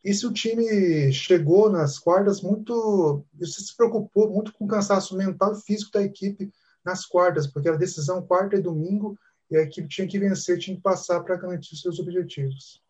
E 0.03 0.13
se 0.13 0.25
o 0.25 0.33
time 0.33 1.13
chegou 1.13 1.69
nas 1.69 1.99
quartas 1.99 2.41
muito. 2.41 3.23
Você 3.39 3.61
se 3.61 3.75
preocupou 3.77 4.31
muito 4.31 4.51
com 4.53 4.65
o 4.65 4.67
cansaço 4.67 5.15
mental 5.15 5.53
e 5.53 5.61
físico 5.61 5.91
da 5.91 6.01
equipe 6.01 6.51
nas 6.83 7.05
quartas, 7.05 7.45
porque 7.45 7.69
a 7.69 7.75
decisão 7.75 8.25
quarta 8.25 8.55
e 8.55 8.61
domingo 8.61 9.15
e 9.51 9.57
a 9.57 9.61
equipe 9.63 9.87
tinha 9.89 10.07
que 10.07 10.17
vencer, 10.17 10.57
tinha 10.57 10.75
que 10.75 10.81
passar 10.81 11.21
para 11.21 11.35
garantir 11.35 11.75
seus 11.75 11.99
objetivos. 11.99 12.81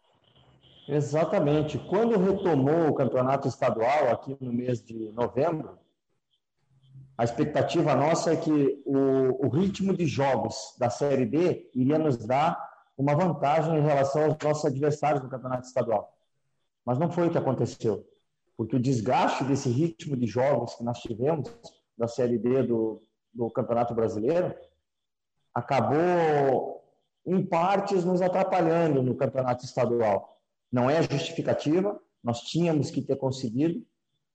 Exatamente. 0.88 1.80
Quando 1.89 2.19
retomou 2.19 2.89
o 2.89 2.93
campeonato 2.93 3.47
estadual 3.47 4.12
aqui 4.12 4.38
no 4.39 4.54
mês 4.54 4.82
de 4.84 5.12
novembro, 5.12 5.80
a 7.17 7.24
expectativa 7.24 7.95
nossa 7.95 8.34
é 8.34 8.36
que 8.36 8.82
o, 8.86 9.45
o 9.45 9.50
ritmo 9.50 9.95
de 9.95 10.06
jogos 10.06 10.76
da 10.78 10.89
Série 10.89 11.26
D 11.26 11.69
iria 11.74 11.97
nos 11.97 12.17
dar 12.17 12.69
uma 12.97 13.15
vantagem 13.15 13.78
em 13.78 13.82
relação 13.82 14.26
aos 14.26 14.38
nossos 14.43 14.65
adversários 14.65 15.24
no 15.24 15.30
campeonato 15.30 15.65
estadual. 15.67 16.15
Mas 16.86 17.00
não 17.00 17.12
foi 17.12 17.28
o 17.28 17.32
que 17.32 17.38
aconteceu. 17.38 18.06
porque 18.56 18.76
o 18.76 18.80
desgaste 18.80 19.43
desse 19.43 19.69
ritmo 19.69 20.15
de 20.15 20.28
jogos 20.28 20.76
que 20.76 20.84
nós 20.84 21.00
tivemos 21.00 21.52
da 21.97 22.08
Série 22.08 22.38
D 22.38 22.63
do, 22.63 23.02
do 23.34 23.50
Campeonato 23.50 23.95
Brasileiro 23.95 24.54
acabou, 25.53 26.83
em 27.25 27.45
partes, 27.45 28.03
nos 28.03 28.21
atrapalhando 28.21 29.03
no 29.03 29.15
Campeonato 29.15 29.65
Estadual. 29.65 30.39
Não 30.71 30.89
é 30.89 31.01
justificativa, 31.03 31.99
nós 32.23 32.41
tínhamos 32.41 32.89
que 32.89 33.01
ter 33.01 33.15
conseguido, 33.15 33.85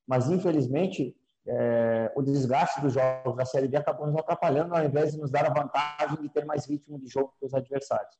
mas 0.07 0.29
infelizmente 0.29 1.17
é, 1.47 2.13
o 2.17 2.23
desgaste 2.23 2.81
dos 2.81 2.93
jogos 2.93 3.37
da 3.37 3.45
Série 3.45 3.69
B 3.69 3.77
acabou 3.77 4.07
nos 4.07 4.17
atrapalhando, 4.17 4.75
ao 4.75 4.85
invés 4.85 5.13
de 5.13 5.19
nos 5.19 5.31
dar 5.31 5.47
a 5.47 5.55
vantagem 5.55 6.21
de 6.21 6.29
ter 6.29 6.45
mais 6.45 6.67
ritmo 6.67 6.99
de 6.99 7.07
jogo 7.07 7.33
que 7.39 7.47
os 7.47 7.55
adversários. 7.55 8.19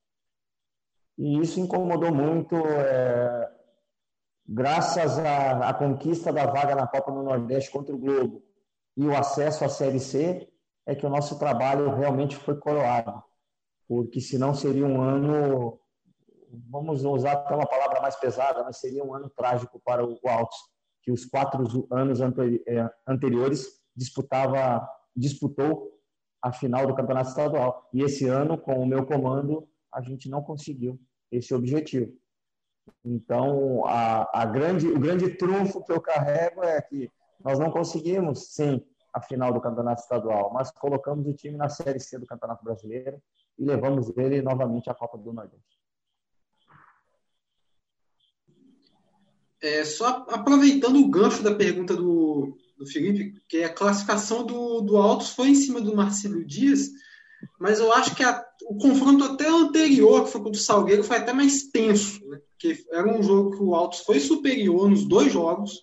E 1.17 1.39
isso 1.39 1.59
incomodou 1.59 2.13
muito, 2.13 2.55
é, 2.55 3.51
graças 4.47 5.19
à, 5.19 5.69
à, 5.69 5.73
conquista 5.73 6.31
da 6.31 6.45
vaga 6.45 6.75
na 6.75 6.87
Copa 6.87 7.11
do 7.11 7.23
Nordeste 7.23 7.71
contra 7.71 7.93
o 7.93 7.97
Globo 7.97 8.43
e 8.95 9.05
o 9.05 9.15
acesso 9.15 9.65
à 9.65 9.69
Série 9.69 9.99
C, 9.99 10.47
é 10.87 10.95
que 10.95 11.05
o 11.05 11.09
nosso 11.09 11.37
trabalho 11.37 11.93
realmente 11.93 12.35
foi 12.37 12.55
coroado. 12.55 13.21
Porque 13.87 14.21
senão 14.21 14.53
seria 14.53 14.85
um 14.85 15.01
ano, 15.01 15.79
vamos 16.69 17.03
usar 17.03 17.33
até 17.33 17.53
uma 17.53 17.67
palavra 17.67 18.01
mais 18.01 18.15
pesada, 18.15 18.63
mas 18.63 18.79
seria 18.79 19.03
um 19.03 19.13
ano 19.13 19.29
trágico 19.29 19.81
para 19.83 20.03
o 20.03 20.17
Altos 20.25 20.57
que 21.03 21.11
os 21.11 21.25
quatro 21.25 21.87
anos 21.91 22.19
é, 22.19 22.89
anteriores 23.07 23.79
disputava, 23.95 24.85
disputou 25.15 25.93
a 26.41 26.51
final 26.51 26.85
do 26.85 26.95
campeonato 26.95 27.29
estadual. 27.29 27.89
E 27.93 28.01
esse 28.01 28.27
ano, 28.27 28.57
com 28.57 28.81
o 28.81 28.85
meu 28.85 29.05
comando, 29.05 29.67
a 29.93 30.01
gente 30.01 30.29
não 30.29 30.41
conseguiu 30.41 30.99
esse 31.31 31.53
objetivo. 31.53 32.13
Então, 33.05 33.85
a, 33.85 34.41
a 34.41 34.45
grande, 34.45 34.87
o 34.87 34.99
grande 34.99 35.29
trunfo 35.35 35.83
que 35.83 35.91
eu 35.91 36.01
carrego 36.01 36.63
é 36.63 36.81
que 36.81 37.09
nós 37.43 37.57
não 37.57 37.71
conseguimos, 37.71 38.53
sim, 38.53 38.81
a 39.17 39.21
final 39.21 39.51
do 39.51 39.61
campeonato 39.61 40.01
estadual, 40.01 40.51
mas 40.53 40.71
colocamos 40.71 41.27
o 41.27 41.33
time 41.33 41.57
na 41.57 41.69
Série 41.69 41.99
C 41.99 42.17
do 42.17 42.25
Campeonato 42.25 42.63
Brasileiro 42.63 43.21
e 43.57 43.65
levamos 43.65 44.15
ele 44.15 44.41
novamente 44.41 44.89
à 44.89 44.93
Copa 44.93 45.17
do 45.17 45.33
Nordeste. 45.33 45.77
É, 49.59 49.83
só 49.83 50.25
aproveitando 50.29 50.97
o 50.97 51.09
gancho 51.09 51.41
da 51.41 51.53
pergunta 51.53 51.95
do, 51.95 52.55
do 52.77 52.85
Felipe, 52.85 53.41
que 53.49 53.63
a 53.63 53.73
classificação 53.73 54.45
do, 54.45 54.81
do 54.81 54.97
Altos 54.97 55.31
foi 55.31 55.49
em 55.49 55.55
cima 55.55 55.81
do 55.81 55.95
Marcelo 55.95 56.45
Dias, 56.45 56.91
mas 57.59 57.79
eu 57.79 57.91
acho 57.91 58.15
que 58.15 58.23
a, 58.23 58.45
o 58.69 58.77
confronto 58.77 59.23
até 59.23 59.49
anterior, 59.49 60.25
que 60.25 60.31
foi 60.31 60.41
contra 60.41 60.59
o 60.59 60.63
Salgueiro, 60.63 61.03
foi 61.03 61.17
até 61.17 61.33
mais 61.33 61.63
tenso, 61.69 62.23
né? 62.27 62.39
porque 62.51 62.85
era 62.91 63.07
um 63.07 63.23
jogo 63.23 63.57
que 63.57 63.63
o 63.63 63.73
Altos 63.73 63.99
foi 64.01 64.19
superior 64.19 64.89
nos 64.89 65.05
dois 65.05 65.31
jogos, 65.33 65.81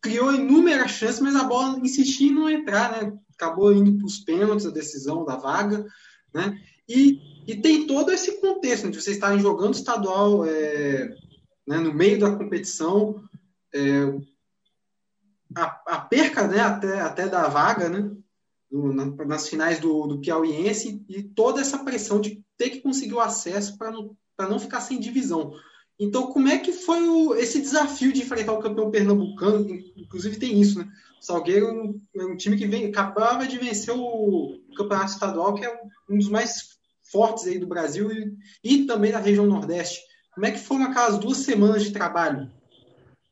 criou 0.00 0.34
inúmeras 0.34 0.92
chances, 0.92 1.20
mas 1.20 1.34
a 1.36 1.44
bola 1.44 1.78
insistia 1.80 2.28
em 2.28 2.34
não 2.34 2.48
entrar, 2.48 2.92
né? 2.92 3.12
acabou 3.34 3.72
indo 3.72 3.96
para 3.96 4.06
os 4.06 4.18
pênaltis, 4.18 4.66
a 4.66 4.70
decisão 4.70 5.24
da 5.24 5.36
vaga, 5.36 5.86
né? 6.34 6.60
e, 6.88 7.20
e 7.46 7.56
tem 7.56 7.86
todo 7.86 8.10
esse 8.10 8.40
contexto 8.40 8.84
né, 8.84 8.90
de 8.90 9.00
vocês 9.00 9.16
estarem 9.16 9.38
jogando 9.40 9.74
estadual 9.74 10.44
é, 10.44 11.08
né, 11.66 11.78
no 11.78 11.92
meio 11.92 12.18
da 12.18 12.34
competição, 12.34 13.22
é, 13.74 14.02
a, 15.54 15.82
a, 15.86 16.00
perca 16.00 16.46
né, 16.46 16.60
até, 16.60 17.00
até 17.00 17.28
da 17.28 17.46
vaga, 17.48 17.88
né, 17.88 18.10
do, 18.70 18.92
na, 18.92 19.06
nas 19.24 19.48
finais 19.48 19.78
do, 19.78 20.06
do 20.06 20.20
Piauiense, 20.20 21.04
e 21.08 21.22
toda 21.22 21.60
essa 21.60 21.78
pressão 21.84 22.20
de 22.20 22.42
ter 22.56 22.70
que 22.70 22.80
conseguir 22.80 23.14
o 23.14 23.20
acesso 23.20 23.76
para 23.78 23.90
não, 23.90 24.16
não 24.38 24.58
ficar 24.58 24.80
sem 24.80 24.98
divisão. 24.98 25.52
Então, 25.98 26.28
como 26.28 26.48
é 26.48 26.58
que 26.58 26.72
foi 26.72 27.08
o, 27.08 27.34
esse 27.34 27.60
desafio 27.60 28.12
de 28.12 28.22
enfrentar 28.22 28.52
o 28.52 28.60
campeão 28.60 28.90
pernambucano? 28.90 29.66
Inclusive 29.96 30.38
tem 30.38 30.60
isso, 30.60 30.78
né? 30.78 30.88
O 31.20 31.24
Salgueiro 31.24 31.66
é 31.66 31.72
um, 31.72 32.00
é 32.16 32.24
um 32.24 32.36
time 32.36 32.56
que 32.56 32.66
vem, 32.66 32.86
acabava 32.86 33.46
de 33.46 33.58
vencer 33.58 33.92
o 33.94 34.60
campeonato 34.76 35.12
estadual, 35.12 35.54
que 35.54 35.64
é 35.64 35.80
um 36.08 36.16
dos 36.16 36.28
mais 36.28 36.78
fortes 37.10 37.46
aí 37.46 37.58
do 37.58 37.66
Brasil 37.66 38.10
e, 38.12 38.36
e 38.62 38.84
também 38.84 39.10
da 39.10 39.18
região 39.18 39.46
Nordeste. 39.46 40.00
Como 40.32 40.46
é 40.46 40.52
que 40.52 40.60
foram 40.60 40.84
aquelas 40.84 41.18
duas 41.18 41.38
semanas 41.38 41.82
de 41.82 41.90
trabalho? 41.90 42.48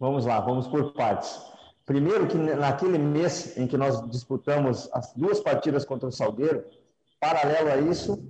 Vamos 0.01 0.27
lá, 0.27 0.41
vamos 0.41 0.67
por 0.67 0.93
partes. 0.93 1.41
Primeiro 1.85 2.27
que 2.27 2.37
naquele 2.37 2.99
mês 2.99 3.57
em 3.57 3.69
que 3.69 3.77
nós 3.77 4.05
disputamos 4.11 4.89
as 4.93 5.13
duas 5.15 5.39
partidas 5.39 5.85
contra 5.85 6.09
o 6.09 6.13
Salgueiro, 6.13 6.65
paralelo 7.21 7.71
a 7.71 7.77
isso, 7.77 8.21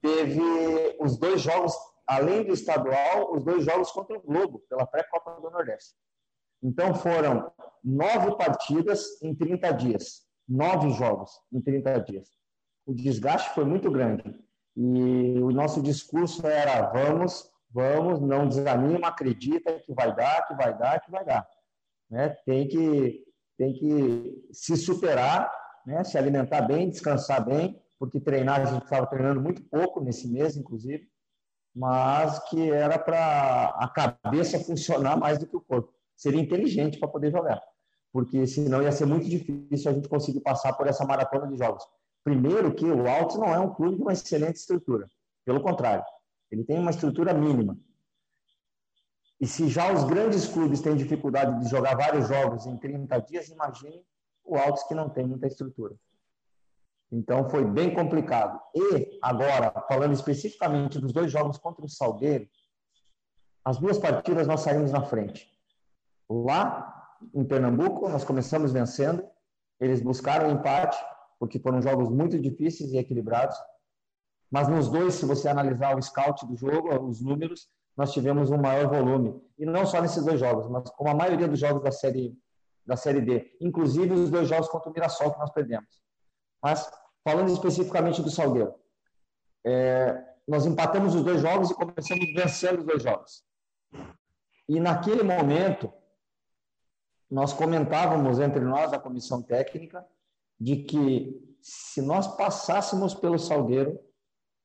teve 0.00 0.40
os 1.00 1.16
dois 1.16 1.40
jogos, 1.40 1.74
além 2.06 2.44
do 2.44 2.52
estadual, 2.52 3.34
os 3.34 3.44
dois 3.44 3.64
jogos 3.64 3.90
contra 3.90 4.16
o 4.16 4.22
Globo, 4.22 4.62
pela 4.68 4.86
pré-copa 4.86 5.40
do 5.40 5.50
Nordeste. 5.50 5.94
Então 6.62 6.94
foram 6.94 7.52
nove 7.82 8.36
partidas 8.36 9.20
em 9.22 9.34
30 9.34 9.72
dias. 9.72 10.26
Nove 10.48 10.90
jogos 10.90 11.30
em 11.52 11.60
30 11.60 12.00
dias. 12.00 12.28
O 12.86 12.94
desgaste 12.94 13.54
foi 13.54 13.64
muito 13.64 13.90
grande. 13.90 14.22
E 14.76 15.40
o 15.40 15.50
nosso 15.50 15.82
discurso 15.82 16.46
era: 16.46 16.90
vamos 16.92 17.50
vamos, 17.76 18.20
não 18.20 18.48
desanima, 18.48 19.08
acredita 19.08 19.78
que 19.80 19.92
vai 19.92 20.16
dar, 20.16 20.46
que 20.46 20.54
vai 20.54 20.76
dar, 20.76 20.98
que 21.00 21.10
vai 21.10 21.24
dar. 21.24 21.46
Né? 22.10 22.30
Tem, 22.46 22.66
que, 22.66 23.22
tem 23.58 23.74
que 23.74 24.48
se 24.50 24.76
superar, 24.78 25.52
né? 25.84 26.02
se 26.02 26.16
alimentar 26.16 26.62
bem, 26.62 26.88
descansar 26.88 27.44
bem, 27.44 27.78
porque 27.98 28.18
treinar, 28.18 28.62
a 28.62 28.64
gente 28.64 28.84
estava 28.84 29.06
treinando 29.06 29.42
muito 29.42 29.62
pouco 29.64 30.00
nesse 30.00 30.26
mês, 30.26 30.56
inclusive, 30.56 31.06
mas 31.76 32.38
que 32.48 32.70
era 32.70 32.98
para 32.98 33.68
a 33.78 33.88
cabeça 33.88 34.58
funcionar 34.58 35.16
mais 35.16 35.38
do 35.38 35.46
que 35.46 35.56
o 35.56 35.60
corpo. 35.60 35.92
Seria 36.16 36.40
inteligente 36.40 36.98
para 36.98 37.08
poder 37.08 37.30
jogar, 37.30 37.62
porque 38.12 38.46
senão 38.46 38.82
ia 38.82 38.90
ser 38.90 39.06
muito 39.06 39.28
difícil 39.28 39.90
a 39.90 39.94
gente 39.94 40.08
conseguir 40.08 40.40
passar 40.40 40.72
por 40.72 40.86
essa 40.86 41.04
maratona 41.04 41.46
de 41.46 41.56
jogos. 41.56 41.84
Primeiro 42.24 42.74
que 42.74 42.86
o 42.86 43.06
Altos 43.06 43.36
não 43.36 43.54
é 43.54 43.60
um 43.60 43.72
clube 43.72 43.96
de 43.96 44.02
uma 44.02 44.12
excelente 44.12 44.56
estrutura, 44.56 45.06
pelo 45.44 45.60
contrário 45.60 46.02
ele 46.50 46.64
tem 46.64 46.78
uma 46.78 46.90
estrutura 46.90 47.34
mínima. 47.34 47.78
E 49.40 49.46
se 49.46 49.68
já 49.68 49.92
os 49.92 50.04
grandes 50.04 50.46
clubes 50.46 50.80
têm 50.80 50.96
dificuldade 50.96 51.60
de 51.60 51.68
jogar 51.68 51.94
vários 51.94 52.28
jogos 52.28 52.66
em 52.66 52.76
30 52.76 53.18
dias, 53.20 53.48
imagine 53.48 54.02
o 54.44 54.56
Altos 54.56 54.84
que 54.84 54.94
não 54.94 55.10
tem 55.10 55.26
muita 55.26 55.46
estrutura. 55.46 55.94
Então 57.10 57.48
foi 57.48 57.64
bem 57.64 57.94
complicado. 57.94 58.60
E 58.74 59.18
agora, 59.22 59.72
falando 59.88 60.12
especificamente 60.12 60.98
dos 60.98 61.12
dois 61.12 61.30
jogos 61.30 61.58
contra 61.58 61.84
o 61.84 61.88
Salgueiro, 61.88 62.48
as 63.64 63.78
duas 63.78 63.98
partidas 63.98 64.46
nós 64.46 64.60
saímos 64.60 64.92
na 64.92 65.02
frente. 65.02 65.48
Lá 66.28 66.92
em 67.34 67.44
Pernambuco, 67.44 68.08
nós 68.08 68.24
começamos 68.24 68.72
vencendo, 68.72 69.24
eles 69.80 70.00
buscaram 70.00 70.50
empate, 70.50 70.96
porque 71.38 71.58
foram 71.58 71.80
jogos 71.80 72.08
muito 72.08 72.38
difíceis 72.38 72.92
e 72.92 72.98
equilibrados. 72.98 73.56
Mas 74.50 74.68
nos 74.68 74.88
dois, 74.88 75.14
se 75.14 75.26
você 75.26 75.48
analisar 75.48 75.96
o 75.96 76.02
scout 76.02 76.46
do 76.46 76.56
jogo, 76.56 76.94
os 77.04 77.20
números, 77.20 77.68
nós 77.96 78.12
tivemos 78.12 78.50
um 78.50 78.58
maior 78.58 78.88
volume. 78.88 79.40
E 79.58 79.64
não 79.64 79.86
só 79.86 80.00
nesses 80.00 80.24
dois 80.24 80.38
jogos, 80.38 80.68
mas 80.68 80.88
como 80.90 81.10
a 81.10 81.14
maioria 81.14 81.48
dos 81.48 81.58
jogos 81.58 81.82
da 81.82 81.90
série, 81.90 82.36
da 82.84 82.96
série 82.96 83.20
D. 83.20 83.56
Inclusive 83.60 84.12
os 84.12 84.30
dois 84.30 84.48
jogos 84.48 84.68
contra 84.68 84.90
o 84.90 84.92
Mirassol 84.92 85.32
que 85.32 85.38
nós 85.38 85.50
perdemos. 85.50 86.05
Mas, 86.66 86.90
falando 87.22 87.52
especificamente 87.52 88.20
do 88.20 88.28
Salgueiro, 88.28 88.74
é, 89.64 90.20
nós 90.48 90.66
empatamos 90.66 91.14
os 91.14 91.22
dois 91.22 91.40
jogos 91.40 91.70
e 91.70 91.74
começamos 91.74 92.34
vencendo 92.34 92.80
os 92.80 92.84
dois 92.84 93.04
jogos. 93.04 93.44
E 94.68 94.80
naquele 94.80 95.22
momento, 95.22 95.92
nós 97.30 97.52
comentávamos 97.52 98.40
entre 98.40 98.64
nós, 98.64 98.92
a 98.92 98.98
comissão 98.98 99.40
técnica, 99.40 100.04
de 100.58 100.82
que 100.82 101.56
se 101.62 102.02
nós 102.02 102.26
passássemos 102.36 103.14
pelo 103.14 103.38
Salgueiro, 103.38 104.00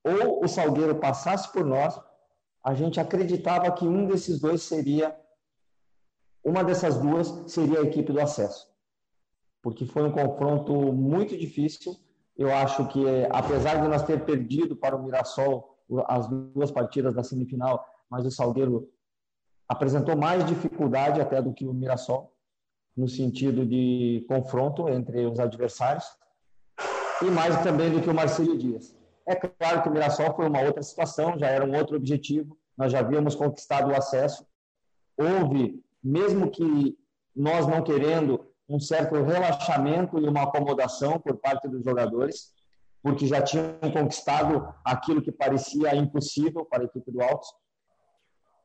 ou 0.03 0.43
o 0.43 0.47
Salgueiro 0.47 0.99
passasse 0.99 1.51
por 1.51 1.63
nós, 1.63 2.01
a 2.63 2.73
gente 2.73 2.99
acreditava 2.99 3.71
que 3.73 3.85
um 3.85 4.07
desses 4.07 4.39
dois 4.39 4.63
seria, 4.63 5.15
uma 6.43 6.63
dessas 6.63 6.97
duas 6.97 7.51
seria 7.51 7.77
a 7.77 7.83
equipe 7.83 8.11
do 8.11 8.19
acesso. 8.19 8.70
Porque 9.61 9.85
foi 9.85 10.03
um 10.03 10.11
confronto 10.11 10.73
muito 10.93 11.37
difícil. 11.37 11.95
Eu 12.37 12.53
acho 12.53 12.87
que, 12.87 13.03
apesar 13.29 13.81
de 13.81 13.87
nós 13.87 14.03
ter 14.03 14.23
perdido 14.25 14.75
para 14.75 14.95
o 14.95 15.03
Mirassol 15.03 15.77
as 16.07 16.27
duas 16.27 16.71
partidas 16.71 17.13
da 17.13 17.23
semifinal, 17.23 17.85
mas 18.09 18.25
o 18.25 18.31
Salgueiro 18.31 18.89
apresentou 19.67 20.15
mais 20.15 20.45
dificuldade 20.45 21.19
até 21.21 21.41
do 21.41 21.53
que 21.53 21.65
o 21.65 21.73
Mirassol, 21.73 22.33
no 22.95 23.07
sentido 23.07 23.65
de 23.65 24.25
confronto 24.27 24.89
entre 24.89 25.25
os 25.25 25.39
adversários, 25.39 26.05
e 27.21 27.25
mais 27.25 27.61
também 27.61 27.91
do 27.91 28.01
que 28.01 28.09
o 28.09 28.13
Marcelo 28.13 28.57
Dias. 28.57 28.95
É 29.25 29.35
claro 29.35 29.81
que 29.81 29.89
o 29.89 29.91
Mirassol 29.91 30.33
foi 30.35 30.47
uma 30.47 30.61
outra 30.61 30.81
situação, 30.81 31.37
já 31.37 31.47
era 31.47 31.65
um 31.65 31.75
outro 31.77 31.95
objetivo, 31.95 32.57
nós 32.77 32.91
já 32.91 32.99
havíamos 32.99 33.35
conquistado 33.35 33.91
o 33.91 33.95
acesso. 33.95 34.45
Houve, 35.17 35.83
mesmo 36.03 36.49
que 36.49 36.97
nós 37.35 37.67
não 37.67 37.83
querendo, 37.83 38.45
um 38.71 38.79
certo 38.79 39.15
relaxamento 39.21 40.17
e 40.17 40.27
uma 40.27 40.43
acomodação 40.43 41.19
por 41.19 41.35
parte 41.37 41.67
dos 41.67 41.83
jogadores, 41.83 42.53
porque 43.03 43.27
já 43.27 43.41
tinham 43.41 43.77
conquistado 43.91 44.73
aquilo 44.85 45.21
que 45.21 45.31
parecia 45.31 45.93
impossível 45.95 46.63
para 46.65 46.83
a 46.83 46.85
equipe 46.85 47.11
do 47.11 47.21
Altos. 47.21 47.49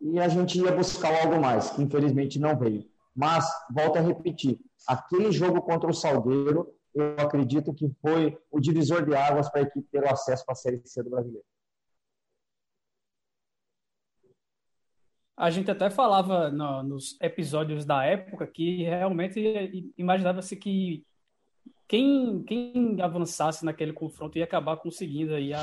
E 0.00 0.20
a 0.20 0.28
gente 0.28 0.60
ia 0.60 0.70
buscar 0.70 1.12
algo 1.22 1.40
mais, 1.40 1.70
que 1.70 1.82
infelizmente 1.82 2.38
não 2.38 2.56
veio. 2.56 2.84
Mas, 3.14 3.46
volto 3.70 3.96
a 3.96 4.00
repetir, 4.00 4.60
aquele 4.86 5.32
jogo 5.32 5.60
contra 5.62 5.90
o 5.90 5.94
Salgueiro, 5.94 6.72
eu 6.94 7.16
acredito 7.18 7.74
que 7.74 7.90
foi 8.00 8.38
o 8.50 8.60
divisor 8.60 9.04
de 9.04 9.14
águas 9.14 9.48
para 9.50 9.60
a 9.60 9.64
equipe 9.64 9.88
ter 9.90 10.04
o 10.04 10.08
acesso 10.08 10.44
para 10.44 10.52
a 10.52 10.56
Série 10.56 10.80
C 10.84 11.02
do 11.02 11.10
Brasileiro. 11.10 11.44
A 15.36 15.50
gente 15.50 15.70
até 15.70 15.90
falava 15.90 16.50
no, 16.50 16.82
nos 16.82 17.20
episódios 17.20 17.84
da 17.84 18.04
época 18.04 18.46
que 18.46 18.82
realmente 18.84 19.92
imaginava-se 19.98 20.56
que 20.56 21.04
quem, 21.86 22.42
quem 22.44 23.00
avançasse 23.00 23.64
naquele 23.64 23.92
confronto 23.92 24.38
ia 24.38 24.44
acabar 24.44 24.76
conseguindo 24.78 25.34
aí 25.34 25.52
a, 25.52 25.62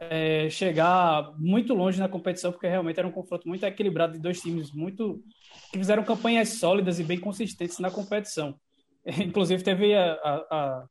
é, 0.00 0.48
chegar 0.48 1.32
muito 1.38 1.74
longe 1.74 1.98
na 1.98 2.08
competição, 2.08 2.52
porque 2.52 2.68
realmente 2.68 2.98
era 2.98 3.08
um 3.08 3.12
confronto 3.12 3.46
muito 3.46 3.64
equilibrado 3.64 4.14
de 4.14 4.18
dois 4.18 4.40
times 4.40 4.70
muito 4.72 5.22
que 5.70 5.78
fizeram 5.78 6.04
campanhas 6.04 6.50
sólidas 6.50 6.98
e 6.98 7.04
bem 7.04 7.18
consistentes 7.18 7.78
na 7.78 7.90
competição. 7.90 8.58
Inclusive 9.04 9.62
teve 9.62 9.94
a, 9.94 10.12
a, 10.12 10.34
a 10.50 10.86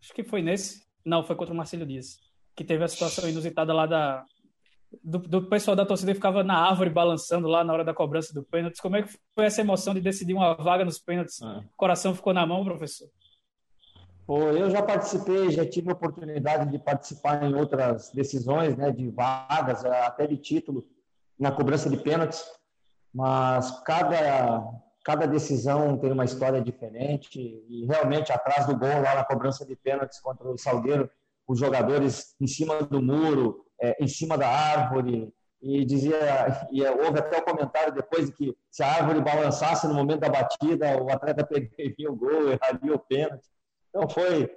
acho 0.00 0.12
que 0.14 0.22
foi 0.22 0.42
nesse, 0.42 0.84
não, 1.04 1.24
foi 1.24 1.34
contra 1.34 1.54
o 1.54 1.56
Marcelo 1.56 1.86
Dias, 1.86 2.18
que 2.54 2.62
teve 2.62 2.84
a 2.84 2.88
situação 2.88 3.28
inusitada 3.28 3.72
lá 3.72 3.86
da 3.86 4.24
do, 5.02 5.18
do, 5.18 5.42
pessoal 5.48 5.76
da 5.76 5.86
torcida 5.86 6.12
que 6.12 6.16
ficava 6.16 6.42
na 6.42 6.56
árvore 6.56 6.90
balançando 6.90 7.48
lá 7.48 7.62
na 7.62 7.72
hora 7.72 7.84
da 7.84 7.94
cobrança 7.94 8.34
do 8.34 8.42
pênalti. 8.42 8.80
Como 8.80 8.96
é 8.96 9.02
que 9.02 9.18
foi 9.34 9.44
essa 9.44 9.60
emoção 9.60 9.94
de 9.94 10.00
decidir 10.00 10.34
uma 10.34 10.54
vaga 10.54 10.84
nos 10.84 10.98
pênaltis? 10.98 11.40
É. 11.40 11.58
O 11.58 11.76
coração 11.76 12.14
ficou 12.14 12.32
na 12.32 12.46
mão, 12.46 12.64
professor? 12.64 13.08
Pô, 14.26 14.38
eu 14.50 14.70
já 14.70 14.82
participei, 14.82 15.50
já 15.50 15.68
tive 15.68 15.90
a 15.90 15.94
oportunidade 15.94 16.70
de 16.70 16.78
participar 16.78 17.42
em 17.42 17.54
outras 17.54 18.10
decisões, 18.12 18.76
né, 18.76 18.90
de 18.90 19.10
vagas, 19.10 19.84
até 19.84 20.26
de 20.26 20.36
título, 20.36 20.86
na 21.38 21.50
cobrança 21.50 21.90
de 21.90 21.96
pênaltis, 21.96 22.44
mas 23.12 23.82
cada, 23.84 24.64
cada 25.04 25.26
decisão 25.26 25.98
tem 25.98 26.12
uma 26.12 26.24
história 26.24 26.60
diferente 26.60 27.38
e 27.68 27.84
realmente 27.84 28.32
atrás 28.32 28.66
do 28.66 28.76
gol, 28.76 29.02
lá 29.02 29.16
na 29.16 29.24
cobrança 29.24 29.66
de 29.66 29.74
pênaltis 29.74 30.20
contra 30.20 30.48
o 30.48 30.56
Salgueiro, 30.56 31.10
os 31.46 31.58
jogadores 31.58 32.34
em 32.40 32.46
cima 32.46 32.82
do 32.82 33.02
muro, 33.02 33.66
é, 33.82 33.96
em 34.00 34.06
cima 34.06 34.38
da 34.38 34.48
árvore, 34.48 35.32
e 35.60 35.84
dizia, 35.84 36.18
e 36.72 36.82
houve 36.84 37.18
até 37.18 37.38
o 37.38 37.44
comentário 37.44 37.94
depois 37.94 38.26
de 38.26 38.32
que 38.32 38.56
se 38.70 38.82
a 38.82 38.94
árvore 38.94 39.20
balançasse 39.20 39.86
no 39.86 39.94
momento 39.94 40.20
da 40.20 40.28
batida, 40.28 41.00
o 41.00 41.10
atleta 41.10 41.46
perderia 41.46 42.10
o 42.10 42.16
gol, 42.16 42.50
erraria 42.50 42.94
o 42.94 42.98
pênalti. 42.98 43.48
Então 43.88 44.08
foi, 44.08 44.50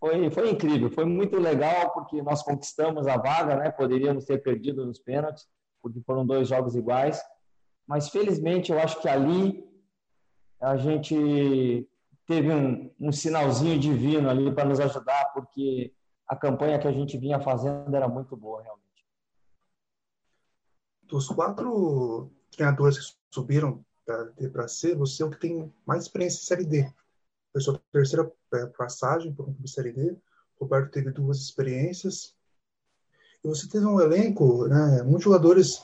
foi, 0.00 0.30
foi 0.30 0.50
incrível, 0.50 0.90
foi 0.90 1.04
muito 1.04 1.38
legal 1.38 1.92
porque 1.92 2.20
nós 2.22 2.42
conquistamos 2.42 3.06
a 3.06 3.16
vaga, 3.16 3.56
né? 3.56 3.70
Poderíamos 3.70 4.24
ter 4.24 4.42
perdido 4.42 4.84
nos 4.84 4.98
pênaltis, 4.98 5.46
porque 5.80 6.00
foram 6.00 6.26
dois 6.26 6.48
jogos 6.48 6.74
iguais, 6.74 7.22
mas 7.86 8.08
felizmente 8.08 8.72
eu 8.72 8.80
acho 8.80 9.00
que 9.00 9.08
ali 9.08 9.64
a 10.60 10.76
gente 10.76 11.88
teve 12.26 12.52
um, 12.52 12.92
um 13.00 13.12
sinalzinho 13.12 13.78
divino 13.78 14.28
ali 14.28 14.52
para 14.52 14.68
nos 14.68 14.80
ajudar, 14.80 15.32
porque 15.32 15.92
a 16.28 16.36
campanha 16.36 16.78
que 16.78 16.86
a 16.86 16.92
gente 16.92 17.16
vinha 17.16 17.40
fazendo 17.40 17.94
era 17.94 18.06
muito 18.06 18.36
boa, 18.36 18.62
realmente. 18.62 19.06
Dos 21.04 21.26
quatro 21.28 22.30
treinadores 22.50 22.98
que 22.98 23.16
subiram 23.30 23.84
da 24.06 24.24
D 24.24 24.48
para 24.50 24.68
C, 24.68 24.94
você 24.94 25.22
é 25.22 25.26
o 25.26 25.30
que 25.30 25.40
tem 25.40 25.72
mais 25.86 26.02
experiência 26.02 26.40
em 26.40 26.44
Série 26.44 26.64
D. 26.66 26.92
Foi 27.52 27.60
sua 27.60 27.80
terceira 27.90 28.30
é, 28.52 28.66
passagem 28.66 29.32
por 29.32 29.48
um 29.48 29.52
clube 29.52 29.70
Série 29.70 29.92
D. 29.92 30.16
Roberto 30.60 30.90
teve 30.90 31.10
duas 31.10 31.38
experiências. 31.38 32.36
E 33.42 33.48
você 33.48 33.68
teve 33.68 33.86
um 33.86 34.00
elenco, 34.00 34.66
né, 34.66 35.02
muitos 35.02 35.24
jogadores 35.24 35.82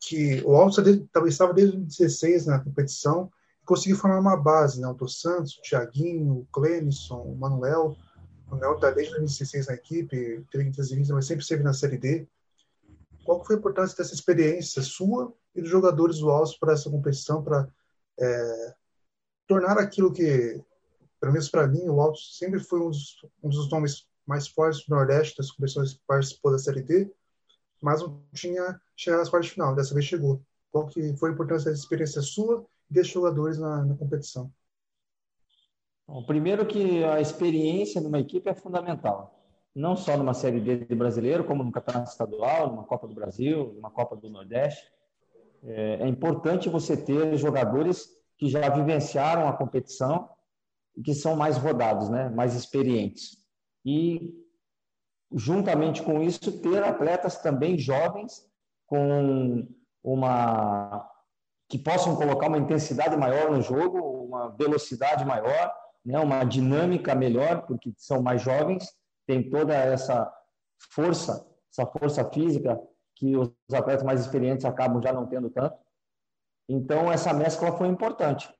que 0.00 0.42
o 0.44 0.56
Alto 0.56 0.80
estava 0.80 1.54
desde 1.54 1.76
2016 1.76 2.46
na 2.46 2.58
competição 2.58 3.30
e 3.62 3.64
conseguiu 3.64 3.96
formar 3.96 4.18
uma 4.18 4.36
base, 4.36 4.80
né? 4.80 4.88
O 4.88 5.08
Santos, 5.08 5.56
o 5.56 5.62
Thiaguinho, 5.62 6.40
o 6.40 6.46
Clemson, 6.50 7.22
o 7.22 7.36
Manuel, 7.36 7.96
o 8.52 8.56
Léo 8.56 8.74
está 8.74 8.90
desde 8.90 9.12
2016 9.12 9.66
na 9.66 9.74
equipe, 9.74 10.44
teve 10.50 10.64
entrevistas, 10.64 11.08
mas 11.08 11.26
sempre 11.26 11.42
esteve 11.42 11.62
na 11.62 11.72
Série 11.72 11.96
D. 11.96 12.28
Qual 13.24 13.42
foi 13.42 13.56
a 13.56 13.58
importância 13.58 13.96
dessa 13.96 14.14
experiência 14.14 14.82
sua 14.82 15.32
e 15.54 15.62
dos 15.62 15.70
jogadores 15.70 16.18
do 16.18 16.30
Alves 16.30 16.58
para 16.58 16.74
essa 16.74 16.90
competição, 16.90 17.42
para 17.42 17.66
é, 18.20 18.74
tornar 19.46 19.78
aquilo 19.78 20.12
que, 20.12 20.62
pelo 21.18 21.32
menos 21.32 21.48
para 21.48 21.66
mim, 21.66 21.88
o 21.88 22.00
Altos 22.00 22.36
sempre 22.36 22.60
foi 22.60 22.80
um 22.80 22.90
dos, 22.90 23.24
um 23.42 23.48
dos 23.48 23.70
nomes 23.70 24.06
mais 24.26 24.46
fortes 24.46 24.84
do 24.86 24.94
Nordeste 24.94 25.38
das 25.38 25.50
competições 25.50 25.94
que 25.94 26.00
participou 26.06 26.52
da 26.52 26.58
Série 26.58 26.82
D, 26.82 27.10
mas 27.80 28.02
não 28.02 28.22
tinha 28.34 28.78
chegado 28.94 29.22
às 29.22 29.30
quartas 29.30 29.46
de 29.46 29.54
final. 29.54 29.74
Dessa 29.74 29.94
vez 29.94 30.04
chegou. 30.04 30.42
Qual 30.70 30.86
que 30.86 31.16
foi 31.16 31.30
a 31.30 31.32
importância 31.32 31.70
dessa 31.70 31.82
experiência 31.82 32.20
sua 32.20 32.66
e 32.90 32.94
desses 32.94 33.12
jogadores 33.12 33.58
na, 33.58 33.84
na 33.84 33.96
competição? 33.96 34.52
Bom, 36.12 36.22
primeiro 36.24 36.66
que 36.66 37.02
a 37.04 37.22
experiência 37.22 37.98
numa 37.98 38.20
equipe 38.20 38.46
é 38.46 38.54
fundamental. 38.54 39.42
Não 39.74 39.96
só 39.96 40.14
numa 40.14 40.34
Série 40.34 40.60
D 40.60 40.84
de 40.84 40.94
brasileiro, 40.94 41.42
como 41.42 41.64
no 41.64 41.72
Campeonato 41.72 42.10
Estadual, 42.10 42.68
numa 42.68 42.84
Copa 42.84 43.08
do 43.08 43.14
Brasil, 43.14 43.72
numa 43.72 43.90
Copa 43.90 44.14
do 44.14 44.28
Nordeste. 44.28 44.92
É, 45.64 46.02
é 46.02 46.06
importante 46.06 46.68
você 46.68 46.98
ter 46.98 47.38
jogadores 47.38 48.10
que 48.36 48.46
já 48.46 48.68
vivenciaram 48.68 49.48
a 49.48 49.54
competição 49.54 50.28
e 50.94 51.02
que 51.02 51.14
são 51.14 51.34
mais 51.34 51.56
rodados, 51.56 52.10
né? 52.10 52.28
mais 52.28 52.54
experientes. 52.54 53.38
E, 53.82 54.34
juntamente 55.34 56.02
com 56.02 56.22
isso, 56.22 56.60
ter 56.60 56.82
atletas 56.84 57.38
também 57.38 57.78
jovens 57.78 58.46
com 58.86 59.66
uma 60.04 61.08
que 61.70 61.78
possam 61.78 62.14
colocar 62.16 62.48
uma 62.48 62.58
intensidade 62.58 63.16
maior 63.16 63.50
no 63.50 63.62
jogo, 63.62 63.98
uma 63.98 64.50
velocidade 64.50 65.24
maior 65.24 65.72
né, 66.04 66.18
uma 66.18 66.44
dinâmica 66.44 67.14
melhor, 67.14 67.66
porque 67.66 67.92
são 67.96 68.22
mais 68.22 68.42
jovens, 68.42 68.92
tem 69.26 69.48
toda 69.48 69.74
essa 69.74 70.32
força, 70.90 71.46
essa 71.70 71.86
força 71.86 72.28
física 72.30 72.80
que 73.14 73.36
os 73.36 73.52
atletas 73.72 74.02
mais 74.02 74.20
experientes 74.20 74.64
acabam 74.64 75.00
já 75.02 75.12
não 75.12 75.26
tendo 75.26 75.48
tanto. 75.48 75.76
Então, 76.68 77.10
essa 77.10 77.32
mescla 77.32 77.76
foi 77.76 77.88
importante. 77.88 78.52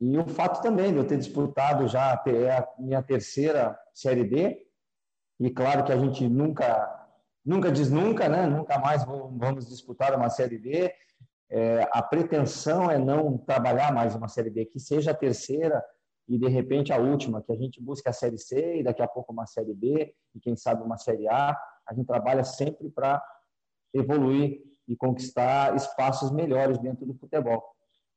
E 0.00 0.16
o 0.16 0.26
fato 0.28 0.62
também 0.62 0.92
de 0.92 0.98
eu 0.98 1.06
ter 1.06 1.18
disputado 1.18 1.86
já 1.88 2.12
a 2.12 2.68
minha 2.78 3.02
terceira 3.02 3.78
Série 3.92 4.24
D, 4.24 4.68
e 5.40 5.50
claro 5.50 5.84
que 5.84 5.92
a 5.92 5.96
gente 5.96 6.28
nunca, 6.28 7.08
nunca 7.44 7.70
diz 7.70 7.90
nunca, 7.90 8.28
né? 8.28 8.46
nunca 8.46 8.78
mais 8.78 9.04
vamos 9.04 9.68
disputar 9.68 10.14
uma 10.14 10.30
Série 10.30 10.58
D. 10.58 10.92
É, 11.50 11.88
a 11.92 12.02
pretensão 12.02 12.90
é 12.90 12.98
não 12.98 13.38
trabalhar 13.38 13.92
mais 13.92 14.14
uma 14.14 14.28
Série 14.28 14.50
D, 14.50 14.66
que 14.66 14.80
seja 14.80 15.12
a 15.12 15.14
terceira, 15.14 15.84
e 16.28 16.38
de 16.38 16.46
repente 16.46 16.92
a 16.92 16.98
última, 16.98 17.42
que 17.42 17.50
a 17.50 17.56
gente 17.56 17.80
busca 17.80 18.10
a 18.10 18.12
Série 18.12 18.38
C 18.38 18.80
e 18.80 18.82
daqui 18.82 19.02
a 19.02 19.08
pouco 19.08 19.32
uma 19.32 19.46
Série 19.46 19.72
B 19.72 20.14
e 20.34 20.40
quem 20.40 20.54
sabe 20.56 20.82
uma 20.82 20.98
Série 20.98 21.26
A. 21.26 21.58
A 21.86 21.94
gente 21.94 22.06
trabalha 22.06 22.44
sempre 22.44 22.90
para 22.90 23.22
evoluir 23.94 24.60
e 24.86 24.94
conquistar 24.94 25.74
espaços 25.74 26.30
melhores 26.30 26.78
dentro 26.78 27.06
do 27.06 27.14
futebol. 27.14 27.64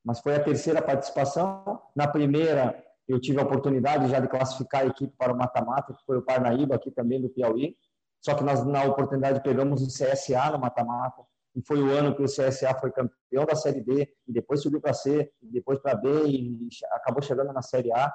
Mas 0.04 0.19
foi 0.19 0.36
a 0.36 0.43
terceira 0.43 0.82
participação. 0.82 1.82
Na 1.95 2.08
primeira, 2.08 2.84
eu 3.08 3.19
tive 3.19 3.39
a 3.39 3.43
oportunidade 3.43 4.10
já 4.10 4.19
de 4.19 4.28
classificar 4.28 4.82
a 4.82 4.88
equipe 4.88 5.13
para 5.17 5.32
o 5.32 5.38
mata-mata, 5.38 5.93
que 5.93 6.04
foi 6.06 6.17
o 6.17 6.21
Parnaíba, 6.21 6.76
aqui 6.76 6.91
também 6.91 7.21
do 7.21 7.30
Piauí. 7.30 7.78
Só 8.19 8.36
que 8.36 8.43
nós, 8.43 8.65
na 8.65 8.84
oportunidade, 8.84 9.41
pegamos 9.41 9.82
o 9.82 9.88
CSA 9.88 10.52
no 10.52 10.60
mata-mata 10.60 11.24
e 11.55 11.61
foi 11.61 11.81
o 11.81 11.91
ano 11.91 12.15
que 12.15 12.21
o 12.21 12.25
CSA 12.25 12.73
foi 12.79 12.91
campeão 12.91 13.45
da 13.45 13.55
Série 13.55 13.81
D, 13.81 14.07
e 14.27 14.31
depois 14.31 14.61
subiu 14.61 14.79
para 14.79 14.93
C, 14.93 15.31
e 15.41 15.47
depois 15.47 15.79
para 15.79 15.95
B, 15.95 16.25
e 16.27 16.69
acabou 16.93 17.21
chegando 17.21 17.51
na 17.51 17.61
Série 17.61 17.91
A. 17.91 18.13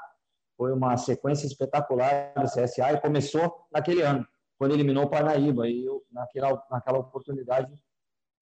Foi 0.56 0.72
uma 0.72 0.96
sequência 0.96 1.46
espetacular 1.46 2.32
do 2.34 2.46
CSA, 2.46 2.92
e 2.92 3.00
começou 3.00 3.66
naquele 3.70 4.02
ano, 4.02 4.26
quando 4.58 4.72
eliminou 4.72 5.04
o 5.04 5.10
Parnaíba, 5.10 5.68
e 5.68 5.84
eu, 5.84 6.02
naquela, 6.10 6.64
naquela 6.70 6.98
oportunidade, 6.98 7.72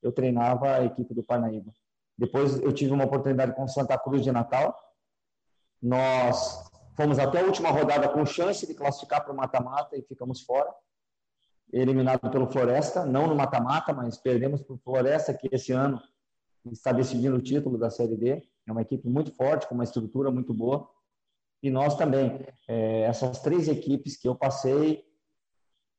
eu 0.01 0.13
treinava 0.13 0.77
a 0.77 0.85
equipe 0.85 1.13
do 1.13 1.25
Parnaíba. 1.25 1.73
Depois 2.17 2.61
eu 2.61 2.73
tive 2.73 2.93
uma 2.93 3.05
oportunidade 3.05 3.55
com 3.57 3.67
Santa 3.67 3.99
Cruz 3.99 4.23
de 4.23 4.31
Natal, 4.31 4.79
nós 5.83 6.71
fomos 6.97 7.19
até 7.19 7.41
a 7.41 7.45
última 7.45 7.71
rodada 7.71 8.09
com 8.09 8.25
chance 8.25 8.65
de 8.65 8.75
classificar 8.75 9.25
para 9.25 9.33
o 9.33 9.37
mata-mata 9.37 9.97
e 9.97 10.03
ficamos 10.03 10.43
fora 10.43 10.73
eliminado 11.73 12.31
pelo 12.31 12.51
Floresta, 12.51 13.05
não 13.05 13.27
no 13.27 13.35
mata-mata, 13.35 13.93
mas 13.93 14.17
perdemos 14.17 14.63
para 14.63 14.75
o 14.75 14.79
Floresta, 14.79 15.35
que 15.35 15.49
esse 15.53 15.73
ano 15.73 16.01
está 16.73 16.93
decidindo 16.93 17.37
o 17.37 17.43
título 17.43 17.79
da 17.79 17.91
Série 17.91 18.17
D. 18.17 18.43
É 18.67 18.73
uma 18.73 18.83
equipe 18.83 19.09
muito 19.09 19.35
forte, 19.35 19.67
com 19.67 19.75
uma 19.75 19.85
estrutura 19.85 20.31
muito 20.31 20.55
boa. 20.55 20.89
E 21.63 21.71
nós 21.71 21.97
também. 21.97 22.41
É, 22.69 23.03
essas 23.03 23.41
três 23.41 23.69
equipes 23.69 24.17
que 24.17 24.29
eu 24.29 24.35
passei 24.35 25.05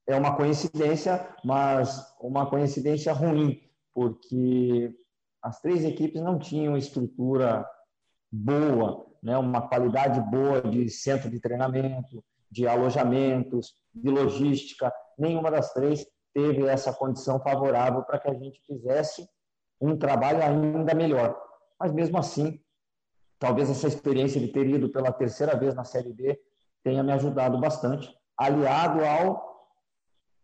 é 0.07 0.15
uma 0.15 0.35
coincidência, 0.35 1.27
mas 1.43 2.15
uma 2.21 2.47
coincidência 2.47 3.11
ruim, 3.11 3.59
porque 3.93 4.93
as 5.41 5.59
três 5.61 5.83
equipes 5.83 6.21
não 6.21 6.37
tinham 6.37 6.77
estrutura 6.77 7.67
boa, 8.31 9.05
né? 9.21 9.37
uma 9.37 9.67
qualidade 9.67 10.19
boa 10.29 10.61
de 10.61 10.89
centro 10.89 11.29
de 11.29 11.39
treinamento, 11.39 12.23
de 12.51 12.67
alojamentos, 12.67 13.73
de 13.93 14.09
logística 14.09 14.93
nenhuma 15.17 15.51
das 15.51 15.73
três 15.73 16.05
teve 16.33 16.65
essa 16.67 16.93
condição 16.93 17.39
favorável 17.39 18.03
para 18.03 18.19
que 18.19 18.29
a 18.29 18.33
gente 18.33 18.61
fizesse 18.65 19.27
um 19.79 19.97
trabalho 19.97 20.43
ainda 20.43 20.93
melhor. 20.93 21.39
Mas 21.79 21.91
mesmo 21.91 22.17
assim, 22.17 22.59
talvez 23.39 23.69
essa 23.69 23.87
experiência 23.87 24.39
de 24.39 24.49
ter 24.49 24.67
ido 24.67 24.89
pela 24.89 25.11
terceira 25.11 25.55
vez 25.55 25.73
na 25.73 25.83
Série 25.83 26.13
D 26.13 26.39
tenha 26.83 27.03
me 27.03 27.11
ajudado 27.11 27.59
bastante, 27.59 28.13
aliado 28.37 29.03
ao 29.03 29.55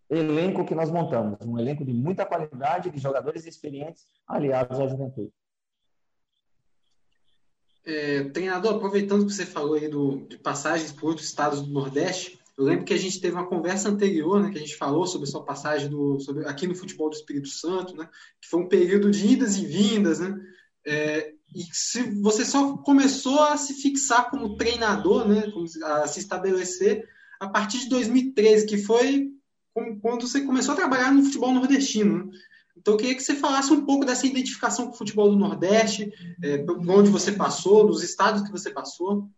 elenco 0.09 0.65
que 0.65 0.75
nós 0.75 0.91
montamos, 0.91 1.39
um 1.45 1.57
elenco 1.57 1.85
de 1.85 1.93
muita 1.93 2.25
qualidade, 2.25 2.89
de 2.89 2.99
jogadores 2.99 3.45
experientes, 3.45 4.05
aliados 4.27 4.79
à 4.79 4.87
juventude. 4.87 5.31
É, 7.85 8.25
treinador, 8.25 8.75
aproveitando 8.75 9.25
que 9.25 9.31
você 9.31 9.45
falou 9.45 9.75
aí 9.75 9.87
do, 9.87 10.27
de 10.27 10.37
passagens 10.37 10.91
por 10.91 11.09
outros 11.09 11.27
estados 11.27 11.61
do 11.61 11.71
Nordeste, 11.71 12.40
eu 12.57 12.65
lembro 12.65 12.85
que 12.85 12.93
a 12.93 12.97
gente 12.97 13.19
teve 13.19 13.35
uma 13.35 13.47
conversa 13.47 13.89
anterior, 13.89 14.41
né, 14.41 14.49
que 14.51 14.57
a 14.57 14.61
gente 14.61 14.75
falou 14.75 15.07
sobre 15.07 15.27
sua 15.27 15.43
passagem 15.43 15.89
do, 15.89 16.19
sobre, 16.19 16.45
aqui 16.45 16.67
no 16.67 16.75
futebol 16.75 17.09
do 17.09 17.15
Espírito 17.15 17.47
Santo, 17.47 17.95
né, 17.95 18.09
que 18.41 18.49
foi 18.49 18.61
um 18.61 18.67
período 18.67 19.09
de 19.09 19.25
idas 19.25 19.57
e 19.57 19.65
vindas, 19.65 20.19
né, 20.19 20.35
é, 20.85 21.33
e 21.53 21.63
se 21.71 22.01
você 22.21 22.45
só 22.45 22.77
começou 22.77 23.41
a 23.41 23.57
se 23.57 23.73
fixar 23.73 24.29
como 24.29 24.55
treinador, 24.55 25.27
né, 25.27 25.43
a 25.83 26.07
se 26.07 26.19
estabelecer 26.19 27.07
a 27.39 27.49
partir 27.49 27.79
de 27.79 27.89
2013, 27.89 28.65
que 28.65 28.77
foi 28.77 29.31
quando 30.01 30.27
você 30.27 30.41
começou 30.41 30.73
a 30.73 30.77
trabalhar 30.77 31.11
no 31.11 31.23
futebol 31.23 31.53
nordestino. 31.53 32.25
Né? 32.25 32.31
Então, 32.77 32.93
eu 32.93 32.97
queria 32.97 33.15
que 33.15 33.23
você 33.23 33.35
falasse 33.35 33.71
um 33.71 33.85
pouco 33.85 34.05
dessa 34.05 34.25
identificação 34.25 34.87
com 34.87 34.93
o 34.93 34.97
futebol 34.97 35.29
do 35.29 35.37
Nordeste, 35.37 36.11
é, 36.43 36.65
onde 36.87 37.09
você 37.09 37.31
passou, 37.31 37.85
nos 37.85 38.03
estados 38.03 38.41
que 38.41 38.51
você 38.51 38.71
passou. 38.71 39.29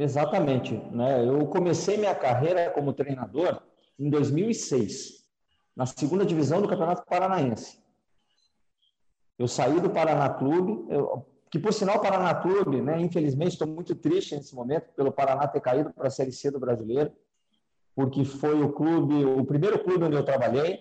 Exatamente. 0.00 0.74
Né? 0.90 1.28
Eu 1.28 1.46
comecei 1.46 1.98
minha 1.98 2.14
carreira 2.14 2.70
como 2.70 2.94
treinador 2.94 3.60
em 3.98 4.08
2006, 4.08 5.26
na 5.76 5.84
segunda 5.84 6.24
divisão 6.24 6.62
do 6.62 6.68
Campeonato 6.68 7.04
Paranaense. 7.04 7.78
Eu 9.38 9.46
saí 9.46 9.78
do 9.78 9.90
Paraná 9.90 10.30
Clube, 10.30 10.86
eu, 10.88 11.26
que 11.50 11.58
por 11.58 11.74
sinal 11.74 11.96
o 11.96 12.00
Paraná 12.00 12.34
Clube, 12.34 12.80
né, 12.80 12.98
infelizmente 12.98 13.52
estou 13.52 13.66
muito 13.66 13.94
triste 13.94 14.34
nesse 14.34 14.54
momento 14.54 14.90
pelo 14.94 15.12
Paraná 15.12 15.46
ter 15.46 15.60
caído 15.60 15.92
para 15.92 16.08
a 16.08 16.10
Série 16.10 16.32
C 16.32 16.50
do 16.50 16.58
Brasileiro, 16.58 17.12
porque 17.94 18.24
foi 18.24 18.62
o 18.62 18.72
clube, 18.72 19.22
o 19.24 19.44
primeiro 19.44 19.78
clube 19.84 20.04
onde 20.04 20.16
eu 20.16 20.24
trabalhei, 20.24 20.80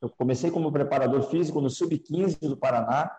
eu 0.00 0.08
comecei 0.08 0.52
como 0.52 0.70
preparador 0.70 1.22
físico 1.22 1.60
no 1.60 1.70
sub-15 1.70 2.38
do 2.48 2.56
Paraná, 2.56 3.10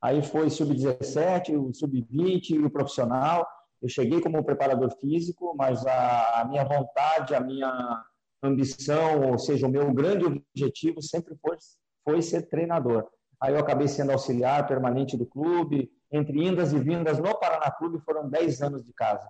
aí 0.00 0.22
foi 0.22 0.48
sub-17, 0.48 1.56
o 1.58 1.74
sub-20 1.74 2.50
e 2.50 2.58
o 2.58 2.70
profissional. 2.70 3.46
Eu 3.82 3.88
cheguei 3.88 4.20
como 4.20 4.44
preparador 4.44 4.92
físico, 4.98 5.54
mas 5.56 5.84
a, 5.84 6.46
minha 6.48 6.64
vontade, 6.64 7.34
a 7.34 7.40
minha 7.40 8.04
ambição, 8.40 9.30
ou 9.30 9.38
seja, 9.38 9.66
o 9.66 9.70
meu 9.70 9.92
grande 9.92 10.24
objetivo 10.24 11.02
sempre 11.02 11.34
foi, 11.36 11.56
foi 12.04 12.22
ser 12.22 12.48
treinador. 12.48 13.08
Aí 13.40 13.52
eu 13.52 13.58
acabei 13.58 13.88
sendo 13.88 14.12
auxiliar 14.12 14.68
permanente 14.68 15.16
do 15.16 15.26
clube. 15.26 15.90
Entre 16.12 16.46
indas 16.46 16.72
e 16.72 16.78
vindas 16.78 17.18
no 17.18 17.36
Paraná 17.40 17.72
Clube 17.72 17.98
foram 18.04 18.30
10 18.30 18.62
anos 18.62 18.84
de 18.84 18.92
casa. 18.92 19.28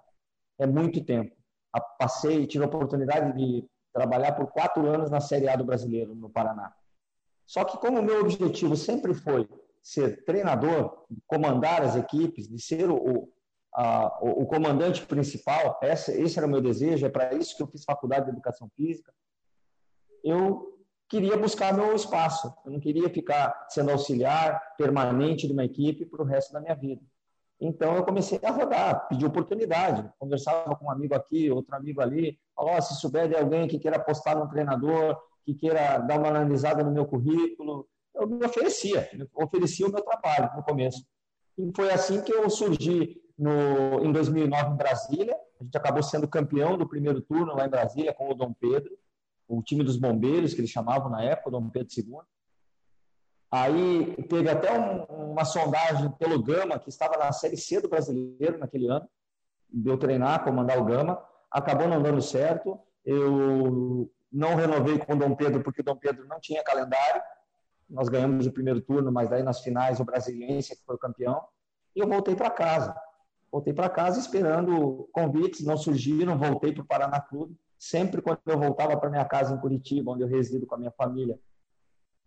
É 0.59 0.67
muito 0.67 1.03
tempo. 1.03 1.35
Passei, 1.99 2.47
tive 2.47 2.65
a 2.65 2.67
oportunidade 2.67 3.35
de 3.35 3.65
trabalhar 3.91 4.33
por 4.33 4.49
quatro 4.49 4.87
anos 4.87 5.11
na 5.11 5.21
Série 5.21 5.49
A 5.49 5.57
do 5.57 5.65
Brasileiro, 5.65 6.15
no 6.15 6.29
Paraná. 6.29 6.75
Só 7.47 7.65
que 7.65 7.79
como 7.79 8.01
o 8.01 8.03
meu 8.03 8.21
objetivo 8.21 8.77
sempre 8.77 9.15
foi 9.15 9.49
ser 9.83 10.25
treinador, 10.25 11.07
comandar 11.27 11.83
as 11.83 11.97
equipes, 11.97 12.49
de 12.49 12.61
ser 12.61 12.91
o, 12.91 13.33
a, 13.75 14.19
o, 14.23 14.43
o 14.43 14.47
comandante 14.47 15.05
principal, 15.07 15.79
esse, 15.83 16.13
esse 16.21 16.39
era 16.39 16.47
o 16.47 16.51
meu 16.51 16.61
desejo, 16.61 17.07
é 17.07 17.09
para 17.09 17.35
isso 17.35 17.57
que 17.57 17.63
eu 17.63 17.67
fiz 17.67 17.85
faculdade 17.85 18.27
de 18.27 18.33
educação 18.33 18.69
física, 18.77 19.13
eu 20.23 20.73
queria 21.09 21.37
buscar 21.37 21.75
meu 21.75 21.95
espaço. 21.95 22.51
Eu 22.65 22.73
não 22.73 22.81
queria 22.81 23.09
ficar 23.11 23.67
sendo 23.69 23.91
auxiliar 23.91 24.63
permanente 24.79 25.47
de 25.47 25.53
uma 25.53 25.65
equipe 25.65 26.07
para 26.07 26.23
o 26.23 26.25
resto 26.25 26.55
da 26.55 26.61
minha 26.61 26.75
vida. 26.75 27.03
Então 27.61 27.95
eu 27.95 28.03
comecei 28.03 28.41
a 28.43 28.51
rodar, 28.51 29.07
pedi 29.09 29.25
oportunidade, 29.25 30.11
conversava 30.19 30.75
com 30.75 30.87
um 30.87 30.91
amigo 30.91 31.15
aqui, 31.15 31.51
outro 31.51 31.77
amigo 31.77 32.01
ali, 32.01 32.39
falou, 32.57 32.73
oh, 32.77 32.83
se 32.83 32.95
souber 32.97 33.29
de 33.29 33.37
alguém 33.37 33.69
que 33.69 33.79
queira 33.79 33.99
apostar 33.99 34.37
no 34.37 34.49
treinador, 34.49 35.17
que 35.45 35.55
queira 35.55 35.99
dar 35.99 36.19
uma 36.19 36.29
analisada 36.29 36.83
no 36.83 36.91
meu 36.91 37.05
currículo, 37.05 37.87
eu 38.15 38.27
me 38.27 38.45
oferecia, 38.45 39.09
oferecia 39.35 39.87
o 39.87 39.93
meu 39.93 40.03
trabalho 40.03 40.51
no 40.57 40.63
começo. 40.63 41.05
E 41.59 41.71
foi 41.77 41.91
assim 41.91 42.23
que 42.23 42.33
eu 42.33 42.49
surgi 42.49 43.22
no, 43.39 44.05
em 44.05 44.13
2009 44.13 44.73
em 44.73 44.77
Brasília. 44.77 45.37
A 45.61 45.65
gente 45.65 45.77
acabou 45.77 46.03
sendo 46.03 46.29
campeão 46.29 46.77
do 46.77 46.89
primeiro 46.89 47.21
turno 47.21 47.55
lá 47.55 47.67
em 47.67 47.71
Brasília 47.71 48.13
com 48.13 48.31
o 48.31 48.35
Dom 48.35 48.53
Pedro, 48.53 48.97
o 49.49 49.63
time 49.63 49.85
dos 49.85 49.97
bombeiros, 49.97 50.55
que 50.55 50.61
eles 50.61 50.71
chamavam 50.71 51.11
na 51.11 51.23
época, 51.23 51.51
Dom 51.51 51.69
Pedro 51.69 51.89
II. 51.97 52.21
Aí 53.51 54.17
teve 54.31 54.49
até 54.49 54.73
um, 54.79 55.03
uma 55.33 55.45
sondagem 55.45 56.11
pelo 56.13 56.43
Gama, 56.43 56.79
que 56.79 56.89
estava 56.89 57.19
na 57.19 57.31
Série 57.33 57.59
C 57.59 57.81
do 57.83 57.89
brasileiro 57.89 58.59
naquele 58.59 58.89
ano, 58.89 59.07
deu 59.69 59.99
treinar, 59.99 60.43
comandar 60.43 60.79
o 60.79 60.85
Gama. 60.85 61.23
Acabou 61.51 61.87
não 61.87 62.03
dando 62.03 62.23
certo. 62.23 62.81
Eu 63.05 64.11
não 64.33 64.55
renovei 64.55 64.99
com 64.99 65.13
o 65.13 65.19
Dom 65.19 65.35
Pedro 65.35 65.63
porque 65.63 65.83
o 65.83 65.85
Dom 65.85 65.97
Pedro 65.97 66.27
não 66.27 66.41
tinha 66.41 66.65
calendário. 66.65 67.21
Nós 67.91 68.09
ganhamos 68.09 68.47
o 68.47 68.53
primeiro 68.53 68.81
turno, 68.81 69.13
mas 69.13 69.29
daí 69.29 69.43
nas 69.43 69.61
finais 69.61 70.01
o 70.01 70.05
Brasiliense 70.05 70.75
que 70.75 70.85
foi 70.85 70.95
o 70.95 70.99
campeão. 70.99 71.45
E 71.95 72.01
eu 72.01 72.09
voltei 72.09 72.35
para 72.35 72.51
casa. 72.51 72.97
Voltei 73.53 73.75
para 73.75 73.91
casa 73.91 74.19
esperando 74.19 75.11
convites, 75.13 75.63
não 75.63 75.77
surgiram, 75.77 76.39
voltei 76.39 76.73
para 76.73 76.83
o 76.83 76.87
Paraná 76.87 77.21
Clube. 77.21 77.55
Sempre 77.79 78.23
quando 78.23 78.41
eu 78.47 78.59
voltava 78.59 78.97
para 78.97 79.11
minha 79.11 79.25
casa 79.27 79.55
em 79.55 79.59
Curitiba, 79.59 80.13
onde 80.13 80.23
eu 80.23 80.29
resido 80.29 80.67
com 80.67 80.75
a 80.75 80.79
minha 80.79 80.91
família, 80.93 81.39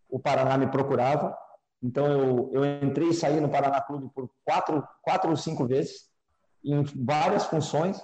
o 0.07 0.19
Paraná 0.19 0.55
me 0.55 0.67
procurava. 0.67 1.35
Então 1.81 2.05
eu, 2.05 2.51
eu 2.53 2.65
entrei 2.83 3.09
e 3.09 3.13
saí 3.13 3.39
no 3.39 3.49
Paraná 3.49 3.81
Clube 3.81 4.07
por 4.13 4.29
quatro, 4.43 4.88
quatro 5.01 5.31
ou 5.31 5.35
cinco 5.35 5.65
vezes, 5.65 6.11
em 6.63 6.83
várias 6.83 7.45
funções. 7.45 7.99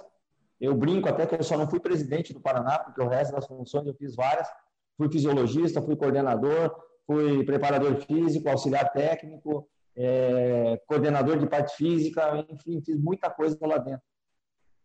Eu 0.60 0.74
brinco 0.74 1.08
até 1.08 1.24
que 1.24 1.36
eu 1.36 1.44
só 1.44 1.56
não 1.56 1.68
fui 1.68 1.78
presidente 1.78 2.32
do 2.32 2.40
Paraná, 2.40 2.80
porque 2.80 3.00
o 3.00 3.08
resto 3.08 3.32
das 3.32 3.46
funções 3.46 3.86
eu 3.86 3.94
fiz 3.94 4.16
várias. 4.16 4.48
Fui 4.96 5.08
fisiologista, 5.08 5.80
fui 5.80 5.94
coordenador, 5.94 6.74
fui 7.06 7.44
preparador 7.44 7.96
físico, 8.00 8.48
auxiliar 8.48 8.90
técnico, 8.92 9.68
é, 9.96 10.80
coordenador 10.86 11.38
de 11.38 11.46
parte 11.46 11.76
física, 11.76 12.44
enfim, 12.48 12.80
fiz 12.82 12.98
muita 12.98 13.30
coisa 13.30 13.58
lá 13.62 13.78
dentro. 13.78 14.02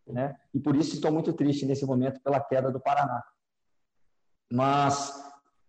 Né? 0.06 0.34
E 0.54 0.60
por 0.60 0.74
isso 0.76 0.94
estou 0.94 1.12
muito 1.12 1.32
triste 1.32 1.66
nesse 1.66 1.84
momento 1.84 2.20
pela 2.22 2.40
queda 2.40 2.70
do 2.70 2.80
Paraná. 2.80 3.22
Mas, 4.50 5.12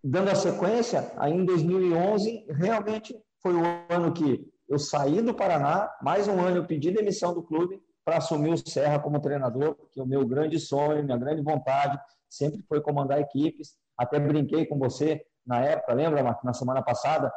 dando 0.04 0.30
a 0.30 0.36
sequência, 0.36 1.12
aí 1.18 1.34
em 1.34 1.44
2011, 1.44 2.46
realmente 2.50 3.14
foi 3.42 3.54
o 3.56 3.64
ano 3.90 4.14
que 4.14 4.50
eu 4.68 4.80
saí 4.80 5.22
do 5.22 5.34
Paraná, 5.34 5.94
mais 6.02 6.28
um 6.28 6.40
ano 6.40 6.58
eu 6.58 6.66
pedi 6.66 6.92
demissão 6.92 7.34
do 7.34 7.44
clube 7.44 7.82
para 8.06 8.18
assumir 8.18 8.54
o 8.54 8.58
Serra 8.58 9.00
como 9.00 9.20
treinador, 9.20 9.76
porque 9.76 10.00
o 10.00 10.06
meu 10.06 10.26
grande 10.26 10.60
sonho, 10.60 11.04
minha 11.04 11.18
grande 11.18 11.42
vontade 11.42 12.00
sempre 12.30 12.62
foi 12.64 12.80
comandar 12.80 13.20
equipes. 13.20 13.76
Até 13.98 14.20
brinquei 14.20 14.66
com 14.66 14.78
você 14.78 15.26
na 15.46 15.60
época, 15.60 15.94
lembra, 15.94 16.40
na 16.44 16.54
semana 16.54 16.82
passada, 16.82 17.32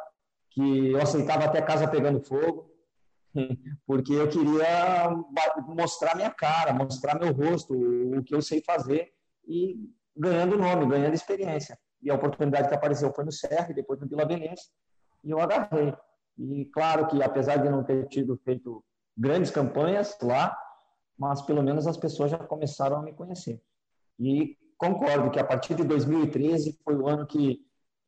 que 0.53 0.91
eu 0.91 1.01
aceitava 1.01 1.45
até 1.45 1.61
casa 1.61 1.87
pegando 1.87 2.21
fogo, 2.21 2.69
porque 3.87 4.13
eu 4.13 4.29
queria 4.29 5.09
mostrar 5.67 6.15
minha 6.15 6.29
cara, 6.29 6.73
mostrar 6.73 7.19
meu 7.19 7.33
rosto, 7.33 7.73
o 7.73 8.23
que 8.23 8.35
eu 8.35 8.41
sei 8.41 8.61
fazer 8.61 9.11
e 9.47 9.89
ganhando 10.15 10.57
nome, 10.57 10.87
ganhando 10.87 11.15
experiência. 11.15 11.77
E 12.01 12.11
a 12.11 12.15
oportunidade 12.15 12.67
que 12.67 12.75
apareceu 12.75 13.11
foi 13.13 13.25
no 13.25 13.31
e 13.69 13.73
depois 13.73 13.99
no 13.99 14.07
Vila 14.07 14.27
Velhense, 14.27 14.69
e 15.23 15.31
eu 15.31 15.39
agarrei. 15.39 15.93
E 16.37 16.65
claro 16.65 17.07
que 17.07 17.23
apesar 17.23 17.57
de 17.57 17.69
não 17.69 17.83
ter 17.83 18.07
tido 18.07 18.37
feito 18.43 18.83
grandes 19.17 19.49
campanhas 19.49 20.15
lá, 20.21 20.55
mas 21.17 21.41
pelo 21.41 21.63
menos 21.63 21.87
as 21.87 21.97
pessoas 21.97 22.31
já 22.31 22.37
começaram 22.37 22.97
a 22.97 23.01
me 23.01 23.13
conhecer. 23.13 23.61
E 24.19 24.57
concordo 24.77 25.31
que 25.31 25.39
a 25.39 25.43
partir 25.43 25.75
de 25.75 25.83
2013 25.83 26.79
foi 26.83 26.95
o 26.95 27.07
ano 27.07 27.25
que 27.25 27.65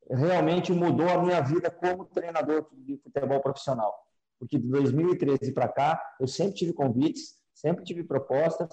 realmente 0.10 0.72
mudou 0.72 1.10
a 1.10 1.22
minha 1.22 1.42
vida 1.42 1.70
como 1.70 2.06
treinador 2.06 2.68
de 2.74 2.98
futebol 2.98 3.40
profissional. 3.40 3.94
Porque 4.40 4.60
de 4.60 4.68
2013 4.68 5.52
para 5.54 5.68
cá, 5.68 6.16
eu 6.20 6.28
sempre 6.28 6.56
tive 6.56 6.74
convites, 6.74 7.40
sempre 7.54 7.84
tive 7.84 8.04
propostas, 8.04 8.70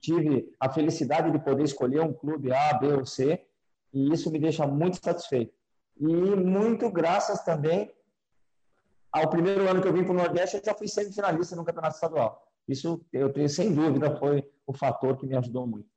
tive 0.00 0.52
a 0.58 0.68
felicidade 0.68 1.30
de 1.30 1.38
poder 1.38 1.64
escolher 1.64 2.00
um 2.00 2.12
clube 2.12 2.52
A, 2.52 2.74
B 2.74 2.92
ou 2.92 3.06
C, 3.06 3.44
e 3.92 4.12
isso 4.12 4.30
me 4.30 4.38
deixa 4.38 4.66
muito 4.66 5.02
satisfeito. 5.02 5.54
E 5.98 6.06
muito 6.06 6.90
graças 6.90 7.42
também 7.44 7.90
ao 9.12 9.30
primeiro 9.30 9.68
ano 9.68 9.80
que 9.80 9.88
eu 9.88 9.92
vim 9.92 10.04
para 10.04 10.12
o 10.12 10.16
Nordeste, 10.16 10.56
eu 10.56 10.62
já 10.62 10.74
fui 10.74 10.88
semifinalista 10.88 11.56
no 11.56 11.64
Campeonato 11.64 11.94
Estadual. 11.94 12.46
Isso, 12.68 13.00
eu 13.12 13.32
tenho, 13.32 13.48
sem 13.48 13.72
dúvida, 13.72 14.14
foi 14.18 14.44
o 14.66 14.74
fator 14.74 15.16
que 15.16 15.26
me 15.26 15.36
ajudou 15.36 15.66
muito. 15.66 15.88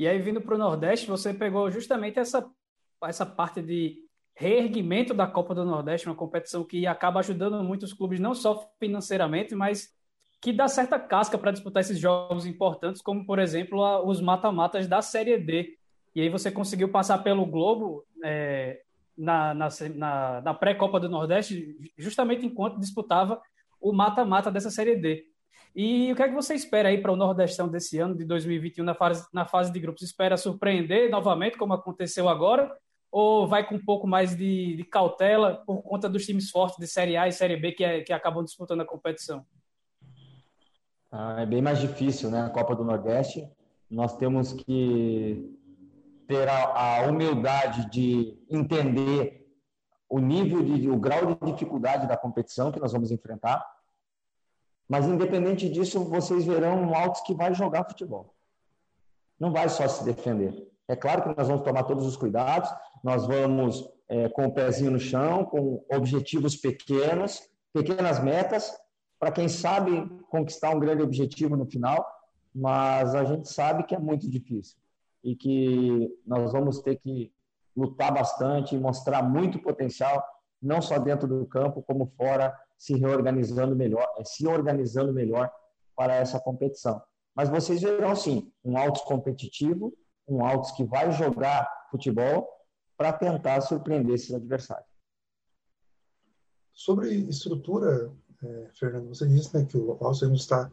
E 0.00 0.08
aí, 0.08 0.18
vindo 0.18 0.40
para 0.40 0.54
o 0.54 0.58
Nordeste, 0.58 1.06
você 1.06 1.34
pegou 1.34 1.70
justamente 1.70 2.18
essa, 2.18 2.50
essa 3.04 3.26
parte 3.26 3.60
de 3.60 3.98
reerguimento 4.34 5.12
da 5.12 5.26
Copa 5.26 5.54
do 5.54 5.62
Nordeste, 5.62 6.06
uma 6.06 6.14
competição 6.14 6.64
que 6.64 6.86
acaba 6.86 7.20
ajudando 7.20 7.62
muitos 7.62 7.92
clubes, 7.92 8.18
não 8.18 8.34
só 8.34 8.66
financeiramente, 8.80 9.54
mas 9.54 9.94
que 10.40 10.54
dá 10.54 10.66
certa 10.68 10.98
casca 10.98 11.36
para 11.36 11.50
disputar 11.50 11.82
esses 11.82 11.98
jogos 11.98 12.46
importantes, 12.46 13.02
como, 13.02 13.26
por 13.26 13.38
exemplo, 13.38 13.78
os 14.06 14.22
mata-matas 14.22 14.88
da 14.88 15.02
Série 15.02 15.36
D. 15.36 15.76
E 16.14 16.22
aí 16.22 16.30
você 16.30 16.50
conseguiu 16.50 16.88
passar 16.88 17.18
pelo 17.18 17.44
Globo 17.44 18.06
é, 18.24 18.80
na, 19.14 19.52
na, 19.52 19.68
na, 19.94 20.40
na 20.40 20.54
pré-Copa 20.54 20.98
do 20.98 21.10
Nordeste, 21.10 21.76
justamente 21.98 22.46
enquanto 22.46 22.80
disputava 22.80 23.38
o 23.78 23.92
mata-mata 23.92 24.50
dessa 24.50 24.70
Série 24.70 24.96
D. 24.96 25.26
E 25.74 26.12
o 26.12 26.16
que 26.16 26.22
é 26.22 26.28
que 26.28 26.34
você 26.34 26.54
espera 26.54 26.88
aí 26.88 27.00
para 27.00 27.12
o 27.12 27.16
Nordestão 27.16 27.68
desse 27.68 27.98
ano, 27.98 28.16
de 28.16 28.24
2021, 28.24 28.84
na 28.84 28.94
fase, 28.94 29.26
na 29.32 29.44
fase 29.44 29.72
de 29.72 29.78
grupos? 29.78 30.02
Espera 30.02 30.36
surpreender 30.36 31.10
novamente, 31.10 31.56
como 31.56 31.72
aconteceu 31.72 32.28
agora? 32.28 32.76
Ou 33.10 33.46
vai 33.46 33.66
com 33.66 33.76
um 33.76 33.84
pouco 33.84 34.06
mais 34.06 34.36
de, 34.36 34.76
de 34.76 34.84
cautela 34.84 35.62
por 35.66 35.82
conta 35.82 36.08
dos 36.08 36.24
times 36.26 36.50
fortes 36.50 36.78
de 36.78 36.86
Série 36.86 37.16
A 37.16 37.28
e 37.28 37.32
Série 37.32 37.56
B 37.56 37.72
que, 37.72 37.84
é, 37.84 38.02
que 38.02 38.12
acabam 38.12 38.44
disputando 38.44 38.80
a 38.80 38.86
competição? 38.86 39.44
Ah, 41.10 41.42
é 41.42 41.46
bem 41.46 41.60
mais 41.60 41.80
difícil, 41.80 42.30
né? 42.30 42.42
A 42.42 42.50
Copa 42.50 42.74
do 42.74 42.84
Nordeste. 42.84 43.48
Nós 43.90 44.16
temos 44.16 44.52
que 44.52 45.56
ter 46.28 46.48
a, 46.48 47.00
a 47.00 47.08
humildade 47.08 47.90
de 47.90 48.38
entender 48.48 49.40
o 50.08 50.18
nível 50.20 50.62
de, 50.62 50.88
o 50.88 50.96
grau 50.96 51.34
de 51.34 51.52
dificuldade 51.52 52.06
da 52.06 52.16
competição 52.16 52.70
que 52.70 52.80
nós 52.80 52.92
vamos 52.92 53.10
enfrentar. 53.10 53.64
Mas 54.90 55.06
independente 55.06 55.68
disso, 55.68 56.02
vocês 56.04 56.44
verão 56.44 56.82
um 56.82 56.92
Altos 56.96 57.20
que 57.20 57.32
vai 57.32 57.54
jogar 57.54 57.84
futebol. 57.84 58.34
Não 59.38 59.52
vai 59.52 59.68
só 59.68 59.86
se 59.86 60.04
defender. 60.04 60.68
É 60.88 60.96
claro 60.96 61.22
que 61.22 61.38
nós 61.38 61.46
vamos 61.46 61.62
tomar 61.62 61.84
todos 61.84 62.04
os 62.04 62.16
cuidados, 62.16 62.68
nós 63.04 63.24
vamos 63.24 63.88
é, 64.08 64.28
com 64.28 64.46
o 64.46 64.52
pezinho 64.52 64.90
no 64.90 64.98
chão, 64.98 65.44
com 65.44 65.84
objetivos 65.94 66.56
pequenos, 66.56 67.48
pequenas 67.72 68.20
metas, 68.20 68.76
para 69.16 69.30
quem 69.30 69.46
sabe 69.46 70.08
conquistar 70.28 70.70
um 70.70 70.80
grande 70.80 71.04
objetivo 71.04 71.56
no 71.56 71.66
final, 71.66 72.04
mas 72.52 73.14
a 73.14 73.22
gente 73.22 73.48
sabe 73.48 73.84
que 73.84 73.94
é 73.94 73.98
muito 73.98 74.28
difícil 74.28 74.76
e 75.22 75.36
que 75.36 76.12
nós 76.26 76.50
vamos 76.50 76.80
ter 76.80 76.96
que 76.96 77.32
lutar 77.76 78.12
bastante 78.12 78.74
e 78.74 78.80
mostrar 78.80 79.22
muito 79.22 79.60
potencial, 79.60 80.20
não 80.60 80.82
só 80.82 80.98
dentro 80.98 81.28
do 81.28 81.46
campo, 81.46 81.80
como 81.80 82.12
fora, 82.16 82.52
se 82.80 82.94
reorganizando 82.94 83.76
melhor, 83.76 84.10
eh, 84.16 84.24
se 84.24 84.46
organizando 84.46 85.12
melhor 85.12 85.52
para 85.94 86.14
essa 86.14 86.40
competição. 86.40 87.00
Mas 87.36 87.50
vocês 87.50 87.82
verão 87.82 88.16
sim, 88.16 88.50
um 88.64 88.78
Altos 88.78 89.02
competitivo, 89.02 89.92
um 90.26 90.42
Altos 90.42 90.70
que 90.70 90.82
vai 90.82 91.12
jogar 91.12 91.70
futebol 91.90 92.48
para 92.96 93.12
tentar 93.12 93.60
surpreender 93.60 94.14
esses 94.14 94.32
adversários. 94.32 94.88
Sobre 96.72 97.10
estrutura, 97.28 98.10
é, 98.42 98.70
Fernando, 98.72 99.08
você 99.08 99.28
disse 99.28 99.54
né, 99.54 99.66
que 99.66 99.76
o 99.76 99.98
Alce 100.00 100.24
não 100.24 100.34
está 100.34 100.72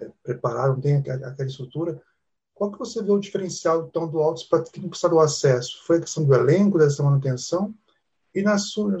é, 0.00 0.10
preparado, 0.24 0.74
não 0.74 0.80
tem 0.80 0.96
aquela, 0.96 1.28
aquela 1.28 1.48
estrutura. 1.48 2.02
Qual 2.52 2.72
que 2.72 2.78
você 2.80 3.00
vê 3.00 3.12
o 3.12 3.20
diferencial 3.20 3.86
então 3.86 4.08
do 4.08 4.18
Altos 4.18 4.42
para 4.42 4.64
quem 4.64 4.88
precisa 4.88 5.08
do 5.08 5.20
acesso? 5.20 5.84
Foi 5.86 5.98
a 5.98 6.00
questão 6.00 6.24
do 6.24 6.34
elenco, 6.34 6.78
dessa 6.78 7.00
manutenção? 7.00 7.72
E 8.38 8.42
na 8.42 8.56
sua, 8.56 8.96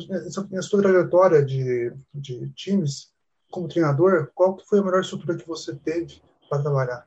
na 0.50 0.62
sua 0.62 0.82
trajetória 0.82 1.44
de, 1.44 1.92
de 2.12 2.50
times, 2.54 3.12
como 3.52 3.68
treinador, 3.68 4.32
qual 4.34 4.56
que 4.56 4.66
foi 4.66 4.80
a 4.80 4.82
melhor 4.82 5.00
estrutura 5.00 5.36
que 5.36 5.46
você 5.46 5.76
teve 5.76 6.20
para 6.50 6.60
trabalhar? 6.60 7.06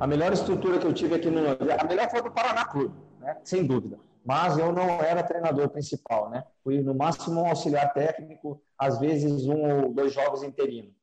A 0.00 0.06
melhor 0.06 0.32
estrutura 0.32 0.80
que 0.80 0.86
eu 0.86 0.92
tive 0.92 1.14
aqui 1.14 1.30
no... 1.30 1.40
A 1.40 1.84
melhor 1.84 2.10
foi 2.10 2.22
do 2.22 2.30
Paraná 2.32 2.64
Clube, 2.64 2.92
né? 3.20 3.36
sem 3.44 3.64
dúvida 3.64 3.98
mas 4.24 4.56
eu 4.56 4.72
não 4.72 5.00
era 5.00 5.22
treinador 5.22 5.68
principal, 5.68 6.30
né? 6.30 6.44
Fui 6.62 6.80
no 6.80 6.94
máximo 6.94 7.40
um 7.40 7.46
auxiliar 7.48 7.92
técnico, 7.92 8.62
às 8.78 8.98
vezes 9.00 9.46
um 9.46 9.84
ou 9.84 9.92
dois 9.92 10.12
jogos 10.12 10.44
interinos. 10.44 10.94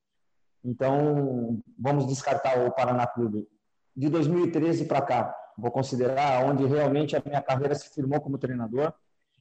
Então, 0.64 1.62
vamos 1.78 2.08
descartar 2.08 2.66
o 2.66 2.72
Paraná 2.72 3.06
Clube. 3.06 3.46
De 3.94 4.08
2013 4.10 4.86
para 4.86 5.02
cá, 5.02 5.36
vou 5.58 5.70
considerar 5.70 6.46
onde 6.46 6.66
realmente 6.66 7.14
a 7.16 7.22
minha 7.26 7.42
carreira 7.42 7.76
se 7.76 7.94
firmou 7.94 8.22
como 8.22 8.38
treinador. 8.38 8.94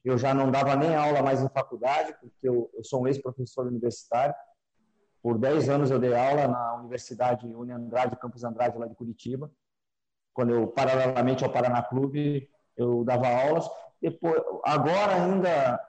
Eu 0.03 0.17
já 0.17 0.33
não 0.33 0.49
dava 0.49 0.75
nem 0.75 0.95
aula 0.95 1.21
mais 1.21 1.41
em 1.41 1.49
faculdade, 1.49 2.13
porque 2.21 2.47
eu, 2.47 2.69
eu 2.73 2.83
sou 2.83 3.01
um 3.01 3.07
ex-professor 3.07 3.67
universitário. 3.67 4.33
Por 5.21 5.37
10 5.37 5.69
anos 5.69 5.91
eu 5.91 5.99
dei 5.99 6.15
aula 6.15 6.47
na 6.47 6.75
Universidade 6.75 7.45
Uni 7.45 7.71
Andrade, 7.71 8.15
Campus 8.15 8.43
Andrade, 8.43 8.77
lá 8.77 8.87
de 8.87 8.95
Curitiba. 8.95 9.51
Quando 10.33 10.53
eu, 10.53 10.67
paralelamente 10.67 11.43
ao 11.43 11.51
Paraná 11.51 11.81
Clube, 11.83 12.49
eu 12.77 13.03
dava 13.03 13.27
aulas. 13.27 13.69
Depois, 14.01 14.41
agora 14.63 15.15
ainda 15.15 15.79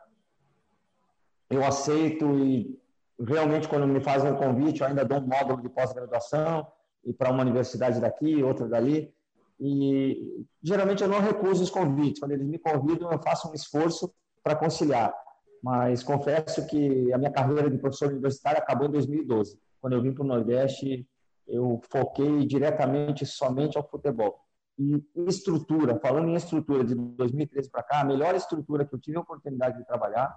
eu 1.49 1.65
aceito 1.65 2.39
e 2.39 2.81
realmente 3.19 3.69
quando 3.69 3.87
me 3.87 4.01
fazem 4.01 4.33
um 4.33 4.37
convite, 4.37 4.81
eu 4.81 4.87
ainda 4.87 5.05
dou 5.05 5.19
um 5.19 5.27
módulo 5.27 5.63
de 5.63 5.69
pós-graduação 5.69 6.67
e 7.05 7.13
para 7.13 7.31
uma 7.31 7.43
universidade 7.43 8.01
daqui, 8.01 8.43
outra 8.43 8.69
dali. 8.69 9.15
E 9.61 10.47
geralmente 10.63 11.03
eu 11.03 11.09
não 11.09 11.21
recuso 11.21 11.63
os 11.63 11.71
convites. 11.71 12.19
Quando 12.19 12.33
eles 12.33 12.47
me 12.47 12.59
convidam, 12.59 13.13
eu 13.13 13.23
faço 13.23 13.51
um 13.51 13.55
esforço 13.55 14.13
para 14.43 14.57
conciliar. 14.57 15.15
Mas 15.63 16.03
confesso 16.03 16.67
que 16.67 17.13
a 17.13 17.19
minha 17.19 17.31
carreira 17.31 17.69
de 17.69 17.77
professor 17.77 18.11
universitário 18.11 18.59
acabou 18.59 18.89
em 18.89 18.91
2012. 18.91 19.59
Quando 19.81 19.93
eu 19.93 20.03
vim 20.03 20.13
para 20.13 20.25
o 20.25 20.27
Nordeste, 20.27 21.07
eu 21.47 21.81
foquei 21.91 22.47
diretamente 22.47 23.27
somente 23.27 23.77
ao 23.77 23.87
futebol. 23.87 24.41
E 24.79 25.05
estrutura, 25.29 25.99
falando 26.01 26.29
em 26.29 26.35
estrutura 26.35 26.83
de 26.83 26.95
2013 26.95 27.71
para 27.71 27.83
cá, 27.83 28.01
a 28.01 28.05
melhor 28.05 28.35
estrutura 28.35 28.87
que 28.87 28.95
eu 28.95 28.99
tive 28.99 29.19
a 29.19 29.21
oportunidade 29.21 29.77
de 29.77 29.87
trabalhar 29.87 30.35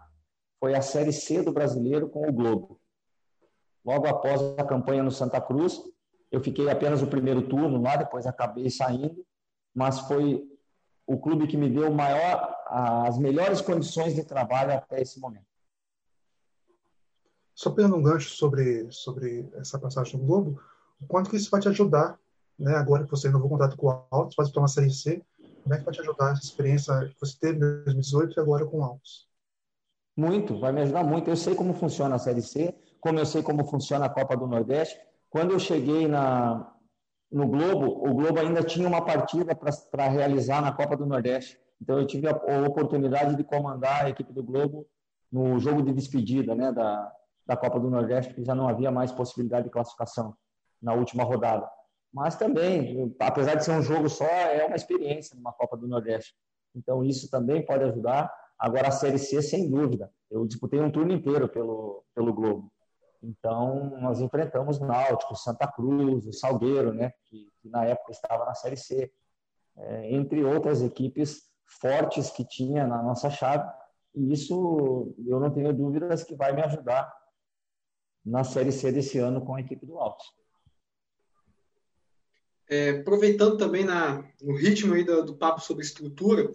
foi 0.60 0.76
a 0.76 0.82
Série 0.82 1.14
C 1.14 1.42
do 1.42 1.54
Brasileiro 1.54 2.10
com 2.10 2.28
o 2.28 2.34
Globo. 2.34 2.80
Logo 3.86 4.08
após 4.08 4.42
a 4.58 4.66
campanha 4.66 5.04
no 5.04 5.12
Santa 5.12 5.40
Cruz, 5.40 5.82
eu 6.34 6.42
fiquei 6.42 6.68
apenas 6.68 7.04
o 7.04 7.08
primeiro 7.08 7.48
turno 7.48 7.80
lá, 7.80 7.96
depois 7.96 8.26
acabei 8.26 8.68
saindo, 8.68 9.24
mas 9.74 10.00
foi 10.00 10.44
o 11.06 11.18
clube 11.18 11.46
que 11.46 11.56
me 11.56 11.70
deu 11.70 11.94
maior, 11.94 12.56
as 13.06 13.20
melhores 13.20 13.62
condições 13.62 14.16
de 14.16 14.24
trabalho 14.24 14.74
até 14.74 15.00
esse 15.00 15.20
momento. 15.20 15.46
Só 17.54 17.70
pegando 17.70 17.96
um 17.96 18.02
gancho 18.02 18.32
sobre, 18.32 18.92
sobre 18.92 19.48
essa 19.54 19.78
passagem 19.78 20.20
do 20.20 20.26
Globo, 20.26 20.60
o 21.00 21.06
quanto 21.06 21.30
que 21.30 21.38
isso 21.38 21.52
vai 21.52 21.62
te 21.62 21.70
ajudar 21.70 22.20
né, 22.58 22.76
agora 22.76 23.04
que 23.04 23.12
você 23.12 23.28
renovou 23.28 23.46
o 23.48 23.50
contrato 23.52 23.78
com 23.78 23.88
o 23.88 24.06
Altos, 24.10 24.36
pode 24.36 24.52
tomar 24.52 24.66
a 24.66 24.70
Série 24.70 24.90
C, 24.90 25.24
como 25.62 25.76
é 25.76 25.78
que 25.78 25.86
vai 25.86 25.94
te 25.94 26.02
ajudar 26.02 26.32
essa 26.32 26.42
experiência 26.42 26.94
que 27.10 27.20
você 27.20 27.38
teve 27.40 27.58
em 27.58 27.84
2018 27.84 28.38
e 28.38 28.42
agora 28.42 28.66
com 28.66 28.80
o 28.80 28.84
Altos? 28.84 29.28
Muito, 30.18 30.60
vai 30.60 30.72
me 30.72 30.82
ajudar 30.82 31.04
muito. 31.04 31.30
Eu 31.30 31.36
sei 31.36 31.54
como 31.54 31.74
funciona 31.74 32.16
a 32.16 32.20
Série 32.20 32.42
C, 32.42 32.76
como 33.00 33.20
eu 33.20 33.26
sei 33.26 33.44
como 33.44 33.64
funciona 33.66 34.06
a 34.06 34.10
Copa 34.10 34.36
do 34.36 34.48
Nordeste. 34.48 35.00
Quando 35.34 35.50
eu 35.50 35.60
cheguei 35.60 36.08
na, 36.08 36.72
no 37.32 37.48
Globo, 37.48 38.08
o 38.08 38.14
Globo 38.14 38.40
ainda 38.40 38.62
tinha 38.62 38.88
uma 38.88 39.04
partida 39.04 39.56
para 39.56 40.08
realizar 40.08 40.62
na 40.62 40.72
Copa 40.72 40.96
do 40.96 41.08
Nordeste. 41.08 41.60
Então 41.82 41.98
eu 41.98 42.06
tive 42.06 42.28
a, 42.28 42.34
a, 42.34 42.68
oportunidade 42.68 43.36
de 43.36 43.44
comandar 43.44 44.06
a 44.06 44.10
equipe 44.12 44.32
do 44.32 44.44
Globo 44.44 44.88
no 45.32 45.58
jogo 45.58 45.82
de 45.82 45.92
despedida 45.92 46.54
né, 46.54 46.72
da, 46.72 47.12
da 47.48 47.58
Copa 47.58 47.80
do 47.80 47.90
Nordeste, 47.90 48.30
porque 48.32 48.46
já 48.46 48.54
não 48.54 48.70
havia 48.70 48.92
mais 48.92 49.12
possibilidade 49.12 49.64
de 49.66 49.72
classificação 49.72 50.36
na 50.80 50.94
última 50.94 51.24
rodada. 51.24 51.68
Mas 52.14 52.36
também, 52.36 53.12
apesar 53.20 53.56
de 53.56 53.66
ser 53.66 53.72
um 53.72 53.82
jogo 53.82 54.10
só, 54.10 54.28
é 54.28 54.64
uma 54.68 54.76
experiência 54.76 55.36
numa 55.36 55.52
Copa 55.52 55.76
do 55.76 55.88
Nordeste. 55.88 56.36
Então 56.76 57.04
isso 57.04 57.28
também 57.32 57.66
pode 57.66 57.84
ajudar. 57.86 58.32
Agora 58.60 58.90
a 58.90 58.92
Série 58.92 59.18
C, 59.18 59.42
sem 59.42 59.68
dúvida. 59.68 60.12
Eu 60.30 60.46
disputei 60.46 60.80
um 60.80 60.92
turno 60.92 61.12
inteiro 61.12 61.50
pelo, 61.50 62.06
pelo 62.14 62.32
Globo. 62.32 62.72
Então 63.24 63.98
nós 64.02 64.20
enfrentamos 64.20 64.78
o 64.80 64.86
Náutico, 64.86 65.36
Santa 65.36 65.66
Cruz, 65.66 66.28
o 66.28 66.34
Salgueiro, 66.34 66.94
né, 66.94 67.14
que, 67.26 67.50
que 67.62 67.70
na 67.70 67.86
época 67.86 68.12
estava 68.12 68.46
na 68.46 68.54
Série 68.54 68.76
C, 68.76 69.12
é, 69.78 70.14
entre 70.14 70.44
outras 70.44 70.82
equipes 70.82 71.50
fortes 71.66 72.30
que 72.30 72.46
tinha 72.46 72.86
na 72.86 73.02
nossa 73.02 73.30
chave. 73.30 73.66
E 74.14 74.34
isso 74.34 75.16
eu 75.26 75.40
não 75.40 75.50
tenho 75.50 75.74
dúvidas 75.74 76.24
que 76.24 76.36
vai 76.36 76.54
me 76.54 76.62
ajudar 76.62 77.12
na 78.26 78.44
Série 78.44 78.72
C 78.72 78.92
desse 78.92 79.18
ano 79.18 79.44
com 79.44 79.56
a 79.56 79.62
equipe 79.62 79.86
do 79.86 79.98
Altos. 79.98 80.26
É, 82.70 82.92
aproveitando 82.92 83.58
também 83.58 83.86
na, 83.86 84.24
no 84.42 84.56
ritmo 84.56 84.94
aí 84.94 85.04
do, 85.04 85.24
do, 85.24 85.36
papo 85.36 85.62
sobre 85.62 85.84
estrutura, 85.84 86.52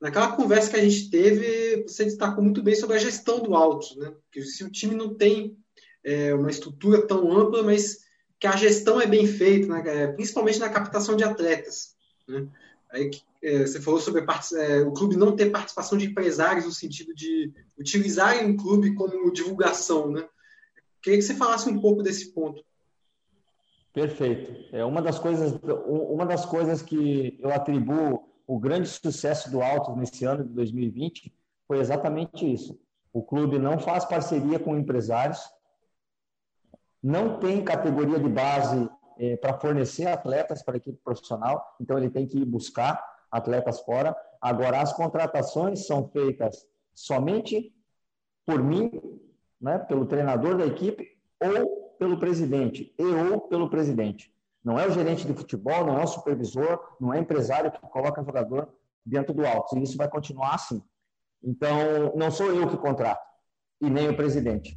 naquela 0.00 0.36
conversa 0.36 0.70
que 0.70 0.76
a 0.76 0.82
gente 0.82 1.10
teve, 1.10 1.82
você 1.82 2.04
destacou 2.04 2.42
muito 2.42 2.62
bem 2.62 2.74
sobre 2.74 2.96
a 2.96 3.00
gestão 3.00 3.40
do 3.40 3.54
Altos, 3.54 3.96
né? 3.96 4.14
Que 4.30 4.42
se 4.42 4.64
o 4.64 4.70
time 4.70 4.94
não 4.94 5.14
tem 5.14 5.58
é, 6.06 6.32
uma 6.32 6.48
estrutura 6.48 7.04
tão 7.04 7.36
ampla, 7.36 7.64
mas 7.64 8.06
que 8.38 8.46
a 8.46 8.56
gestão 8.56 9.00
é 9.00 9.06
bem 9.06 9.26
feita, 9.26 9.66
né? 9.66 9.82
É, 9.86 10.06
principalmente 10.06 10.60
na 10.60 10.68
captação 10.68 11.16
de 11.16 11.24
atletas. 11.24 11.96
Né? 12.28 12.46
Aí, 12.92 13.10
é, 13.42 13.66
você 13.66 13.80
falou 13.80 13.98
sobre 13.98 14.24
é, 14.54 14.80
o 14.82 14.92
clube 14.92 15.16
não 15.16 15.34
ter 15.34 15.50
participação 15.50 15.98
de 15.98 16.06
empresários 16.06 16.64
no 16.64 16.72
sentido 16.72 17.12
de 17.12 17.52
utilizarem 17.76 18.52
o 18.52 18.56
clube 18.56 18.94
como 18.94 19.32
divulgação, 19.32 20.10
né? 20.10 20.26
Queria 21.02 21.18
que 21.18 21.24
você 21.24 21.34
falasse 21.34 21.68
um 21.68 21.80
pouco 21.80 22.02
desse 22.02 22.32
ponto. 22.32 22.64
Perfeito. 23.92 24.74
É 24.74 24.84
uma 24.84 25.02
das 25.02 25.18
coisas, 25.18 25.58
uma 25.86 26.26
das 26.26 26.44
coisas 26.44 26.82
que 26.82 27.38
eu 27.40 27.50
atribuo 27.50 28.28
o 28.46 28.58
grande 28.58 28.88
sucesso 28.88 29.50
do 29.50 29.60
Altos 29.60 29.96
nesse 29.96 30.24
ano 30.24 30.44
de 30.44 30.52
2020 30.52 31.32
foi 31.66 31.78
exatamente 31.78 32.50
isso. 32.52 32.78
O 33.12 33.22
clube 33.22 33.58
não 33.58 33.78
faz 33.78 34.04
parceria 34.04 34.58
com 34.58 34.76
empresários, 34.76 35.40
não 37.06 37.38
tem 37.38 37.62
categoria 37.62 38.18
de 38.18 38.28
base 38.28 38.90
é, 39.16 39.36
para 39.36 39.56
fornecer 39.60 40.08
atletas 40.08 40.60
para 40.64 40.74
a 40.74 40.76
equipe 40.76 40.98
profissional, 41.04 41.64
então 41.80 41.96
ele 41.96 42.10
tem 42.10 42.26
que 42.26 42.36
ir 42.36 42.44
buscar 42.44 43.00
atletas 43.30 43.78
fora. 43.82 44.14
Agora, 44.40 44.80
as 44.80 44.92
contratações 44.92 45.86
são 45.86 46.08
feitas 46.08 46.66
somente 46.92 47.72
por 48.44 48.60
mim, 48.60 48.90
né, 49.60 49.78
pelo 49.78 50.04
treinador 50.04 50.58
da 50.58 50.66
equipe 50.66 51.16
ou 51.40 51.94
pelo 51.96 52.18
presidente, 52.18 52.92
e 52.98 53.04
ou 53.04 53.42
pelo 53.42 53.70
presidente. 53.70 54.34
Não 54.64 54.76
é 54.76 54.88
o 54.88 54.90
gerente 54.90 55.24
de 55.24 55.32
futebol, 55.32 55.86
não 55.86 56.00
é 56.00 56.02
o 56.02 56.08
supervisor, 56.08 56.96
não 57.00 57.14
é 57.14 57.20
empresário 57.20 57.70
que 57.70 57.78
coloca 57.82 58.24
jogador 58.24 58.68
dentro 59.04 59.32
do 59.32 59.46
alto. 59.46 59.78
E 59.78 59.82
isso 59.84 59.96
vai 59.96 60.08
continuar 60.08 60.56
assim. 60.56 60.82
Então, 61.40 62.12
não 62.16 62.32
sou 62.32 62.52
eu 62.52 62.68
que 62.68 62.76
contrato, 62.76 63.24
e 63.80 63.88
nem 63.88 64.08
o 64.08 64.16
presidente. 64.16 64.76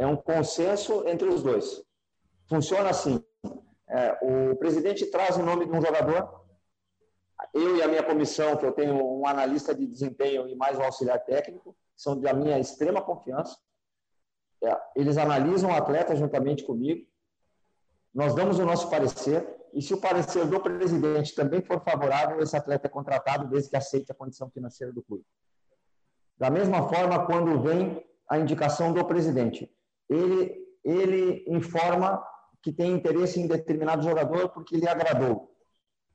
É 0.00 0.06
um 0.06 0.16
consenso 0.16 1.06
entre 1.06 1.28
os 1.28 1.42
dois. 1.42 1.84
Funciona 2.48 2.88
assim: 2.88 3.22
é, 3.86 4.18
o 4.22 4.56
presidente 4.56 5.04
traz 5.04 5.36
o 5.36 5.42
nome 5.42 5.66
de 5.66 5.72
um 5.72 5.82
jogador, 5.82 6.40
eu 7.52 7.76
e 7.76 7.82
a 7.82 7.86
minha 7.86 8.02
comissão, 8.02 8.56
que 8.56 8.64
eu 8.64 8.72
tenho 8.72 8.94
um 8.94 9.26
analista 9.26 9.74
de 9.74 9.86
desempenho 9.86 10.48
e 10.48 10.56
mais 10.56 10.78
um 10.78 10.82
auxiliar 10.82 11.22
técnico, 11.22 11.76
são 11.94 12.18
da 12.18 12.32
minha 12.32 12.58
extrema 12.58 13.02
confiança. 13.02 13.58
É, 14.64 14.74
eles 14.96 15.18
analisam 15.18 15.68
o 15.68 15.74
atleta 15.74 16.16
juntamente 16.16 16.64
comigo, 16.64 17.06
nós 18.14 18.34
damos 18.34 18.58
o 18.58 18.64
nosso 18.64 18.88
parecer, 18.88 19.46
e 19.74 19.82
se 19.82 19.92
o 19.92 20.00
parecer 20.00 20.46
do 20.46 20.60
presidente 20.60 21.34
também 21.34 21.60
for 21.60 21.78
favorável, 21.84 22.40
esse 22.40 22.56
atleta 22.56 22.86
é 22.86 22.90
contratado 22.90 23.48
desde 23.48 23.68
que 23.68 23.76
aceite 23.76 24.10
a 24.10 24.14
condição 24.14 24.50
financeira 24.50 24.94
do 24.94 25.02
clube. 25.02 25.26
Da 26.38 26.48
mesma 26.48 26.88
forma, 26.88 27.26
quando 27.26 27.60
vem 27.60 28.02
a 28.26 28.38
indicação 28.38 28.94
do 28.94 29.04
presidente, 29.04 29.70
ele, 30.10 30.66
ele 30.84 31.44
informa 31.48 32.22
que 32.62 32.72
tem 32.72 32.92
interesse 32.92 33.40
em 33.40 33.46
determinado 33.46 34.02
jogador 34.02 34.50
porque 34.50 34.76
lhe 34.76 34.88
agradou. 34.88 35.54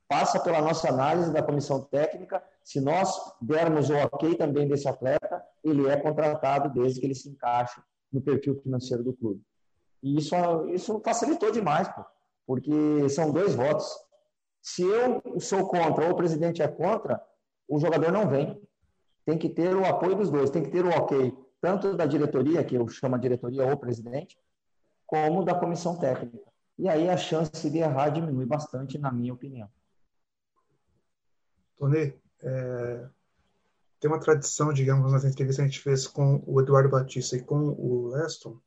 Passa 0.06 0.38
pela 0.38 0.60
nossa 0.60 0.88
análise 0.88 1.32
da 1.32 1.42
comissão 1.42 1.82
técnica. 1.82 2.40
Se 2.62 2.80
nós 2.80 3.10
dermos 3.40 3.90
o 3.90 3.94
ok 3.96 4.36
também 4.36 4.68
desse 4.68 4.86
atleta, 4.86 5.42
ele 5.64 5.88
é 5.88 5.96
contratado 5.96 6.72
desde 6.72 7.00
que 7.00 7.06
ele 7.06 7.14
se 7.14 7.28
encaixe 7.28 7.80
no 8.12 8.20
perfil 8.20 8.54
financeiro 8.60 9.02
do 9.02 9.12
clube. 9.12 9.42
E 10.02 10.18
isso, 10.18 10.36
isso 10.68 11.00
facilitou 11.04 11.50
demais, 11.50 11.88
pô, 11.88 12.04
porque 12.46 13.08
são 13.08 13.32
dois 13.32 13.54
votos. 13.54 13.88
Se 14.62 14.82
eu 14.82 15.40
sou 15.40 15.66
contra 15.66 16.04
ou 16.04 16.12
o 16.12 16.16
presidente 16.16 16.62
é 16.62 16.68
contra, 16.68 17.20
o 17.68 17.80
jogador 17.80 18.12
não 18.12 18.28
vem. 18.28 18.60
Tem 19.24 19.36
que 19.36 19.48
ter 19.48 19.74
o 19.74 19.84
apoio 19.84 20.14
dos 20.14 20.30
dois, 20.30 20.50
tem 20.50 20.62
que 20.62 20.70
ter 20.70 20.84
o 20.84 20.90
ok, 20.90 21.36
tanto 21.60 21.94
da 21.94 22.06
diretoria, 22.06 22.64
que 22.64 22.74
eu 22.74 22.86
chamo 22.88 23.14
a 23.14 23.18
diretoria 23.18 23.66
ou 23.66 23.76
presidente, 23.76 24.38
como 25.06 25.44
da 25.44 25.54
comissão 25.54 25.96
técnica. 25.96 26.50
E 26.78 26.88
aí 26.88 27.08
a 27.08 27.16
chance 27.16 27.70
de 27.70 27.78
errar 27.78 28.10
diminui 28.10 28.44
bastante, 28.44 28.98
na 28.98 29.10
minha 29.10 29.32
opinião. 29.32 29.68
Tony, 31.78 32.14
é, 32.42 33.08
tem 34.00 34.10
uma 34.10 34.20
tradição, 34.20 34.72
digamos, 34.72 35.12
nas 35.12 35.24
entrevistas 35.24 35.56
que 35.56 35.62
a 35.62 35.66
gente 35.66 35.80
fez 35.80 36.06
com 36.06 36.42
o 36.46 36.60
Eduardo 36.60 36.90
Batista 36.90 37.36
e 37.36 37.42
com 37.42 37.58
o 37.58 38.08
Leston, 38.08 38.58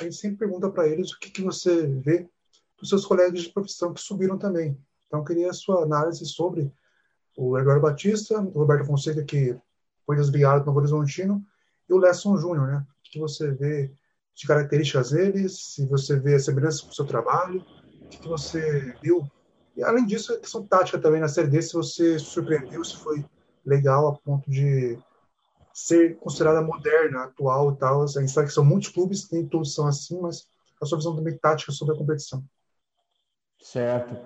a 0.00 0.04
gente 0.04 0.16
sempre 0.16 0.38
pergunta 0.38 0.70
para 0.70 0.88
eles 0.88 1.12
o 1.12 1.18
que, 1.18 1.30
que 1.30 1.42
você 1.42 1.86
vê 1.86 2.28
dos 2.78 2.88
seus 2.88 3.04
colegas 3.04 3.42
de 3.42 3.52
profissão 3.52 3.92
que 3.92 4.00
subiram 4.00 4.38
também. 4.38 4.78
Então, 5.06 5.24
queria 5.24 5.50
a 5.50 5.54
sua 5.54 5.82
análise 5.82 6.24
sobre 6.26 6.72
o 7.36 7.58
Eduardo 7.58 7.82
Batista, 7.82 8.40
o 8.40 8.60
Roberto 8.60 8.86
Fonseca, 8.86 9.22
que 9.22 9.56
foi 10.06 10.16
desligado 10.16 10.64
no 10.64 10.76
Horizontino, 10.76 11.44
o 11.92 11.98
Lesson 11.98 12.36
Júnior, 12.36 12.66
né? 12.66 12.78
O 12.78 13.10
que 13.10 13.18
você 13.18 13.50
vê 13.50 13.92
de 14.34 14.46
características 14.46 15.10
deles, 15.10 15.74
se 15.74 15.86
você 15.86 16.18
vê 16.18 16.34
a 16.34 16.38
semelhança 16.38 16.82
com 16.82 16.90
o 16.90 16.94
seu 16.94 17.04
trabalho, 17.04 17.64
o 18.00 18.08
que 18.08 18.28
você 18.28 18.94
viu. 19.02 19.26
E 19.76 19.82
além 19.82 20.06
disso, 20.06 20.32
a 20.32 20.38
questão 20.38 20.66
tática 20.66 20.98
também 20.98 21.20
na 21.20 21.28
Série 21.28 21.48
D, 21.48 21.60
se 21.60 21.74
você 21.74 22.18
surpreendeu, 22.18 22.84
se 22.84 22.96
foi 22.96 23.24
legal 23.64 24.08
a 24.08 24.12
ponto 24.14 24.50
de 24.50 24.98
ser 25.72 26.18
considerada 26.18 26.60
moderna, 26.62 27.24
atual 27.24 27.72
e 27.72 27.76
tal. 27.76 28.02
A 28.02 28.06
gente 28.06 28.30
sabe 28.30 28.48
que 28.48 28.54
são 28.54 28.64
muitos 28.64 28.90
clubes, 28.90 29.30
nem 29.30 29.46
todos 29.46 29.74
são 29.74 29.86
assim, 29.86 30.20
mas 30.20 30.46
a 30.80 30.86
sua 30.86 30.98
visão 30.98 31.16
também 31.16 31.36
tática 31.38 31.72
sobre 31.72 31.94
a 31.94 31.98
competição. 31.98 32.44
Certo. 33.60 34.16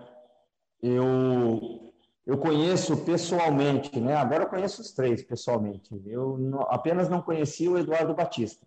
Eu 0.83 1.86
eu 2.27 2.37
conheço 2.37 2.97
pessoalmente, 3.05 4.01
né? 4.01 4.17
Agora 4.17 4.43
eu 4.43 4.49
conheço 4.49 4.83
os 4.83 4.91
três 4.93 5.23
pessoalmente. 5.23 5.89
Eu 6.05 6.37
não, 6.37 6.63
apenas 6.63 7.09
não 7.09 7.23
conheci 7.23 7.69
o 7.69 7.79
Eduardo 7.79 8.15
Batista 8.15 8.67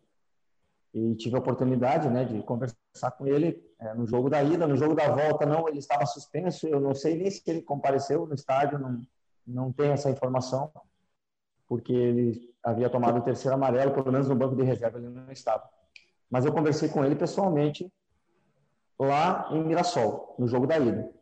e 0.94 1.16
tive 1.16 1.36
a 1.36 1.40
oportunidade 1.40 2.10
né, 2.10 2.24
de 2.26 2.42
conversar 2.44 3.12
com 3.18 3.28
ele 3.28 3.62
é, 3.80 3.94
no 3.94 4.08
jogo 4.08 4.30
da 4.30 4.42
ida, 4.42 4.66
no 4.66 4.76
jogo 4.76 4.96
da 4.96 5.08
volta 5.08 5.46
não, 5.46 5.68
ele 5.68 5.78
estava 5.80 6.06
suspenso, 6.06 6.68
eu 6.68 6.80
não 6.80 6.96
sei 6.96 7.16
nem 7.16 7.30
se 7.30 7.44
ele 7.46 7.62
compareceu 7.62 8.26
no 8.26 8.34
estádio, 8.34 8.80
não, 8.80 9.02
não 9.46 9.72
tenho 9.72 9.94
essa 9.94 10.10
informação, 10.10 10.72
porque 11.68 11.94
ele 11.94 12.54
havia 12.64 12.90
tomado 12.90 13.20
o 13.20 13.22
terceiro 13.22 13.56
amarelo, 13.56 13.94
pelo 13.94 14.12
menos 14.12 14.28
no 14.28 14.36
banco 14.36 14.56
de 14.56 14.64
reserva 14.64 14.98
ele 14.98 15.10
não 15.10 15.32
estava. 15.32 15.70
Mas 16.30 16.46
eu 16.46 16.52
conversei 16.52 16.90
com 16.90 17.06
ele 17.06 17.16
pessoalmente 17.16 17.92
lá 18.98 19.48
em 19.52 19.64
Mirassol, 19.64 20.36
no 20.40 20.48
jogo 20.48 20.66
da 20.66 20.78
ida. 20.80 21.19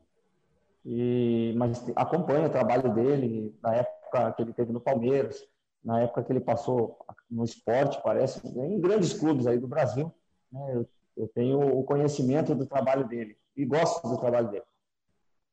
E, 0.90 1.54
mas 1.58 1.84
acompanho 1.98 2.48
o 2.48 2.50
trabalho 2.50 2.94
dele 2.94 3.54
na 3.62 3.76
época 3.76 4.32
que 4.32 4.42
ele 4.42 4.54
teve 4.54 4.72
no 4.72 4.80
Palmeiras, 4.80 5.46
na 5.84 6.00
época 6.00 6.24
que 6.24 6.32
ele 6.32 6.40
passou 6.40 6.98
no 7.30 7.44
esporte, 7.44 8.02
parece, 8.02 8.48
em 8.48 8.80
grandes 8.80 9.12
clubes 9.12 9.46
aí 9.48 9.60
do 9.60 9.68
Brasil. 9.68 10.10
Né? 10.50 10.76
Eu, 10.76 10.90
eu, 11.18 11.28
tenho 11.28 11.60
o 11.60 11.84
conhecimento 11.84 12.56
do 12.56 12.66
trabalho 12.66 13.06
dele 13.06 13.38
e 13.54 13.66
gosto 13.66 14.08
do 14.08 14.18
trabalho 14.18 14.50
dele. 14.50 14.64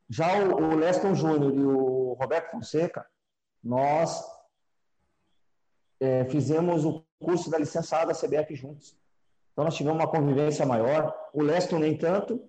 Já 0.09 0.39
o, 0.39 0.55
o 0.55 0.77
Leston 0.77 1.17
Júnior 1.17 1.53
e 1.53 1.65
o 1.65 2.13
Roberto 2.13 2.53
Fonseca, 2.53 3.05
nós 3.61 4.25
é, 5.99 6.25
fizemos 6.27 6.85
o 6.85 7.05
curso 7.19 7.51
da 7.51 7.59
licenciada 7.59 8.13
da 8.13 8.15
CBF 8.15 8.55
juntos. 8.55 8.97
Então 9.53 9.65
nós 9.65 9.75
tivemos 9.75 10.01
uma 10.01 10.11
convivência 10.11 10.65
maior. 10.65 11.13
O 11.33 11.43
Leston 11.43 11.81
nem 11.81 11.99
tanto, 11.99 12.41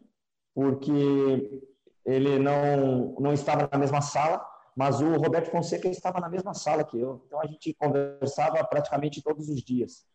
porque 0.54 1.64
ele 2.06 2.38
não, 2.40 3.16
não 3.20 3.34
estava 3.34 3.68
na 3.72 3.78
mesma 3.78 4.02
sala, 4.02 4.46
mas 4.76 5.02
o 5.02 5.16
Roberto 5.16 5.50
Fonseca 5.50 5.88
estava 5.88 6.20
na 6.20 6.30
mesma 6.30 6.54
sala 6.54 6.84
que 6.84 7.00
eu, 7.00 7.24
então 7.26 7.42
a 7.42 7.48
gente 7.48 7.74
conversava 7.74 8.64
praticamente 8.64 9.22
todos 9.22 9.50
os 9.50 9.62
dias. 9.62 10.06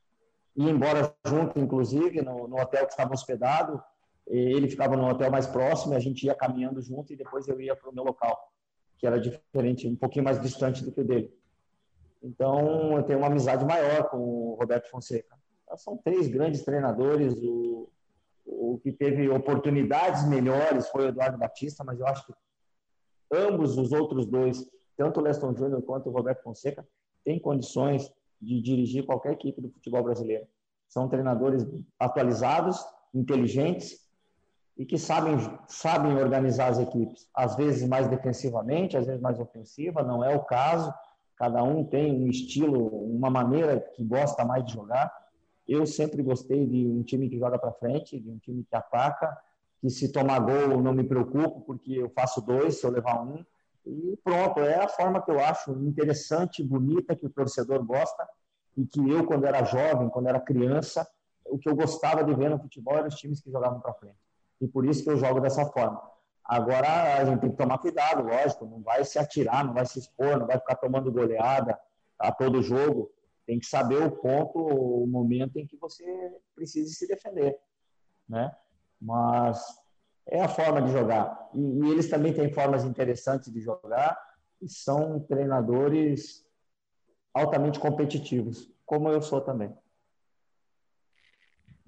E 0.56 0.68
embora 0.68 1.14
junto, 1.26 1.58
inclusive, 1.58 2.22
no, 2.22 2.46
no 2.46 2.60
hotel 2.60 2.84
que 2.86 2.92
estava 2.92 3.14
hospedado, 3.14 3.82
ele 4.26 4.68
ficava 4.68 4.96
no 4.96 5.08
hotel 5.08 5.30
mais 5.30 5.46
próximo, 5.46 5.94
a 5.94 5.98
gente 5.98 6.26
ia 6.26 6.34
caminhando 6.34 6.80
junto 6.80 7.12
e 7.12 7.16
depois 7.16 7.48
eu 7.48 7.60
ia 7.60 7.74
para 7.74 7.90
o 7.90 7.94
meu 7.94 8.04
local, 8.04 8.38
que 8.98 9.06
era 9.06 9.18
diferente, 9.18 9.88
um 9.88 9.96
pouquinho 9.96 10.24
mais 10.24 10.40
distante 10.40 10.84
do 10.84 10.92
que 10.92 11.00
o 11.00 11.04
dele. 11.04 11.34
Então, 12.22 12.96
eu 12.96 13.02
tenho 13.02 13.18
uma 13.18 13.28
amizade 13.28 13.64
maior 13.64 14.08
com 14.10 14.18
o 14.18 14.54
Roberto 14.54 14.90
Fonseca. 14.90 15.34
São 15.76 15.96
três 15.96 16.28
grandes 16.28 16.62
treinadores. 16.62 17.34
O, 17.42 17.88
o 18.44 18.78
que 18.82 18.92
teve 18.92 19.28
oportunidades 19.28 20.26
melhores 20.28 20.88
foi 20.88 21.06
o 21.06 21.08
Eduardo 21.08 21.38
Batista, 21.38 21.84
mas 21.84 21.98
eu 21.98 22.06
acho 22.06 22.26
que 22.26 22.32
ambos 23.32 23.78
os 23.78 23.92
outros 23.92 24.26
dois, 24.26 24.66
tanto 24.96 25.20
o 25.20 25.22
Leston 25.22 25.54
Júnior 25.54 25.82
quanto 25.82 26.08
o 26.08 26.12
Roberto 26.12 26.42
Fonseca, 26.42 26.86
têm 27.24 27.38
condições 27.38 28.10
de 28.40 28.60
dirigir 28.60 29.04
qualquer 29.04 29.32
equipe 29.32 29.60
do 29.60 29.70
futebol 29.70 30.02
brasileiro. 30.02 30.46
São 30.88 31.08
treinadores 31.08 31.66
atualizados, 31.98 32.84
inteligentes 33.14 34.08
e 34.76 34.84
que 34.86 34.98
sabem, 34.98 35.36
sabem 35.68 36.16
organizar 36.16 36.68
as 36.68 36.78
equipes. 36.78 37.28
Às 37.34 37.54
vezes 37.54 37.86
mais 37.86 38.08
defensivamente, 38.08 38.96
às 38.96 39.06
vezes 39.06 39.20
mais 39.20 39.38
ofensiva, 39.38 40.02
não 40.02 40.24
é 40.24 40.34
o 40.34 40.44
caso. 40.44 40.92
Cada 41.36 41.62
um 41.62 41.84
tem 41.84 42.22
um 42.22 42.28
estilo, 42.28 42.86
uma 42.88 43.30
maneira 43.30 43.80
que 43.80 44.04
gosta 44.04 44.44
mais 44.44 44.64
de 44.64 44.72
jogar. 44.72 45.12
Eu 45.70 45.86
sempre 45.86 46.20
gostei 46.20 46.66
de 46.66 46.84
um 46.84 47.00
time 47.04 47.30
que 47.30 47.38
joga 47.38 47.56
para 47.56 47.70
frente, 47.70 48.18
de 48.18 48.28
um 48.28 48.38
time 48.38 48.64
que 48.64 48.74
ataca, 48.74 49.38
que 49.80 49.88
se 49.88 50.10
tomar 50.10 50.40
gol 50.40 50.82
não 50.82 50.92
me 50.92 51.04
preocupo, 51.04 51.60
porque 51.60 51.92
eu 51.92 52.10
faço 52.10 52.40
dois 52.40 52.80
se 52.80 52.84
eu 52.84 52.90
levar 52.90 53.22
um. 53.22 53.44
E 53.86 54.18
pronto, 54.24 54.58
é 54.58 54.82
a 54.82 54.88
forma 54.88 55.22
que 55.22 55.30
eu 55.30 55.38
acho 55.38 55.70
interessante, 55.84 56.60
bonita, 56.60 57.14
que 57.14 57.24
o 57.24 57.30
torcedor 57.30 57.84
gosta 57.84 58.28
e 58.76 58.84
que 58.84 58.98
eu, 58.98 59.24
quando 59.24 59.46
era 59.46 59.62
jovem, 59.62 60.08
quando 60.08 60.26
era 60.26 60.40
criança, 60.40 61.08
o 61.46 61.56
que 61.56 61.68
eu 61.68 61.76
gostava 61.76 62.24
de 62.24 62.34
ver 62.34 62.50
no 62.50 62.58
futebol 62.58 62.96
eram 62.96 63.06
os 63.06 63.14
times 63.14 63.40
que 63.40 63.52
jogavam 63.52 63.78
para 63.78 63.94
frente. 63.94 64.18
E 64.60 64.66
por 64.66 64.84
isso 64.84 65.04
que 65.04 65.10
eu 65.10 65.16
jogo 65.16 65.38
dessa 65.38 65.64
forma. 65.66 66.02
Agora 66.44 67.14
a 67.16 67.24
gente 67.24 67.42
tem 67.42 67.50
que 67.50 67.56
tomar 67.56 67.78
cuidado, 67.78 68.24
lógico, 68.24 68.66
não 68.66 68.82
vai 68.82 69.04
se 69.04 69.20
atirar, 69.20 69.64
não 69.64 69.72
vai 69.72 69.86
se 69.86 70.00
expor, 70.00 70.36
não 70.36 70.48
vai 70.48 70.58
ficar 70.58 70.74
tomando 70.74 71.12
goleada 71.12 71.78
a 72.18 72.32
todo 72.32 72.60
jogo. 72.60 73.08
Tem 73.50 73.58
que 73.58 73.66
saber 73.66 74.00
o 74.00 74.12
ponto, 74.12 74.60
o 74.60 75.08
momento 75.08 75.58
em 75.58 75.66
que 75.66 75.76
você 75.76 76.04
precisa 76.54 76.88
se 76.94 77.08
defender, 77.08 77.58
né? 78.28 78.54
mas 79.02 79.60
é 80.24 80.40
a 80.40 80.48
forma 80.48 80.80
de 80.80 80.92
jogar. 80.92 81.50
E, 81.52 81.58
e, 81.58 81.90
eles 81.90 82.08
também 82.08 82.32
têm 82.32 82.52
formas 82.52 82.84
interessantes 82.84 83.52
de 83.52 83.60
jogar 83.60 84.16
e 84.62 84.68
são 84.68 85.18
treinadores 85.18 86.46
altamente 87.34 87.80
competitivos, 87.80 88.72
como 88.86 89.08
eu 89.08 89.20
sou 89.20 89.40
também. 89.40 89.76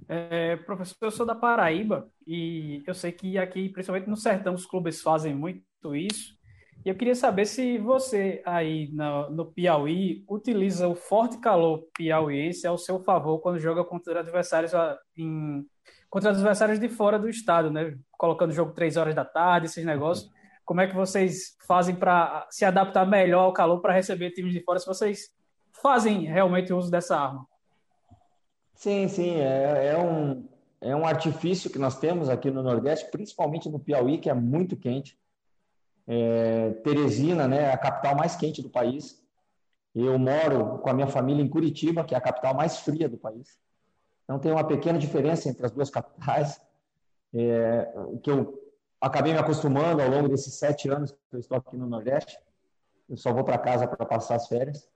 É, 0.08 0.56
professor, 0.56 0.96
eu 1.02 1.12
sou 1.12 1.24
da 1.24 1.36
Paraíba 1.36 2.10
e 2.26 2.82
eu 2.84 2.92
sei 2.92 3.12
que 3.12 3.38
aqui, 3.38 3.68
principalmente 3.68 4.10
no 4.10 4.16
sertão, 4.16 4.52
os 4.52 4.66
clubes 4.66 5.00
fazem 5.00 5.32
muito 5.32 5.94
isso. 5.94 6.36
E 6.84 6.88
eu 6.88 6.96
queria 6.96 7.14
saber 7.14 7.46
se 7.46 7.78
você 7.78 8.42
aí 8.44 8.90
no, 8.92 9.30
no 9.30 9.46
Piauí 9.46 10.24
utiliza 10.28 10.88
o 10.88 10.96
forte 10.96 11.38
calor 11.38 11.86
piauiense 11.96 12.66
ao 12.66 12.76
seu 12.76 12.98
favor 12.98 13.38
quando 13.38 13.60
joga 13.60 13.84
contra 13.84 14.20
adversários 14.20 14.72
em 15.16 15.64
contra 16.10 16.30
adversários 16.30 16.78
de 16.78 16.88
fora 16.88 17.18
do 17.18 17.28
estado, 17.28 17.70
né? 17.70 17.96
Colocando 18.10 18.50
o 18.50 18.54
jogo 18.54 18.72
três 18.72 18.96
horas 18.96 19.14
da 19.14 19.24
tarde, 19.24 19.66
esses 19.66 19.84
negócios. 19.84 20.30
Como 20.64 20.80
é 20.80 20.86
que 20.86 20.94
vocês 20.94 21.56
fazem 21.66 21.94
para 21.94 22.46
se 22.50 22.64
adaptar 22.64 23.06
melhor 23.06 23.44
ao 23.44 23.52
calor 23.52 23.80
para 23.80 23.94
receber 23.94 24.30
times 24.32 24.52
de 24.52 24.62
fora, 24.62 24.78
se 24.78 24.86
vocês 24.86 25.30
fazem 25.80 26.24
realmente 26.24 26.72
uso 26.72 26.90
dessa 26.90 27.16
arma? 27.16 27.46
Sim, 28.74 29.08
sim, 29.08 29.36
é, 29.36 29.92
é, 29.94 29.98
um, 29.98 30.48
é 30.80 30.94
um 30.94 31.06
artifício 31.06 31.70
que 31.70 31.78
nós 31.78 31.98
temos 31.98 32.28
aqui 32.28 32.50
no 32.50 32.62
Nordeste, 32.62 33.10
principalmente 33.10 33.70
no 33.70 33.78
Piauí, 33.78 34.18
que 34.18 34.28
é 34.28 34.34
muito 34.34 34.76
quente. 34.76 35.16
É, 36.07 36.70
Teresina, 36.84 37.46
né, 37.46 37.62
é 37.64 37.72
a 37.72 37.78
capital 37.78 38.16
mais 38.16 38.36
quente 38.36 38.62
do 38.62 38.70
país. 38.70 39.22
Eu 39.94 40.18
moro 40.18 40.78
com 40.78 40.90
a 40.90 40.94
minha 40.94 41.07
família 41.07 41.42
em 41.42 41.48
Curitiba, 41.48 42.05
que 42.05 42.14
é 42.14 42.18
a 42.18 42.20
capital 42.20 42.55
mais 42.55 42.78
fria 42.78 43.09
do 43.09 43.18
país. 43.18 43.59
Então 44.24 44.38
tem 44.38 44.50
uma 44.50 44.66
pequena 44.66 44.98
diferença 44.98 45.48
entre 45.48 45.64
as 45.66 45.72
duas 45.72 45.90
capitais, 45.90 46.61
é, 47.34 47.92
que 48.22 48.30
eu 48.30 48.59
acabei 49.00 49.32
me 49.32 49.38
acostumando 49.38 50.00
ao 50.00 50.09
longo 50.09 50.28
desses 50.28 50.55
sete 50.55 50.88
anos 50.88 51.11
que 51.11 51.36
eu 51.36 51.40
estou 51.40 51.59
aqui 51.59 51.76
no 51.76 51.86
Nordeste. 51.86 52.38
Eu 53.09 53.16
só 53.16 53.32
vou 53.32 53.44
para 53.44 53.59
casa 53.59 53.86
para 53.86 54.07
passar 54.07 54.36
as 54.36 54.48
férias. 54.48 54.88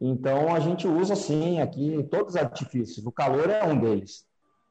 Então 0.00 0.54
a 0.54 0.60
gente 0.60 0.86
usa 0.86 1.14
sim 1.14 1.60
aqui 1.60 2.02
todos 2.10 2.34
os 2.34 2.36
artifícios. 2.36 3.06
O 3.06 3.12
calor 3.12 3.48
é 3.48 3.64
um 3.64 3.78
deles. 3.78 4.26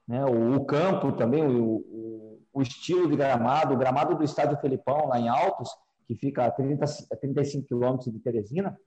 Né? 0.08 0.24
O, 0.26 0.56
o 0.58 0.66
campo 0.66 1.14
também, 1.14 1.44
o, 1.44 1.78
o, 1.78 2.33
o, 2.54 2.62
estilo 2.62 3.10
de 3.10 3.16
gramado, 3.16 3.74
o 3.74 3.78
gramado 3.78 4.16
do 4.16 4.24
Estádio 4.24 4.58
Felipão, 4.58 5.08
lá 5.08 5.20
em 5.20 5.28
Altos, 5.28 5.70
que 6.08 6.16
fica 6.16 6.46
a, 6.46 6.52
30, 6.52 6.86
a 7.12 7.16
35 7.16 7.68
quilômetros 7.68 8.12
de 8.12 8.20
Teresina, 8.20 8.78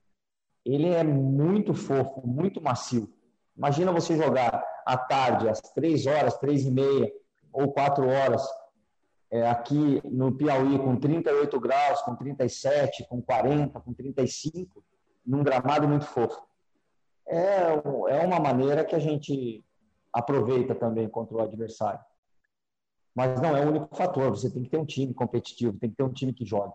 ele 0.65 0.89
é 0.89 1.03
muito 1.03 1.73
fofo, 1.73 2.25
muito 2.25 2.61
macio. 2.61 3.11
Imagina 3.55 3.91
você 3.91 4.15
jogar 4.15 4.63
à 4.85 4.97
tarde, 4.97 5.49
às 5.49 5.59
3 5.59 6.05
horas, 6.05 6.37
3 6.37 6.65
e 6.65 6.71
meia, 6.71 7.11
ou 7.51 7.71
4 7.71 8.07
horas, 8.07 8.47
é, 9.29 9.47
aqui 9.49 10.01
no 10.05 10.31
Piauí, 10.31 10.77
com 10.77 10.95
38 10.95 11.59
graus, 11.59 12.01
com 12.01 12.15
37, 12.15 13.07
com 13.07 13.21
40, 13.21 13.79
com 13.79 13.93
35, 13.93 14.83
num 15.25 15.43
gramado 15.43 15.87
muito 15.87 16.05
fofo. 16.05 16.41
É, 17.27 17.73
é 18.09 18.25
uma 18.25 18.39
maneira 18.39 18.85
que 18.85 18.95
a 18.95 18.99
gente 18.99 19.63
aproveita 20.13 20.73
também 20.73 21.09
contra 21.09 21.35
o 21.35 21.41
adversário. 21.41 21.99
Mas 23.17 23.41
não 23.41 23.57
é 23.57 23.65
o 23.65 23.69
único 23.69 23.95
fator. 23.95 24.29
Você 24.29 24.47
tem 24.47 24.61
que 24.61 24.69
ter 24.69 24.77
um 24.77 24.85
time 24.85 25.11
competitivo, 25.11 25.79
tem 25.79 25.89
que 25.89 25.95
ter 25.95 26.03
um 26.03 26.13
time 26.13 26.31
que 26.31 26.45
joga. 26.45 26.71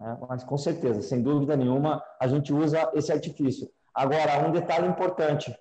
Né? 0.00 0.18
Mas 0.28 0.42
com 0.42 0.58
certeza, 0.58 1.00
sem 1.00 1.22
dúvida 1.22 1.56
nenhuma, 1.56 2.02
a 2.18 2.26
gente 2.26 2.52
usa 2.52 2.90
esse 2.94 3.12
artifício. 3.12 3.70
Agora, 3.94 4.44
um 4.44 4.50
detalhe 4.50 4.88
importante: 4.88 5.56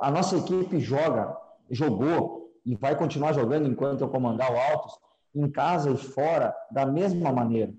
a 0.00 0.12
nossa 0.12 0.36
equipe 0.36 0.78
joga, 0.78 1.36
jogou 1.68 2.52
e 2.64 2.76
vai 2.76 2.96
continuar 2.96 3.32
jogando 3.32 3.66
enquanto 3.66 4.02
eu 4.02 4.08
comandar 4.08 4.52
o 4.52 4.56
Altos, 4.56 4.96
em 5.34 5.50
casa 5.50 5.90
e 5.90 5.96
fora, 5.96 6.54
da 6.70 6.86
mesma 6.86 7.32
maneira. 7.32 7.74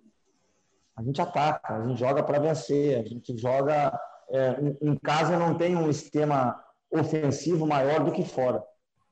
A 0.97 1.01
gente 1.01 1.21
ataca, 1.21 1.75
a 1.75 1.87
gente 1.87 1.97
joga 1.97 2.21
para 2.21 2.39
vencer, 2.39 2.99
a 2.99 3.07
gente 3.07 3.37
joga. 3.37 3.97
É, 4.29 4.57
em 4.81 4.97
casa 4.97 5.39
não 5.39 5.57
tem 5.57 5.77
um 5.77 5.89
esquema 5.89 6.61
ofensivo 6.91 7.65
maior 7.65 8.03
do 8.03 8.11
que 8.11 8.25
fora. 8.25 8.61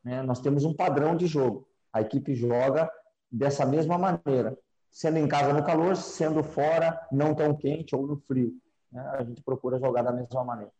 Né? 0.03 0.21
Nós 0.21 0.39
temos 0.39 0.65
um 0.65 0.73
padrão 0.73 1.15
de 1.15 1.27
jogo. 1.27 1.67
A 1.91 2.01
equipe 2.01 2.35
joga 2.35 2.91
dessa 3.31 3.65
mesma 3.65 3.97
maneira, 3.97 4.57
sendo 4.91 5.17
em 5.17 5.27
casa 5.27 5.53
no 5.53 5.63
calor, 5.63 5.95
sendo 5.95 6.43
fora 6.43 6.99
não 7.11 7.33
tão 7.33 7.55
quente 7.55 7.95
ou 7.95 8.05
no 8.05 8.17
frio. 8.17 8.53
Né? 8.91 9.01
A 9.17 9.23
gente 9.23 9.41
procura 9.41 9.79
jogar 9.79 10.03
da 10.03 10.11
mesma 10.11 10.43
maneira. 10.43 10.71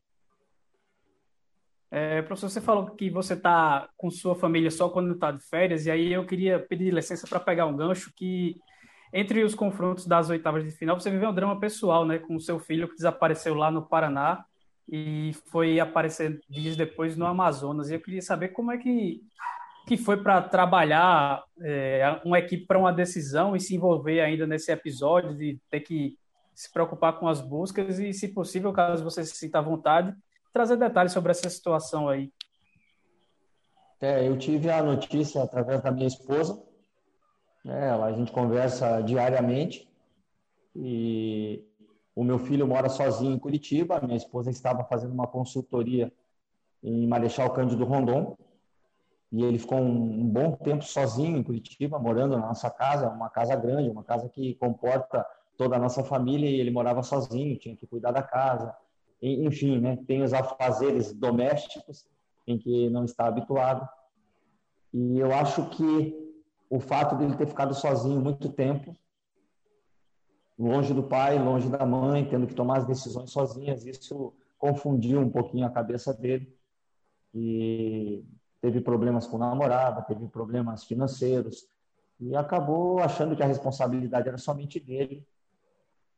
É, 1.90 2.24
professor, 2.24 2.50
você 2.50 2.60
falou 2.60 2.88
que 2.88 3.10
você 3.10 3.36
está 3.36 3.88
com 3.96 4.10
sua 4.10 4.36
família 4.36 4.72
só 4.72 4.90
quando 4.90 5.14
está 5.14 5.32
de 5.32 5.44
férias, 5.44 5.86
e 5.86 5.92
aí 5.92 6.12
eu 6.12 6.26
queria 6.26 6.60
pedir 6.60 6.92
licença 6.92 7.28
para 7.28 7.40
pegar 7.40 7.68
um 7.68 7.78
gancho 7.78 8.12
que, 8.16 8.60
entre 9.14 9.44
os 9.44 9.54
confrontos 9.54 10.08
das 10.08 10.28
oitavas 10.28 10.64
de 10.64 10.72
final, 10.72 11.00
você 11.00 11.12
viveu 11.12 11.30
um 11.30 11.34
drama 11.34 11.60
pessoal 11.60 12.04
né, 12.04 12.18
com 12.18 12.36
o 12.36 12.40
seu 12.40 12.58
filho 12.58 12.88
que 12.88 12.96
desapareceu 12.96 13.54
lá 13.54 13.70
no 13.70 13.88
Paraná 13.88 14.44
e 14.90 15.32
foi 15.52 15.80
aparecer 15.80 16.40
dias 16.50 16.76
depois 16.76 17.16
no 17.16 17.26
Amazonas. 17.26 17.90
E 17.90 17.96
eu 17.96 18.02
queria 18.02 18.22
saber 18.22 18.50
como 18.50 18.72
é 18.72 18.78
que, 18.78 19.22
que 19.88 19.98
foi 19.98 20.18
para 20.22 20.42
trabalhar 20.42 21.44
é, 21.62 22.22
uma 22.24 22.40
equipe 22.40 22.66
para 22.66 22.80
uma 22.80 22.94
decisão 22.94 23.56
e 23.56 23.60
se 23.60 23.76
envolver 23.76 24.22
ainda 24.22 24.46
nesse 24.46 24.72
episódio, 24.72 25.36
de 25.36 25.60
ter 25.70 25.82
que 25.82 26.18
se 26.54 26.72
preocupar 26.72 27.20
com 27.20 27.28
as 27.28 27.42
buscas 27.42 28.00
e, 28.00 28.14
se 28.14 28.28
possível, 28.28 28.72
caso 28.72 29.04
você 29.04 29.24
se 29.26 29.36
sinta 29.36 29.60
à 29.60 29.62
vontade, 29.62 30.16
trazer 30.52 30.78
detalhes 30.78 31.12
sobre 31.12 31.32
essa 31.32 31.50
situação 31.50 32.08
aí. 32.08 32.32
É, 34.00 34.28
eu 34.28 34.38
tive 34.38 34.70
a 34.70 34.84
notícia 34.84 35.42
através 35.42 35.82
da 35.82 35.92
minha 35.92 36.08
esposa. 36.08 36.62
Né, 37.64 37.90
a 37.90 38.12
gente 38.12 38.32
conversa 38.32 39.02
diariamente 39.02 39.90
e 40.76 41.66
o 42.16 42.24
meu 42.24 42.38
filho 42.38 42.68
mora 42.68 42.90
sozinho 42.90 43.34
em 43.34 43.40
Curitiba, 43.40 44.00
minha 44.02 44.18
esposa 44.18 44.52
estava 44.52 44.84
fazendo 44.84 45.14
uma 45.14 45.28
consultoria 45.28 46.12
em 46.84 47.08
Marechal 47.08 47.50
Cândido 47.52 47.86
Rondon, 47.86 48.38
e 49.32 49.44
ele 49.44 49.58
ficou 49.58 49.80
um, 49.80 50.22
um, 50.22 50.30
bom 50.30 50.52
tempo 50.52 50.84
sozinho 50.84 51.38
em 51.38 51.44
Curitiba, 51.44 51.98
morando 51.98 52.38
na 52.38 52.48
nossa 52.48 52.70
casa, 52.70 53.10
uma 53.10 53.30
casa 53.30 53.56
grande, 53.56 53.90
uma 53.90 54.04
casa 54.04 54.30
que 54.30 54.54
comporta 54.56 55.26
toda 55.58 55.76
a 55.76 55.80
nossa 55.80 56.04
família, 56.04 56.48
e 56.48 56.60
ele 56.60 56.70
morava 56.70 57.02
sozinho, 57.02 57.58
tinha 57.58 57.76
que 57.76 57.88
cuidar 57.88 58.12
da 58.12 58.22
casa, 58.22 58.76
e, 59.20 59.46
enfim, 59.46 59.80
né, 59.80 59.98
tem 60.06 60.22
os 60.22 60.34
afazeres 60.34 61.14
domésticos 61.14 62.06
em 62.46 62.60
que 62.60 62.90
não 62.90 63.06
está 63.06 63.26
habituado. 63.26 63.88
E 64.94 65.18
eu 65.18 65.34
acho 65.34 65.68
que 65.70 66.14
o 66.70 66.80
fato 66.80 67.16
de 67.16 67.24
ele 67.24 67.36
ter 67.36 67.48
ficado 67.48 67.74
sozinho 67.74 68.20
muito 68.20 68.50
tempo 68.50 68.96
longe 70.58 70.94
do 70.94 71.04
pai, 71.04 71.38
longe 71.38 71.70
da 71.70 71.86
mãe, 71.86 72.26
tendo 72.26 72.48
que 72.48 72.54
tomar 72.54 72.78
as 72.78 72.86
decisões 72.86 73.32
sozinhas. 73.32 73.86
Isso 73.86 74.34
confundiu 74.58 75.20
um 75.20 75.30
pouquinho 75.30 75.66
a 75.66 75.70
cabeça 75.70 76.14
dele 76.14 76.56
e 77.34 78.24
teve 78.62 78.80
problemas 78.80 79.28
com 79.28 79.38
namorada, 79.38 80.02
teve 80.04 80.28
problemas 80.28 80.84
financeiros 80.84 81.68
e 82.20 82.36
acabou 82.36 83.00
achando 83.00 83.36
que 83.36 83.44
a 83.44 83.48
responsabilidade 83.48 84.30
era 84.30 84.38
somente 84.38 84.80
dele 84.80 85.26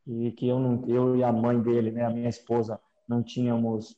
e 0.06 0.30
que 0.32 0.46
eu 0.46 0.60
não, 0.60 0.84
eu 0.86 1.16
e 1.16 1.24
a 1.24 1.32
mãe 1.32 1.60
dele, 1.60 1.90
né, 1.90 2.04
a 2.04 2.10
minha 2.10 2.28
esposa, 2.28 2.78
não 3.08 3.22
tínhamos 3.22 3.96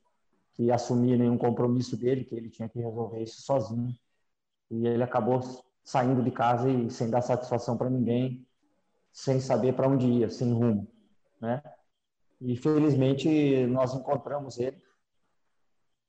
que 0.55 0.70
assumir 0.70 1.18
nenhum 1.18 1.36
compromisso 1.36 1.97
dele, 1.97 2.24
que 2.24 2.34
ele 2.34 2.49
tinha 2.49 2.68
que 2.68 2.80
resolver 2.80 3.22
isso 3.22 3.43
sozinho. 3.43 3.95
E 4.70 4.86
ele 4.86 5.03
acabou 5.03 5.41
saindo 5.84 6.22
de 6.22 6.30
casa 6.30 6.70
e 6.70 6.91
sem 6.91 7.11
dar 7.11 7.22
satisfação 7.22 7.76
para 7.76 7.91
ninguém, 7.91 8.47
sem 9.13 9.41
saber 9.41 9.75
para 9.75 9.89
onde 9.89 10.07
ia, 10.07 10.31
sem 10.31 10.53
rumo, 10.53 10.87
né? 11.41 11.63
E 12.41 12.57
felizmente 12.57 13.67
nós 13.67 13.95
encontramos 13.95 14.59
ele. 14.59 14.81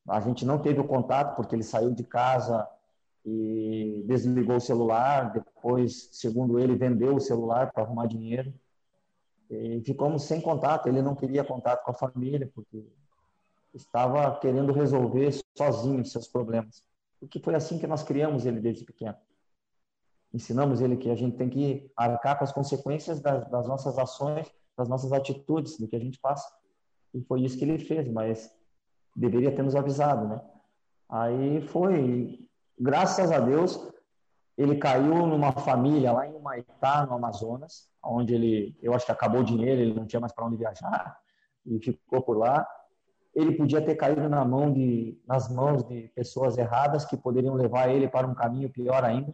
A 0.07 0.19
gente 0.19 0.45
não 0.45 0.59
teve 0.59 0.79
o 0.79 0.87
contato 0.87 1.35
porque 1.35 1.55
ele 1.55 1.63
saiu 1.63 1.91
de 1.93 2.03
casa 2.03 2.67
e 3.25 4.03
desligou 4.07 4.57
o 4.57 4.61
celular. 4.61 5.31
Depois, 5.31 6.09
segundo 6.11 6.59
ele, 6.59 6.75
vendeu 6.75 7.15
o 7.15 7.21
celular 7.21 7.71
para 7.71 7.83
arrumar 7.83 8.07
dinheiro. 8.07 8.53
E 9.49 9.81
ficamos 9.81 10.23
sem 10.23 10.39
contato. 10.39 10.87
Ele 10.87 11.01
não 11.01 11.15
queria 11.15 11.43
contato 11.43 11.83
com 11.83 11.91
a 11.91 11.95
família 11.95 12.49
porque 12.53 12.85
estava 13.73 14.39
querendo 14.39 14.71
resolver 14.71 15.31
sozinho 15.57 16.05
seus 16.05 16.27
problemas. 16.27 16.83
Porque 17.19 17.39
foi 17.39 17.55
assim 17.55 17.79
que 17.79 17.87
nós 17.87 18.03
criamos 18.03 18.45
ele 18.45 18.59
desde 18.59 18.85
pequeno 18.85 19.17
ensinamos 20.33 20.81
ele 20.81 20.95
que 20.95 21.09
a 21.09 21.15
gente 21.15 21.37
tem 21.37 21.49
que 21.49 21.91
arcar 21.95 22.37
com 22.37 22.43
as 22.43 22.51
consequências 22.51 23.19
das, 23.19 23.49
das, 23.49 23.67
nossas 23.67 23.97
ações, 23.97 24.51
das 24.77 24.87
nossas 24.87 25.11
atitudes, 25.11 25.77
do 25.77 25.87
que 25.87 25.95
a 25.95 25.99
gente 25.99 26.19
faz. 26.19 26.41
E 27.13 27.21
foi 27.23 27.41
isso 27.41 27.57
que 27.57 27.65
ele 27.65 27.79
fez, 27.79 28.07
mas 28.07 28.51
deveria 29.15 29.53
ter 29.53 29.63
nos 29.63 29.75
avisado, 29.75 30.27
né? 30.27 30.41
Aí 31.09 31.61
foi, 31.61 32.47
graças 32.79 33.31
a 33.31 33.39
Deus, 33.39 33.91
ele 34.55 34.77
caiu 34.77 35.25
numa 35.25 35.51
família 35.51 36.11
lá 36.11 36.27
em 36.27 36.35
Humaitá, 36.35 37.05
no 37.07 37.15
Amazonas, 37.15 37.89
onde 38.05 38.35
ele, 38.35 38.77
eu 38.81 38.93
acho 38.93 39.05
que 39.05 39.11
acabou 39.11 39.41
o 39.41 39.45
dinheiro, 39.45 39.81
ele 39.81 39.93
não 39.93 40.05
tinha 40.05 40.19
mais 40.19 40.31
para 40.31 40.45
onde 40.45 40.57
viajar 40.57 41.17
e 41.65 41.79
ficou 41.79 42.21
por 42.21 42.37
lá. 42.37 42.67
Ele 43.33 43.55
podia 43.55 43.81
ter 43.81 43.95
caído 43.95 44.29
na 44.29 44.45
mão 44.45 44.71
de, 44.71 45.19
nas 45.27 45.49
mãos 45.49 45.83
de 45.83 46.09
pessoas 46.09 46.57
erradas 46.57 47.05
que 47.05 47.17
poderiam 47.17 47.55
levar 47.55 47.89
ele 47.89 48.07
para 48.07 48.27
um 48.27 48.35
caminho 48.35 48.69
pior 48.69 49.03
ainda 49.03 49.33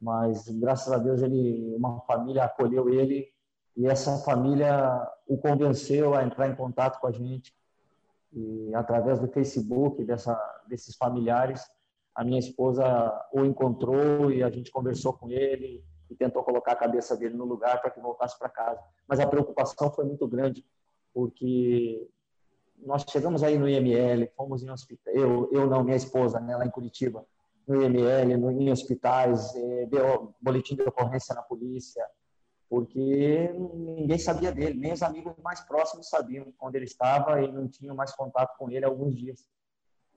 mas 0.00 0.48
graças 0.48 0.92
a 0.92 0.98
Deus 0.98 1.22
ele 1.22 1.74
uma 1.76 2.00
família 2.00 2.44
acolheu 2.44 2.88
ele 2.88 3.28
e 3.76 3.86
essa 3.86 4.18
família 4.18 5.06
o 5.26 5.36
convenceu 5.36 6.14
a 6.14 6.24
entrar 6.24 6.48
em 6.48 6.54
contato 6.54 6.98
com 7.00 7.06
a 7.06 7.12
gente. 7.12 7.54
E 8.32 8.74
através 8.74 9.18
do 9.18 9.28
Facebook 9.28 10.02
dessa 10.04 10.34
desses 10.68 10.96
familiares 10.96 11.62
a 12.14 12.24
minha 12.24 12.38
esposa 12.38 12.84
o 13.32 13.44
encontrou 13.44 14.32
e 14.32 14.42
a 14.42 14.50
gente 14.50 14.70
conversou 14.70 15.12
com 15.12 15.30
ele 15.30 15.84
e 16.08 16.14
tentou 16.14 16.42
colocar 16.42 16.72
a 16.72 16.76
cabeça 16.76 17.16
dele 17.16 17.36
no 17.36 17.44
lugar 17.44 17.80
para 17.80 17.90
que 17.90 18.00
voltasse 18.00 18.38
para 18.38 18.48
casa. 18.48 18.82
Mas 19.06 19.20
a 19.20 19.26
preocupação 19.26 19.92
foi 19.92 20.04
muito 20.04 20.26
grande 20.26 20.64
porque 21.12 22.08
nós 22.78 23.04
chegamos 23.08 23.42
aí 23.42 23.58
no 23.58 23.68
IML 23.68 24.30
fomos 24.36 24.62
em 24.62 24.70
hospital 24.70 25.12
eu 25.14 25.50
eu 25.52 25.66
não 25.66 25.84
minha 25.84 25.96
esposa 25.96 26.40
né 26.40 26.56
lá 26.56 26.64
em 26.64 26.70
Curitiba 26.70 27.26
no 27.66 27.82
IML, 27.82 28.36
no, 28.36 28.50
em 28.50 28.70
hospitais, 28.70 29.54
é, 29.54 29.86
deu 29.86 30.34
boletim 30.40 30.76
de 30.76 30.82
ocorrência 30.82 31.34
na 31.34 31.42
polícia, 31.42 32.04
porque 32.68 33.52
ninguém 33.54 34.18
sabia 34.18 34.52
dele, 34.52 34.78
nem 34.78 34.92
os 34.92 35.02
amigos 35.02 35.34
mais 35.42 35.60
próximos 35.60 36.08
sabiam 36.08 36.46
onde 36.60 36.78
ele 36.78 36.84
estava 36.84 37.42
e 37.42 37.50
não 37.50 37.66
tinham 37.66 37.96
mais 37.96 38.12
contato 38.12 38.56
com 38.56 38.70
ele 38.70 38.84
há 38.84 38.88
alguns 38.88 39.14
dias. 39.16 39.44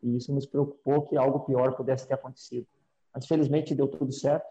E 0.03 0.17
isso 0.17 0.33
nos 0.33 0.45
preocupou 0.45 1.03
que 1.03 1.17
algo 1.17 1.39
pior 1.41 1.75
pudesse 1.75 2.07
ter 2.07 2.13
acontecido. 2.13 2.67
Mas 3.13 3.25
felizmente 3.25 3.73
deu 3.73 3.87
tudo 3.87 4.11
certo. 4.11 4.45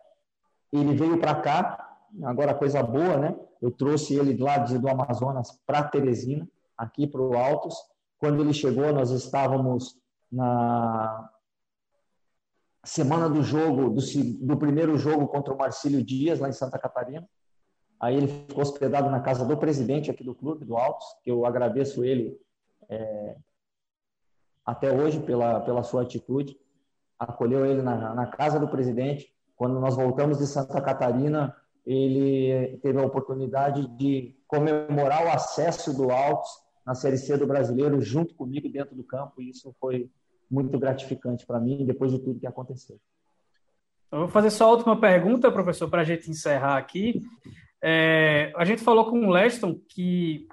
Ele 0.72 0.94
veio 0.94 1.20
para 1.20 1.34
cá, 1.40 1.98
agora 2.22 2.54
coisa 2.54 2.82
boa, 2.82 3.18
né? 3.18 3.38
Eu 3.60 3.70
trouxe 3.70 4.14
ele 4.16 4.36
lá 4.36 4.58
do 4.58 4.88
Amazonas 4.88 5.60
para 5.66 5.84
Teresina, 5.84 6.48
aqui 6.76 7.06
para 7.06 7.20
o 7.20 7.36
Altos. 7.36 7.76
Quando 8.18 8.40
ele 8.40 8.52
chegou, 8.52 8.92
nós 8.92 9.10
estávamos 9.10 9.96
na 10.30 11.30
semana 12.84 13.28
do 13.28 13.42
jogo, 13.42 13.90
do, 13.90 14.00
do 14.40 14.56
primeiro 14.56 14.98
jogo 14.98 15.28
contra 15.28 15.54
o 15.54 15.58
Marcílio 15.58 16.04
Dias, 16.04 16.40
lá 16.40 16.48
em 16.48 16.52
Santa 16.52 16.78
Catarina. 16.78 17.28
Aí 18.00 18.16
ele 18.16 18.26
ficou 18.26 18.62
hospedado 18.62 19.08
na 19.08 19.20
casa 19.20 19.44
do 19.44 19.56
presidente 19.56 20.10
aqui 20.10 20.24
do 20.24 20.34
clube, 20.34 20.64
do 20.64 20.76
Altos, 20.76 21.06
que 21.22 21.30
eu 21.30 21.46
agradeço 21.46 22.04
ele 22.04 22.36
é, 22.88 23.36
até 24.66 24.92
hoje 24.92 25.20
pela, 25.20 25.60
pela 25.60 25.84
sua 25.84 26.02
atitude. 26.02 26.58
Acolheu 27.18 27.64
ele 27.64 27.80
na, 27.80 28.12
na 28.14 28.26
casa 28.26 28.58
do 28.58 28.66
presidente. 28.66 29.32
Quando 29.54 29.78
nós 29.78 29.94
voltamos 29.94 30.38
de 30.38 30.46
Santa 30.48 30.80
Catarina, 30.80 31.56
ele 31.86 32.78
teve 32.78 32.98
a 32.98 33.06
oportunidade 33.06 33.86
de 33.96 34.36
comemorar 34.48 35.24
o 35.24 35.30
acesso 35.30 35.96
do 35.96 36.10
Altos 36.10 36.50
na 36.84 36.96
Série 36.96 37.16
C 37.16 37.36
do 37.36 37.46
Brasileiro 37.46 38.00
junto 38.00 38.34
comigo 38.34 38.68
dentro 38.68 38.96
do 38.96 39.04
campo. 39.04 39.40
E 39.40 39.50
isso 39.50 39.72
foi 39.78 40.10
muito 40.52 40.78
gratificante 40.78 41.46
para 41.46 41.58
mim 41.58 41.86
depois 41.86 42.12
de 42.12 42.18
tudo 42.18 42.38
que 42.38 42.46
aconteceu. 42.46 42.98
Eu 44.12 44.20
vou 44.20 44.28
fazer 44.28 44.50
só 44.50 44.66
a 44.66 44.72
última 44.72 45.00
pergunta, 45.00 45.50
professor, 45.50 45.88
para 45.88 46.02
a 46.02 46.04
gente 46.04 46.30
encerrar 46.30 46.76
aqui. 46.76 47.22
É, 47.82 48.52
a 48.54 48.64
gente 48.64 48.82
falou 48.82 49.06
com 49.06 49.26
o 49.26 49.30
Leston 49.30 49.80
que 49.88 50.46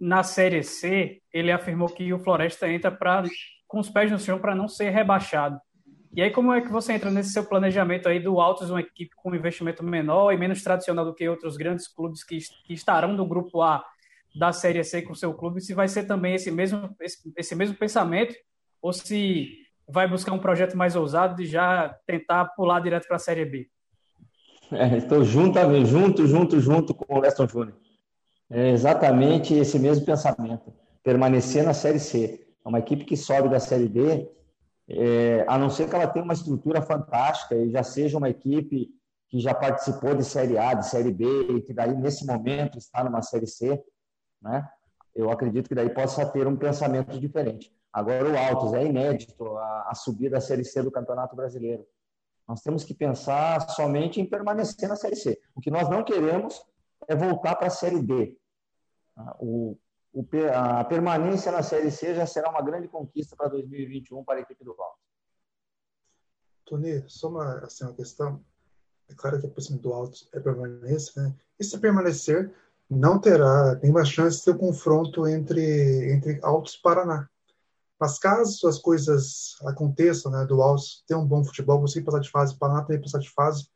na 0.00 0.22
Série 0.22 0.62
C 0.62 1.20
ele 1.32 1.50
afirmou 1.50 1.88
que 1.88 2.12
o 2.12 2.20
Floresta 2.20 2.68
entra 2.68 2.92
pra, 2.92 3.24
com 3.66 3.80
os 3.80 3.90
pés 3.90 4.12
no 4.12 4.18
chão 4.18 4.38
para 4.38 4.54
não 4.54 4.68
ser 4.68 4.90
rebaixado. 4.90 5.60
E 6.16 6.22
aí, 6.22 6.30
como 6.30 6.52
é 6.52 6.60
que 6.60 6.68
você 6.68 6.92
entra 6.92 7.10
nesse 7.10 7.32
seu 7.32 7.44
planejamento 7.44 8.08
aí 8.08 8.20
do 8.20 8.40
Altos, 8.40 8.70
uma 8.70 8.80
equipe 8.80 9.10
com 9.16 9.34
investimento 9.34 9.82
menor 9.82 10.32
e 10.32 10.38
menos 10.38 10.62
tradicional 10.62 11.04
do 11.04 11.12
que 11.12 11.28
outros 11.28 11.56
grandes 11.56 11.88
clubes 11.88 12.22
que, 12.22 12.38
que 12.64 12.72
estarão 12.72 13.12
no 13.14 13.26
grupo 13.26 13.60
A 13.60 13.84
da 14.36 14.52
Série 14.52 14.84
C 14.84 15.02
com 15.02 15.12
o 15.12 15.16
seu 15.16 15.34
clube? 15.34 15.60
Se 15.60 15.74
vai 15.74 15.88
ser 15.88 16.04
também 16.04 16.34
esse 16.34 16.52
mesmo, 16.52 16.94
esse, 17.00 17.32
esse 17.36 17.56
mesmo 17.56 17.74
pensamento 17.74 18.32
ou 18.84 18.92
se 18.92 19.48
vai 19.88 20.06
buscar 20.06 20.32
um 20.32 20.38
projeto 20.38 20.76
mais 20.76 20.94
ousado 20.94 21.36
de 21.36 21.46
já 21.46 21.88
tentar 22.06 22.44
pular 22.56 22.80
direto 22.80 23.06
para 23.06 23.16
a 23.16 23.18
Série 23.18 23.46
B? 23.46 23.66
É, 24.70 24.98
estou 24.98 25.24
junto, 25.24 25.58
junto, 25.86 26.26
junto, 26.26 26.60
junto 26.60 26.94
com 26.94 27.14
o 27.14 27.18
Leston 27.18 27.48
Júnior. 27.48 27.78
É 28.50 28.72
exatamente 28.72 29.54
esse 29.54 29.78
mesmo 29.78 30.04
pensamento. 30.04 30.70
Permanecer 31.02 31.64
na 31.64 31.72
Série 31.72 31.98
C. 31.98 32.46
É 32.62 32.68
uma 32.68 32.78
equipe 32.78 33.06
que 33.06 33.16
sobe 33.16 33.48
da 33.48 33.58
Série 33.58 33.88
D 33.88 34.28
é, 34.86 35.46
a 35.48 35.56
não 35.56 35.70
ser 35.70 35.88
que 35.88 35.94
ela 35.94 36.06
tenha 36.06 36.22
uma 36.22 36.34
estrutura 36.34 36.82
fantástica 36.82 37.54
e 37.54 37.70
já 37.70 37.82
seja 37.82 38.18
uma 38.18 38.28
equipe 38.28 38.90
que 39.30 39.40
já 39.40 39.54
participou 39.54 40.14
de 40.14 40.24
Série 40.24 40.58
A, 40.58 40.74
de 40.74 40.86
Série 40.86 41.10
B, 41.10 41.24
e 41.56 41.62
que 41.62 41.72
daí, 41.72 41.96
nesse 41.96 42.26
momento, 42.26 42.76
está 42.76 43.02
numa 43.02 43.22
Série 43.22 43.46
C, 43.46 43.82
né? 44.42 44.68
eu 45.14 45.30
acredito 45.30 45.68
que 45.68 45.74
daí 45.74 45.88
possa 45.88 46.26
ter 46.26 46.46
um 46.46 46.54
pensamento 46.54 47.18
diferente. 47.18 47.72
Agora, 47.94 48.28
o 48.28 48.36
Altos 48.36 48.74
é 48.74 48.84
inédito 48.84 49.56
a, 49.56 49.90
a 49.90 49.94
subir 49.94 50.28
da 50.28 50.40
Série 50.40 50.64
C 50.64 50.82
do 50.82 50.90
Campeonato 50.90 51.36
Brasileiro. 51.36 51.86
Nós 52.46 52.60
temos 52.60 52.82
que 52.82 52.92
pensar 52.92 53.60
somente 53.70 54.20
em 54.20 54.26
permanecer 54.28 54.88
na 54.88 54.96
Série 54.96 55.14
C. 55.14 55.40
O 55.54 55.60
que 55.60 55.70
nós 55.70 55.88
não 55.88 56.02
queremos 56.02 56.60
é 57.06 57.14
voltar 57.14 57.54
para 57.54 57.68
a 57.68 57.70
Série 57.70 58.02
D. 58.02 58.36
O, 59.38 59.78
a 60.52 60.84
permanência 60.84 61.52
na 61.52 61.62
Série 61.62 61.92
C 61.92 62.16
já 62.16 62.26
será 62.26 62.50
uma 62.50 62.62
grande 62.62 62.88
conquista 62.88 63.36
para 63.36 63.46
2021 63.50 64.24
para 64.24 64.40
a 64.40 64.42
equipe 64.42 64.64
do 64.64 64.74
Val. 64.74 64.98
Tony, 66.64 67.04
só 67.06 67.28
uma, 67.28 67.58
assim, 67.60 67.84
uma 67.84 67.94
questão. 67.94 68.44
É 69.08 69.14
claro 69.14 69.40
que 69.40 69.46
a 69.46 69.50
posição 69.50 69.76
do 69.76 69.92
alto 69.92 70.18
é 70.32 70.40
permanência, 70.40 71.22
né? 71.22 71.32
E 71.60 71.62
se 71.62 71.78
permanecer, 71.78 72.52
não 72.90 73.20
terá 73.20 73.76
nenhuma 73.76 74.04
chance 74.04 74.38
de 74.38 74.46
ter 74.46 74.50
um 74.50 74.58
confronto 74.58 75.28
entre, 75.28 76.12
entre 76.12 76.40
Altos 76.42 76.74
e 76.74 76.82
Paraná. 76.82 77.30
Mas 77.98 78.18
caso 78.18 78.66
as 78.66 78.78
coisas 78.78 79.56
aconteçam, 79.62 80.30
né, 80.32 80.44
do 80.44 80.60
Altos 80.60 81.04
ter 81.06 81.14
um 81.14 81.26
bom 81.26 81.44
futebol, 81.44 81.80
você 81.80 82.02
passar 82.02 82.20
de 82.20 82.30
fase, 82.30 82.58
Paraná 82.58 82.82
também 82.82 83.00
passar 83.00 83.18
de 83.18 83.30
fase, 83.30 83.68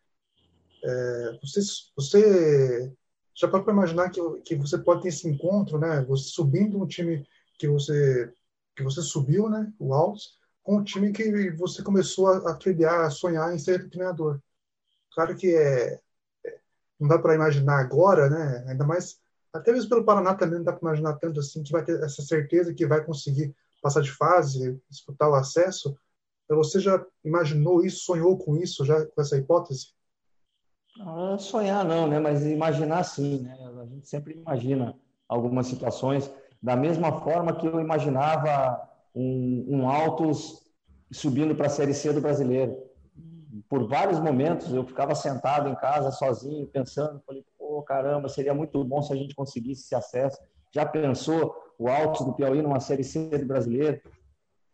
é, 0.84 1.38
você, 1.42 1.60
você 1.96 2.92
já 3.34 3.48
para 3.48 3.72
imaginar 3.72 4.10
que, 4.10 4.20
que 4.44 4.56
você 4.56 4.78
pode 4.78 5.02
ter 5.02 5.08
esse 5.08 5.28
encontro, 5.28 5.78
né? 5.78 6.04
Você 6.08 6.30
subindo 6.30 6.80
um 6.82 6.86
time 6.86 7.26
que 7.58 7.68
você 7.68 8.32
que 8.76 8.82
você 8.82 9.02
subiu, 9.02 9.48
né? 9.48 9.72
O 9.78 9.92
Altos, 9.92 10.38
com 10.62 10.76
o 10.76 10.84
time 10.84 11.12
que 11.12 11.50
você 11.52 11.82
começou 11.82 12.28
a, 12.28 12.50
a 12.50 12.54
trilhar, 12.54 13.00
a 13.00 13.10
sonhar 13.10 13.52
em 13.52 13.58
ser 13.58 13.88
treinador. 13.90 14.40
Claro 15.12 15.36
que 15.36 15.54
é, 15.54 16.00
é 16.44 16.58
não 16.98 17.08
dá 17.08 17.18
para 17.18 17.34
imaginar 17.34 17.78
agora, 17.78 18.28
né? 18.30 18.64
Ainda 18.68 18.84
mais 18.84 19.20
até 19.52 19.72
mesmo 19.72 19.88
pelo 19.88 20.04
Paraná 20.04 20.34
também 20.34 20.58
não 20.58 20.64
dá 20.64 20.72
para 20.72 20.88
imaginar 20.88 21.14
tanto 21.14 21.40
assim 21.40 21.62
que 21.62 21.72
vai 21.72 21.84
ter 21.84 22.02
essa 22.02 22.22
certeza 22.22 22.74
que 22.74 22.86
vai 22.86 23.04
conseguir 23.04 23.54
passar 23.80 24.00
de 24.00 24.10
fase, 24.10 24.80
disputar 24.88 25.28
o 25.30 25.34
acesso. 25.34 25.96
Você 26.48 26.80
já 26.80 27.04
imaginou 27.24 27.84
isso, 27.84 28.04
sonhou 28.04 28.38
com 28.38 28.56
isso, 28.56 28.84
já 28.84 29.04
com 29.06 29.20
essa 29.20 29.36
hipótese? 29.36 29.88
Não, 30.96 31.38
sonhar 31.38 31.84
não, 31.84 32.06
né? 32.08 32.18
Mas 32.18 32.44
imaginar 32.44 33.04
sim, 33.04 33.40
né? 33.40 33.56
A 33.80 33.86
gente 33.86 34.08
sempre 34.08 34.34
imagina 34.34 34.96
algumas 35.28 35.66
situações 35.66 36.30
da 36.60 36.74
mesma 36.74 37.20
forma 37.20 37.54
que 37.54 37.66
eu 37.66 37.80
imaginava 37.80 38.80
um, 39.14 39.64
um 39.68 39.88
Altos 39.88 40.66
subindo 41.10 41.54
para 41.54 41.66
a 41.66 41.70
Série 41.70 41.94
C 41.94 42.12
do 42.12 42.20
Brasileiro. 42.20 42.76
Por 43.68 43.86
vários 43.86 44.18
momentos 44.18 44.72
eu 44.72 44.84
ficava 44.84 45.14
sentado 45.14 45.68
em 45.68 45.74
casa 45.74 46.10
sozinho 46.10 46.66
pensando, 46.66 47.22
falei, 47.26 47.44
pô, 47.56 47.82
caramba, 47.82 48.28
seria 48.28 48.54
muito 48.54 48.82
bom 48.84 49.02
se 49.02 49.12
a 49.12 49.16
gente 49.16 49.34
conseguisse 49.34 49.82
esse 49.82 49.94
acesso. 49.94 50.38
Já 50.74 50.84
pensou 50.84 51.54
o 51.78 51.88
Altos 51.88 52.26
do 52.26 52.32
Piauí 52.34 52.60
numa 52.60 52.80
Série 52.80 53.04
C 53.04 53.28
do 53.28 53.46
Brasileiro? 53.46 54.00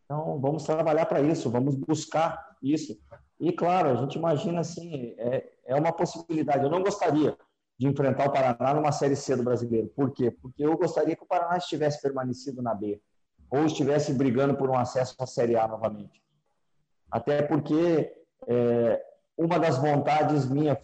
Então, 0.04 0.40
vamos 0.40 0.64
trabalhar 0.64 1.06
para 1.06 1.20
isso, 1.20 1.50
vamos 1.50 1.74
buscar 1.74 2.56
isso. 2.62 2.98
E, 3.38 3.52
claro, 3.52 3.90
a 3.90 3.96
gente 3.96 4.16
imagina 4.16 4.60
assim, 4.60 5.14
é, 5.18 5.52
é 5.66 5.74
uma 5.74 5.92
possibilidade. 5.92 6.64
Eu 6.64 6.70
não 6.70 6.82
gostaria 6.82 7.36
de 7.78 7.86
enfrentar 7.86 8.28
o 8.28 8.32
Paraná 8.32 8.74
numa 8.74 8.92
Série 8.92 9.16
C 9.16 9.36
do 9.36 9.42
Brasileiro. 9.42 9.88
Por 9.88 10.12
quê? 10.12 10.30
Porque 10.30 10.64
eu 10.64 10.76
gostaria 10.76 11.16
que 11.16 11.24
o 11.24 11.26
Paraná 11.26 11.56
estivesse 11.56 12.00
permanecido 12.00 12.62
na 12.62 12.74
B, 12.74 13.00
ou 13.50 13.64
estivesse 13.64 14.12
brigando 14.12 14.56
por 14.56 14.70
um 14.70 14.76
acesso 14.76 15.14
à 15.18 15.26
Série 15.26 15.56
A 15.56 15.66
novamente. 15.66 16.22
Até 17.10 17.42
porque 17.42 18.12
é, 18.46 19.04
uma 19.36 19.58
das 19.58 19.78
vontades 19.78 20.48
minha 20.48 20.78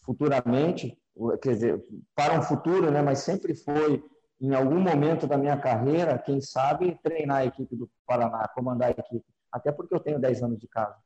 futuramente, 0.00 0.98
quer 1.40 1.54
dizer, 1.54 1.84
para 2.14 2.38
um 2.38 2.42
futuro, 2.42 2.90
né, 2.90 3.02
mas 3.02 3.20
sempre 3.20 3.54
foi 3.54 4.02
em 4.42 4.52
algum 4.56 4.80
momento 4.80 5.24
da 5.24 5.38
minha 5.38 5.56
carreira, 5.56 6.18
quem 6.18 6.40
sabe, 6.40 6.98
treinar 7.00 7.38
a 7.38 7.44
equipe 7.46 7.76
do 7.76 7.88
Paraná, 8.04 8.48
comandar 8.48 8.88
a 8.88 8.90
equipe. 8.90 9.24
Até 9.52 9.70
porque 9.70 9.94
eu 9.94 10.00
tenho 10.00 10.18
10 10.18 10.42
anos 10.42 10.58
de 10.58 10.66
casa. 10.66 10.96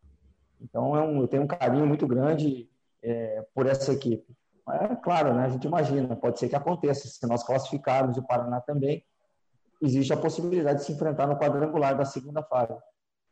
Então, 0.59 0.97
é 0.97 1.21
eu 1.21 1.29
tenho 1.29 1.43
um 1.43 1.47
carinho 1.47 1.87
muito 1.87 2.07
grande 2.07 2.67
é, 3.03 3.45
por 3.55 3.67
essa 3.67 3.93
equipe. 3.93 4.35
É 4.71 4.97
claro, 4.97 5.35
né, 5.35 5.45
a 5.45 5.49
gente 5.51 5.67
imagina, 5.67 6.17
pode 6.17 6.39
ser 6.39 6.49
que 6.49 6.57
aconteça. 6.57 7.07
Se 7.07 7.27
nós 7.27 7.45
classificarmos 7.45 8.17
o 8.17 8.23
Paraná 8.27 8.59
também, 8.63 9.05
existe 9.83 10.15
a 10.15 10.17
possibilidade 10.17 10.79
de 10.79 10.87
se 10.87 10.93
enfrentar 10.93 11.27
no 11.27 11.39
quadrangular 11.39 11.95
da 11.95 12.07
segunda 12.07 12.43
fase. 12.43 12.75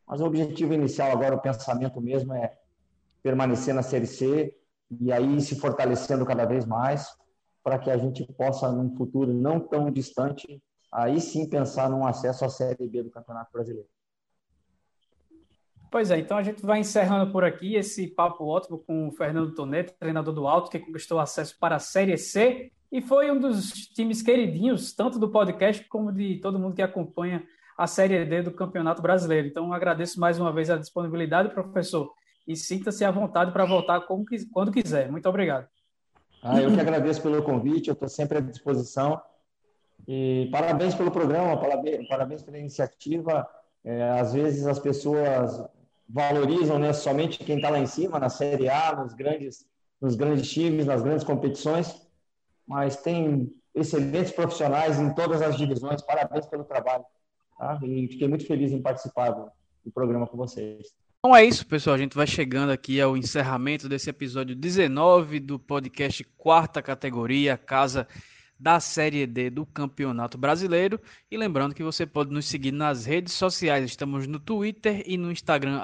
Mas 0.07 0.21
o 0.21 0.25
objetivo 0.25 0.71
inicial 0.71 1.11
agora, 1.11 1.35
o 1.35 1.41
pensamento 1.41 1.99
mesmo 1.99 2.31
é 2.35 2.55
permanecer 3.23 3.73
na 3.73 3.81
Série 3.81 4.05
C 4.05 4.55
e 5.01 5.11
aí 5.11 5.41
se 5.41 5.59
fortalecendo 5.59 6.23
cada 6.27 6.45
vez 6.45 6.63
mais 6.63 7.09
para 7.65 7.79
que 7.79 7.89
a 7.89 7.97
gente 7.97 8.23
possa, 8.33 8.71
num 8.71 8.95
futuro 8.95 9.33
não 9.33 9.59
tão 9.59 9.89
distante, 9.89 10.61
aí 10.93 11.19
sim 11.19 11.49
pensar 11.49 11.89
num 11.89 12.05
acesso 12.05 12.45
à 12.45 12.49
Série 12.49 12.87
B 12.87 13.01
do 13.01 13.09
Campeonato 13.09 13.51
Brasileiro. 13.51 13.89
Pois 15.89 16.11
é, 16.11 16.19
então 16.19 16.37
a 16.37 16.43
gente 16.43 16.63
vai 16.63 16.79
encerrando 16.79 17.31
por 17.31 17.43
aqui 17.43 17.73
esse 17.73 18.07
papo 18.07 18.45
ótimo 18.45 18.77
com 18.77 19.07
o 19.07 19.11
Fernando 19.11 19.55
Toneto, 19.55 19.95
treinador 19.99 20.31
do 20.31 20.47
Alto, 20.47 20.69
que 20.69 20.77
conquistou 20.77 21.19
acesso 21.19 21.57
para 21.59 21.77
a 21.77 21.79
Série 21.79 22.15
C 22.19 22.71
e 22.91 23.01
foi 23.01 23.31
um 23.31 23.39
dos 23.39 23.71
times 23.71 24.21
queridinhos, 24.21 24.93
tanto 24.93 25.17
do 25.17 25.31
podcast 25.31 25.83
como 25.85 26.11
de 26.11 26.37
todo 26.37 26.59
mundo 26.59 26.75
que 26.75 26.83
acompanha 26.83 27.43
a 27.75 27.87
Série 27.87 28.23
D 28.25 28.43
do 28.43 28.51
Campeonato 28.51 29.01
Brasileiro. 29.01 29.47
Então 29.47 29.73
agradeço 29.73 30.19
mais 30.19 30.39
uma 30.39 30.53
vez 30.53 30.69
a 30.69 30.77
disponibilidade, 30.77 31.49
professor, 31.51 32.13
e 32.47 32.55
sinta-se 32.55 33.03
à 33.03 33.09
vontade 33.09 33.51
para 33.51 33.65
voltar 33.65 34.01
quando 34.01 34.71
quiser. 34.71 35.09
Muito 35.09 35.27
obrigado. 35.27 35.67
Ah, 36.47 36.61
eu 36.61 36.71
que 36.71 36.79
agradeço 36.79 37.23
pelo 37.23 37.41
convite, 37.41 37.87
eu 37.87 37.93
estou 37.93 38.07
sempre 38.07 38.37
à 38.37 38.41
disposição. 38.41 39.19
E 40.07 40.47
parabéns 40.51 40.93
pelo 40.93 41.09
programa, 41.09 41.59
parabéns, 41.59 42.07
parabéns 42.07 42.43
pela 42.43 42.59
iniciativa. 42.59 43.47
É, 43.83 44.11
às 44.11 44.31
vezes 44.33 44.67
as 44.67 44.77
pessoas 44.77 45.65
valorizam 46.07 46.77
né, 46.77 46.93
somente 46.93 47.43
quem 47.43 47.55
está 47.55 47.71
lá 47.71 47.79
em 47.79 47.87
cima, 47.87 48.19
na 48.19 48.29
Série 48.29 48.69
A, 48.69 48.95
nos 48.95 49.15
grandes, 49.15 49.65
nos 49.99 50.15
grandes 50.15 50.47
times, 50.51 50.85
nas 50.85 51.01
grandes 51.01 51.23
competições, 51.23 52.07
mas 52.67 52.95
tem 52.95 53.51
excelentes 53.73 54.31
profissionais 54.31 54.99
em 54.99 55.15
todas 55.15 55.41
as 55.41 55.57
divisões. 55.57 56.03
Parabéns 56.03 56.45
pelo 56.45 56.63
trabalho. 56.63 57.05
Tá? 57.57 57.79
E 57.81 58.07
fiquei 58.07 58.27
muito 58.27 58.45
feliz 58.45 58.71
em 58.71 58.83
participar 58.83 59.31
do, 59.31 59.49
do 59.83 59.91
programa 59.91 60.27
com 60.27 60.37
vocês. 60.37 60.93
Então 61.25 61.35
é 61.35 61.43
isso, 61.43 61.65
pessoal. 61.65 61.95
A 61.95 61.97
gente 61.97 62.15
vai 62.15 62.27
chegando 62.27 62.69
aqui 62.69 63.01
ao 63.01 63.17
encerramento 63.17 63.89
desse 63.89 64.11
episódio 64.11 64.55
19 64.55 65.39
do 65.39 65.57
podcast 65.57 66.23
Quarta 66.37 66.83
Categoria, 66.83 67.57
Casa 67.57 68.07
da 68.59 68.79
Série 68.79 69.25
D 69.25 69.49
do 69.49 69.65
Campeonato 69.65 70.37
Brasileiro. 70.37 71.01
E 71.31 71.35
lembrando 71.35 71.73
que 71.73 71.81
você 71.81 72.05
pode 72.05 72.31
nos 72.31 72.45
seguir 72.45 72.71
nas 72.71 73.05
redes 73.05 73.33
sociais. 73.33 73.83
Estamos 73.83 74.27
no 74.27 74.39
Twitter 74.39 75.01
e 75.03 75.17
no 75.17 75.31
Instagram, 75.31 75.81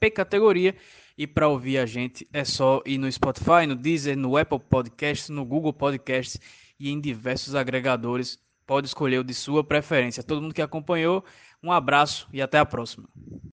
pcategoria. 0.00 0.74
E 1.16 1.24
para 1.24 1.46
ouvir 1.46 1.78
a 1.78 1.86
gente 1.86 2.26
é 2.32 2.42
só 2.42 2.82
ir 2.84 2.98
no 2.98 3.10
Spotify, 3.12 3.68
no 3.68 3.76
Deezer, 3.76 4.18
no 4.18 4.36
Apple 4.36 4.58
Podcasts, 4.58 5.28
no 5.28 5.44
Google 5.44 5.72
Podcasts 5.72 6.40
e 6.80 6.90
em 6.90 7.00
diversos 7.00 7.54
agregadores. 7.54 8.40
Pode 8.66 8.88
escolher 8.88 9.20
o 9.20 9.24
de 9.24 9.34
sua 9.34 9.62
preferência. 9.62 10.24
Todo 10.24 10.42
mundo 10.42 10.52
que 10.52 10.60
acompanhou, 10.60 11.24
um 11.62 11.70
abraço 11.70 12.26
e 12.32 12.42
até 12.42 12.58
a 12.58 12.66
próxima. 12.66 13.08